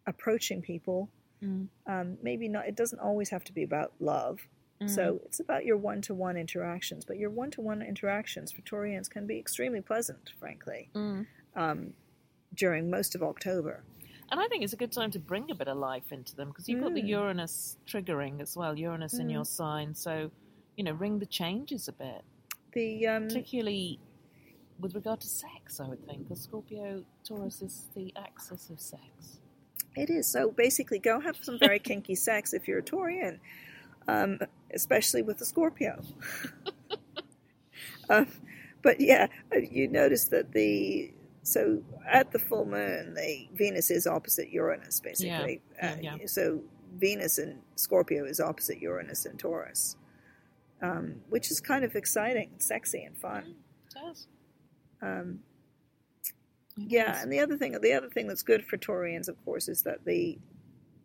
approaching 0.07 0.61
people 0.61 1.09
Mm. 1.43 1.67
um, 1.85 2.17
maybe 2.23 2.47
not 2.47 2.65
it 2.65 2.75
doesn't 2.77 2.99
always 2.99 3.29
have 3.29 3.43
to 3.45 3.53
be 3.53 3.63
about 3.63 3.91
love 3.99 4.39
Mm. 4.81 4.89
so 4.89 5.19
it's 5.25 5.39
about 5.41 5.65
your 5.65 5.75
one-to-one 5.77 6.38
interactions 6.38 7.03
but 7.05 7.17
your 7.17 7.29
one-to-one 7.29 7.81
interactions 7.81 8.51
for 8.53 8.61
Taurians 8.61 9.09
can 9.09 9.27
be 9.27 9.38
extremely 9.38 9.81
pleasant 9.81 10.31
frankly 10.39 10.89
Mm. 10.95 11.25
um, 11.55 11.93
during 12.55 12.89
most 12.89 13.15
of 13.15 13.21
october 13.23 13.83
And 14.31 14.39
I 14.39 14.47
think 14.47 14.63
it's 14.63 14.73
a 14.73 14.77
good 14.77 14.91
time 14.91 15.11
to 15.11 15.19
bring 15.19 15.51
a 15.51 15.55
bit 15.55 15.67
of 15.67 15.77
life 15.77 16.11
into 16.11 16.35
them 16.35 16.47
because 16.49 16.67
you've 16.67 16.81
got 16.81 16.95
the 16.95 17.01
Mm. 17.03 17.09
Uranus 17.09 17.77
triggering 17.85 18.41
as 18.41 18.57
well, 18.57 18.75
Uranus 18.75 19.13
in 19.19 19.27
Mm. 19.27 19.33
your 19.33 19.45
sign. 19.45 19.93
So, 19.93 20.31
you 20.75 20.83
know, 20.83 20.93
ring 20.93 21.19
the 21.19 21.27
changes 21.27 21.87
a 21.87 21.93
bit, 21.93 22.23
the 22.73 23.05
um, 23.05 23.27
particularly 23.27 23.99
with 24.79 24.95
regard 24.95 25.21
to 25.21 25.27
sex, 25.27 25.79
I 25.79 25.87
would 25.87 26.03
think, 26.07 26.23
because 26.23 26.41
Scorpio 26.41 27.05
Taurus 27.23 27.61
is 27.61 27.87
the 27.95 28.11
axis 28.15 28.69
of 28.71 28.79
sex. 28.79 29.39
It 29.95 30.09
is. 30.09 30.27
So 30.27 30.49
basically, 30.51 30.99
go 30.99 31.19
have 31.19 31.37
some 31.41 31.59
very 31.59 31.79
kinky 31.89 32.15
sex 32.15 32.53
if 32.53 32.67
you're 32.67 32.79
a 32.79 32.83
Taurian, 32.83 33.39
um, 34.07 34.39
especially 34.73 35.21
with 35.21 35.39
a 35.39 35.45
Scorpio. 35.45 36.01
um, 38.09 38.27
but 38.81 38.99
yeah, 38.99 39.27
uh, 39.55 39.59
you 39.59 39.87
notice 39.87 40.25
that 40.29 40.51
the 40.51 41.13
so 41.47 41.84
at 42.12 42.31
the 42.31 42.39
full 42.39 42.65
moon, 42.65 43.13
the 43.13 43.47
Venus 43.53 43.91
is 43.91 44.08
opposite 44.08 44.49
Uranus, 44.49 44.99
basically. 44.99 45.62
Yeah, 45.81 45.97
yeah, 46.01 46.15
Uh, 46.15 46.27
So 46.27 46.63
Venus 46.97 47.38
in 47.38 47.62
Scorpio 47.75 48.25
is 48.25 48.39
opposite 48.39 48.79
Uranus 48.79 49.25
in 49.25 49.38
Taurus, 49.38 49.95
um, 50.81 51.21
which 51.29 51.51
is 51.51 51.60
kind 51.62 51.86
of 51.86 51.95
exciting, 51.95 52.49
sexy, 52.58 53.03
and 53.03 53.15
fun. 53.17 53.55
Yes. 53.95 54.27
Um, 55.01 55.39
Yeah, 56.77 57.21
and 57.21 57.31
the 57.31 57.39
other 57.39 57.58
thing, 57.58 57.71
the 57.79 57.93
other 57.93 58.10
thing 58.10 58.27
that's 58.27 58.43
good 58.43 58.65
for 58.65 58.77
Taurians, 58.77 59.27
of 59.29 59.38
course, 59.45 59.69
is 59.69 59.84
that 59.84 60.03
the 60.03 60.38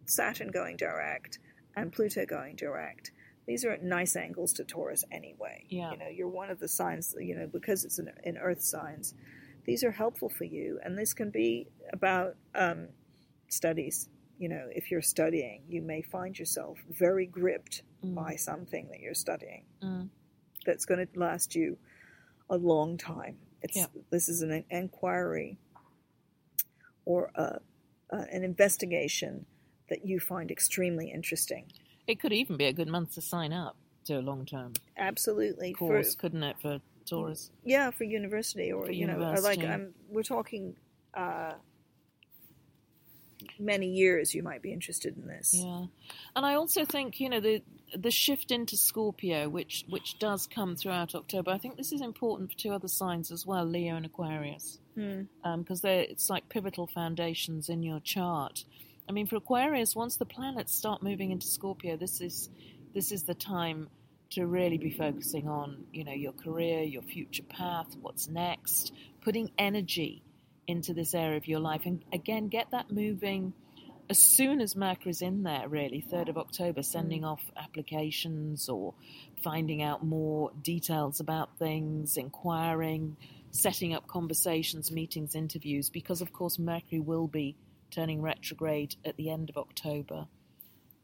Saturn 0.07 0.49
going 0.49 0.77
direct 0.77 1.39
and 1.77 1.93
Pluto 1.93 2.27
going 2.27 2.57
direct. 2.57 3.13
These 3.47 3.65
are 3.65 3.71
at 3.73 3.83
nice 3.83 4.17
angles 4.17 4.53
to 4.55 4.65
Taurus 4.65 5.05
anyway. 5.13 5.65
Yeah. 5.69 5.93
You 5.93 5.99
know, 5.99 6.09
you're 6.09 6.29
one 6.29 6.51
of 6.51 6.59
the 6.61 6.67
signs. 6.69 7.15
You 7.19 7.37
know, 7.37 7.47
because 7.47 7.85
it's 7.85 7.99
in, 7.99 8.11
in 8.25 8.37
Earth 8.39 8.63
signs, 8.63 9.15
these 9.65 9.85
are 9.85 9.91
helpful 9.91 10.29
for 10.29 10.45
you, 10.45 10.79
and 10.85 10.97
this 10.99 11.13
can 11.15 11.31
be 11.31 11.69
about 11.93 12.37
um, 12.55 12.89
studies. 13.49 14.09
You 14.39 14.49
know, 14.49 14.69
if 14.75 14.91
you're 14.91 15.03
studying, 15.03 15.63
you 15.69 15.83
may 15.83 16.03
find 16.03 16.39
yourself 16.39 16.79
very 16.89 17.27
gripped 17.27 17.83
Mm. 18.03 18.15
by 18.15 18.35
something 18.37 18.89
that 18.89 19.01
you're 19.01 19.13
studying 19.13 19.67
Mm. 19.83 20.09
that's 20.65 20.87
going 20.87 21.07
to 21.07 21.19
last 21.21 21.55
you 21.55 21.77
a 22.49 22.57
long 22.57 22.97
time. 22.97 23.37
It's 23.63 23.77
Yeah. 23.77 23.87
this 24.09 24.29
is 24.31 24.41
an 24.41 24.65
inquiry 24.71 25.59
or 27.05 27.31
a, 27.35 27.61
uh, 28.11 28.25
an 28.33 28.43
investigation 28.43 29.45
that 29.91 30.07
you 30.07 30.19
find 30.19 30.51
extremely 30.51 31.11
interesting. 31.11 31.71
It 32.07 32.19
could 32.21 32.33
even 32.33 32.57
be 32.57 32.65
a 32.65 32.73
good 32.73 32.89
month 32.89 33.15
to 33.15 33.21
sign 33.21 33.53
up 33.53 33.77
to 34.05 34.19
a 34.19 34.23
long 34.23 34.47
term 34.47 34.73
Absolutely, 34.97 35.75
course, 35.75 36.15
for 36.15 36.21
couldn't 36.23 36.43
it, 36.43 36.57
for 36.61 36.81
Taurus? 37.11 37.51
yeah, 37.65 37.91
for 37.91 38.05
university 38.05 38.73
or 38.73 38.87
For 38.87 38.93
you 38.93 39.07
know, 39.07 39.19
like 39.43 39.63
I'm 39.63 39.93
we're 40.09 40.23
talking 40.23 40.77
uh, 41.15 41.53
many 43.59 43.89
years. 43.89 44.35
You 44.35 44.43
might 44.43 44.63
be 44.63 44.73
interested 44.73 45.17
in 45.17 45.27
this. 45.27 45.55
Yeah, 45.57 45.87
and 46.37 46.47
I 46.47 46.55
also 46.55 46.85
think 46.85 47.21
you 47.21 47.29
know 47.29 47.41
the 47.41 47.63
the 47.97 48.11
shift 48.11 48.51
into 48.51 48.77
Scorpio, 48.77 49.49
which 49.49 49.85
which 49.89 50.19
does 50.19 50.47
come 50.47 50.77
throughout 50.77 51.15
October. 51.15 51.51
I 51.51 51.59
think 51.59 51.77
this 51.77 51.93
is 51.93 52.01
important 52.01 52.53
for 52.53 52.59
two 52.59 52.71
other 52.73 52.89
signs 52.89 53.31
as 53.31 53.47
well, 53.47 53.65
Leo 53.65 53.97
and 53.97 54.07
Aquarius, 54.07 54.79
Hmm. 54.95 55.23
because 55.59 55.81
they're 55.81 56.03
it's 56.03 56.31
like 56.31 56.49
pivotal 56.49 56.87
foundations 56.87 57.69
in 57.69 57.83
your 57.83 58.01
chart. 58.01 58.65
I 59.09 59.13
mean, 59.13 59.27
for 59.27 59.37
Aquarius, 59.37 59.97
once 59.97 60.17
the 60.17 60.27
planets 60.27 60.73
start 60.75 61.03
moving 61.03 61.33
into 61.33 61.47
Scorpio, 61.47 61.97
this 61.97 62.21
is 62.21 62.49
this 62.95 63.11
is 63.13 63.25
the 63.25 63.35
time 63.35 63.89
to 64.31 64.47
really 64.47 64.79
be 64.79 64.91
focusing 64.91 65.49
on 65.49 65.85
you 65.93 66.05
know 66.05 66.13
your 66.13 66.33
career, 66.33 66.83
your 66.83 67.03
future 67.03 67.43
path, 67.45 67.97
what's 68.01 68.29
next, 68.29 68.93
putting 69.23 69.51
energy 69.59 70.23
into 70.67 70.95
this 70.95 71.15
area 71.15 71.37
of 71.37 71.49
your 71.49 71.61
life, 71.61 71.83
and 71.85 72.05
again 72.13 72.49
get 72.49 72.71
that 72.71 72.91
moving 72.91 73.53
as 74.11 74.19
soon 74.19 74.61
as 74.61 74.75
Mercury's 74.75 75.23
in 75.23 75.45
there, 75.45 75.69
really, 75.69 76.05
3rd 76.13 76.31
of 76.31 76.37
October, 76.37 76.83
sending 76.83 77.25
off 77.25 77.41
applications 77.57 78.69
or 78.69 78.93
finding 79.45 79.83
out 79.83 80.05
more 80.05 80.51
details 80.63 81.21
about 81.21 81.57
things, 81.61 82.17
inquiring, 82.17 83.17
setting 83.53 83.95
up 83.95 84.09
conversations, 84.09 84.91
meetings, 84.91 85.37
interviews, 85.37 85.91
because 85.91 86.21
of 86.21 86.33
course 86.33 86.59
Mercury 86.59 86.99
will 86.99 87.29
be 87.29 87.57
turning 87.93 88.21
retrograde 88.21 88.97
at 89.05 89.17
the 89.17 89.31
end 89.31 89.49
of 89.49 89.57
October. 89.57 90.27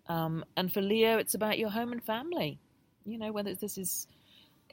Um, 0.09 0.45
and 0.57 0.73
for 0.73 0.83
Leo, 0.83 1.19
it's 1.19 1.35
about 1.35 1.61
your 1.61 1.71
home 1.71 1.93
and 1.93 2.03
family. 2.03 2.59
You 3.07 3.19
know, 3.19 3.33
whether 3.33 3.55
this 3.55 3.79
is 3.79 4.07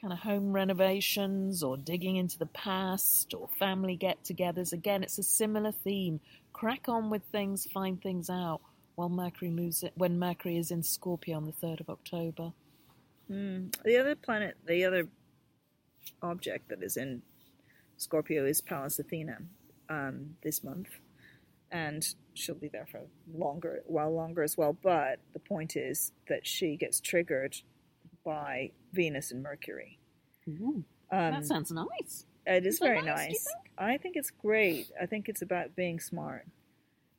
kind 0.04 0.12
of 0.12 0.20
home 0.20 0.52
renovations 0.52 1.64
or 1.64 1.78
digging 1.78 2.18
into 2.18 2.38
the 2.38 2.48
past 2.48 3.34
or 3.34 3.48
family 3.58 3.96
get 3.96 4.22
togethers. 4.24 4.74
Again, 4.74 5.02
it's 5.02 5.18
a 5.18 5.24
similar 5.24 5.72
theme. 5.72 6.20
Crack 6.52 6.90
on 6.90 7.10
with 7.10 7.24
things, 7.32 7.66
find 7.72 8.02
things 8.02 8.30
out 8.30 8.60
while 8.96 9.10
Mercury 9.10 9.50
moves 9.50 9.82
it, 9.82 9.94
when 9.96 10.20
Mercury 10.20 10.58
is 10.58 10.72
in 10.72 10.84
Scorpio 10.84 11.38
on 11.38 11.46
the 11.46 11.54
3rd 11.54 11.82
of 11.82 11.90
October. 11.90 12.52
Hmm. 13.28 13.68
The 13.86 13.98
other 13.98 14.16
planet, 14.16 14.58
the 14.68 14.84
other 14.84 15.08
object 16.22 16.70
that 16.70 16.84
is 16.84 16.98
in 16.98 17.22
Scorpio 17.98 18.46
is 18.46 18.62
Pallas 18.62 19.00
Athena 19.00 19.38
um, 19.90 20.36
this 20.44 20.64
month, 20.64 20.90
and 21.72 22.06
she'll 22.34 22.56
be 22.56 22.68
there 22.68 22.86
for 22.86 23.02
longer, 23.34 23.82
well 23.88 24.14
longer 24.14 24.44
as 24.44 24.58
well. 24.58 24.74
But 24.74 25.20
the 25.32 25.40
point 25.40 25.76
is 25.76 26.12
that 26.28 26.46
she 26.46 26.76
gets 26.76 27.00
triggered 27.00 27.56
by 28.24 28.72
Venus 28.94 29.32
and 29.32 29.42
Mercury. 29.44 30.00
Ooh, 30.48 30.84
Um, 31.12 31.32
that 31.34 31.46
sounds 31.46 31.72
nice. 31.72 32.26
it 32.46 32.66
is 32.66 32.76
Is 32.76 32.80
very 32.80 33.02
nice, 33.02 33.18
nice. 33.30 33.44
think? 33.46 33.58
I 33.78 33.98
think 33.98 34.16
it's 34.16 34.32
great. 34.32 34.92
I 35.02 35.06
think 35.06 35.30
it's 35.30 35.42
about 35.42 35.76
being 35.76 36.00
smart 36.00 36.46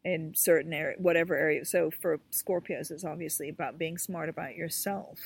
in 0.05 0.35
certain 0.35 0.73
area, 0.73 0.97
whatever 0.99 1.35
area. 1.37 1.65
So 1.65 1.91
for 1.91 2.19
Scorpios, 2.31 2.91
it's 2.91 3.05
obviously 3.05 3.49
about 3.49 3.79
being 3.79 3.97
smart 3.99 4.29
about 4.29 4.55
yourself. 4.57 5.19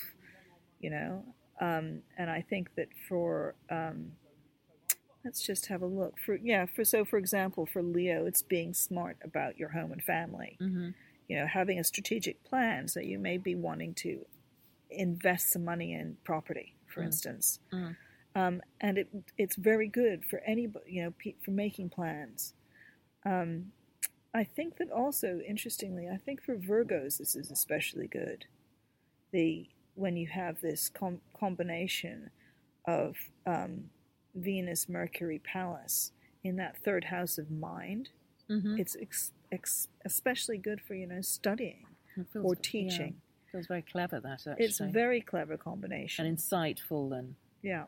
You 0.79 0.91
know, 0.91 1.23
Um, 1.59 2.03
and 2.17 2.29
I 2.29 2.41
think 2.41 2.75
that 2.75 2.87
for 3.09 3.55
um, 3.69 4.13
let's 5.25 5.41
just 5.41 5.65
have 5.65 5.81
a 5.81 5.85
look 5.85 6.17
for 6.17 6.35
yeah 6.35 6.65
for 6.65 6.85
so 6.85 7.03
for 7.03 7.17
example 7.17 7.65
for 7.65 7.83
Leo, 7.83 8.25
it's 8.25 8.41
being 8.41 8.73
smart 8.73 9.17
about 9.21 9.57
your 9.59 9.69
home 9.69 9.91
and 9.91 10.01
family. 10.01 10.57
Mm-hmm. 10.61 10.89
You 11.27 11.37
know, 11.39 11.45
having 11.47 11.77
a 11.77 11.83
strategic 11.83 12.43
plan. 12.45 12.87
So 12.87 13.01
you 13.01 13.19
may 13.19 13.37
be 13.37 13.55
wanting 13.55 13.93
to 13.95 14.25
invest 14.89 15.51
some 15.51 15.63
money 15.65 15.93
in 15.93 16.17
property, 16.23 16.75
for 16.87 17.01
Mm. 17.01 17.05
instance. 17.05 17.59
Mm. 17.71 17.95
Um, 18.35 18.61
and 18.81 18.97
it 18.97 19.07
it's 19.37 19.55
very 19.55 19.87
good 19.87 20.23
for 20.25 20.39
anybody, 20.39 20.91
you 20.93 21.03
know, 21.03 21.11
pe- 21.17 21.35
for 21.43 21.51
making 21.51 21.89
plans. 21.89 22.53
Um, 23.25 23.71
I 24.33 24.43
think 24.43 24.77
that 24.77 24.91
also, 24.91 25.39
interestingly, 25.41 26.07
I 26.07 26.17
think 26.17 26.41
for 26.43 26.55
Virgos 26.55 27.17
this 27.17 27.35
is 27.35 27.49
especially 27.51 28.07
good. 28.07 28.45
The 29.31 29.69
when 29.95 30.15
you 30.15 30.27
have 30.27 30.61
this 30.61 30.89
com- 30.89 31.21
combination 31.37 32.29
of 32.85 33.17
um, 33.45 33.89
Venus, 34.35 34.87
Mercury, 34.87 35.39
Pallas 35.39 36.11
in 36.43 36.55
that 36.57 36.77
third 36.77 37.05
house 37.05 37.37
of 37.37 37.49
mind, 37.51 38.09
Mm-hmm. 38.49 38.79
it's 38.79 38.95
ex- 38.99 39.31
ex- 39.51 39.89
especially 40.05 40.57
good 40.57 40.81
for 40.81 40.95
you 40.95 41.05
know 41.05 41.21
studying 41.21 41.85
or 42.35 42.53
yeah, 42.55 42.59
teaching. 42.63 43.21
Feels 43.51 43.67
very 43.67 43.81
clever 43.81 44.19
that 44.19 44.31
actually. 44.31 44.55
It's 44.57 44.79
a 44.79 44.87
very 44.87 45.21
clever 45.21 45.57
combination. 45.57 46.25
and 46.25 46.37
insightful 46.37 47.17
and 47.17 47.35
yeah. 47.61 47.85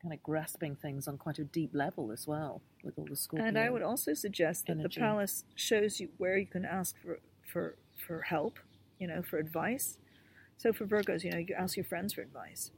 kind 0.00 0.14
of 0.14 0.22
grasping 0.22 0.76
things 0.76 1.06
on 1.06 1.18
quite 1.18 1.38
a 1.38 1.44
deep 1.44 1.70
level 1.74 2.10
as 2.12 2.26
well 2.26 2.62
with 2.82 2.98
all 2.98 3.06
the 3.06 3.16
Scorpio. 3.16 3.46
And 3.46 3.58
I 3.58 3.70
would 3.70 3.82
also 3.82 4.14
suggest 4.14 4.66
that 4.66 4.78
energy. 4.78 5.00
the 5.00 5.00
Pallas 5.00 5.44
shows 5.54 6.00
you 6.00 6.08
where 6.18 6.36
you 6.38 6.46
can 6.46 6.64
ask 6.64 6.96
for, 7.02 7.18
for 7.52 7.76
for 8.06 8.22
help, 8.22 8.58
you 8.98 9.06
know, 9.06 9.22
for 9.22 9.38
advice. 9.38 9.98
So 10.56 10.72
for 10.72 10.86
Virgos, 10.86 11.24
you 11.24 11.30
know, 11.30 11.38
you 11.38 11.54
ask 11.58 11.76
your 11.76 11.84
friends 11.84 12.14
for 12.14 12.22
advice, 12.22 12.70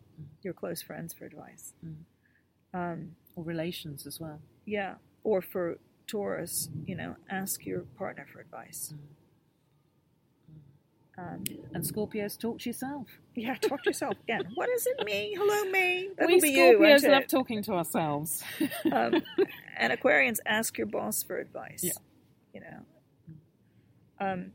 your 0.42 0.54
close 0.54 0.82
friends 0.82 1.14
for 1.14 1.24
advice. 1.26 1.74
Mm. 1.84 1.94
Um, 2.74 3.16
or 3.36 3.44
relations 3.44 4.06
as 4.06 4.20
well. 4.20 4.40
yeah, 4.66 4.94
or 5.24 5.40
for 5.40 5.78
Taurus, 6.06 6.68
you 6.84 6.94
know, 6.94 7.16
ask 7.30 7.64
your 7.64 7.80
partner 7.98 8.26
for 8.32 8.40
advice. 8.40 8.94
Um, 11.18 11.44
And 11.72 11.82
Scorpios, 11.82 12.38
talk 12.38 12.58
to 12.60 12.68
yourself. 12.68 13.06
yeah, 13.34 13.54
talk 13.54 13.82
to 13.84 13.90
yourself 13.90 14.14
again. 14.24 14.42
What 14.54 14.68
is 14.68 14.86
it, 14.86 15.04
me? 15.06 15.34
Hello, 15.36 15.70
me. 15.70 16.10
That'll 16.18 16.34
we 16.34 16.40
be. 16.40 16.54
Scorpios 16.56 16.78
won't 17.02 17.04
love 17.04 17.26
talking 17.26 17.62
to 17.62 17.72
ourselves. 17.72 18.42
um, 18.92 19.22
and 19.78 19.92
Aquarians 19.92 20.38
ask 20.44 20.76
your 20.76 20.86
boss 20.86 21.22
for 21.22 21.38
advice. 21.38 21.82
Yeah. 21.82 21.92
You 22.52 22.60
know. 22.60 22.80
Um, 24.18 24.52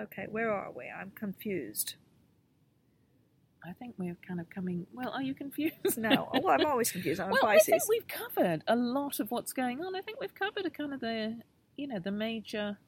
okay, 0.00 0.26
where 0.30 0.52
are 0.52 0.70
we? 0.72 0.84
I'm 0.88 1.12
confused. 1.12 1.94
I 3.64 3.72
think 3.72 3.94
we're 3.98 4.16
kind 4.26 4.38
of 4.40 4.48
coming. 4.50 4.86
Well, 4.92 5.10
are 5.10 5.22
you 5.22 5.34
confused? 5.34 5.98
No, 5.98 6.28
oh, 6.32 6.48
I'm 6.48 6.64
always 6.66 6.90
confused. 6.92 7.20
I'm 7.20 7.28
a 7.30 7.32
well, 7.32 7.46
I 7.46 7.58
think 7.58 7.76
Pisces. 7.80 7.88
we've 7.88 8.06
covered 8.06 8.62
a 8.68 8.76
lot 8.76 9.18
of 9.18 9.30
what's 9.32 9.52
going 9.52 9.82
on. 9.84 9.96
I 9.96 10.00
think 10.02 10.20
we've 10.20 10.34
covered 10.34 10.66
a 10.66 10.70
kind 10.70 10.94
of 10.94 11.00
the, 11.00 11.36
you 11.76 11.88
know, 11.88 11.98
the 11.98 12.12
major. 12.12 12.78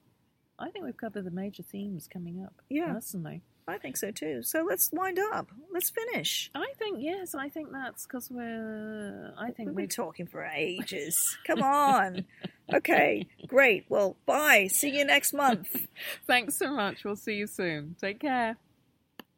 I 0.59 0.71
think 0.71 0.85
we've 0.85 0.97
covered 0.97 1.25
the 1.25 1.31
major 1.31 1.63
themes 1.63 2.09
coming 2.13 2.43
up. 2.43 2.61
Yeah. 2.69 2.93
personally, 2.93 3.43
I 3.67 3.79
think 3.79 3.97
so 3.97 4.11
too. 4.11 4.43
So 4.43 4.65
let's 4.69 4.91
wind 4.93 5.19
up. 5.33 5.51
Let's 5.73 5.91
finish. 5.91 6.51
I 6.55 6.73
think 6.79 6.99
yes. 7.01 7.35
I 7.35 7.49
think 7.49 7.71
that's 7.73 8.07
because 8.07 8.31
we're. 8.31 9.33
I 9.39 9.51
think 9.51 9.69
We've 9.69 9.77
been 9.77 9.89
talking 9.89 10.27
for 10.27 10.45
ages. 10.45 11.37
Come 11.47 11.63
on. 11.63 12.25
Okay, 12.73 13.27
great. 13.47 13.87
Well, 13.89 14.17
bye. 14.27 14.69
See 14.71 14.91
you 14.91 15.05
next 15.05 15.33
month. 15.33 15.69
Thanks 16.27 16.59
so 16.59 16.73
much. 16.73 17.05
We'll 17.05 17.17
see 17.17 17.35
you 17.35 17.47
soon. 17.47 17.97
Take 18.01 18.21
care. 18.21 18.57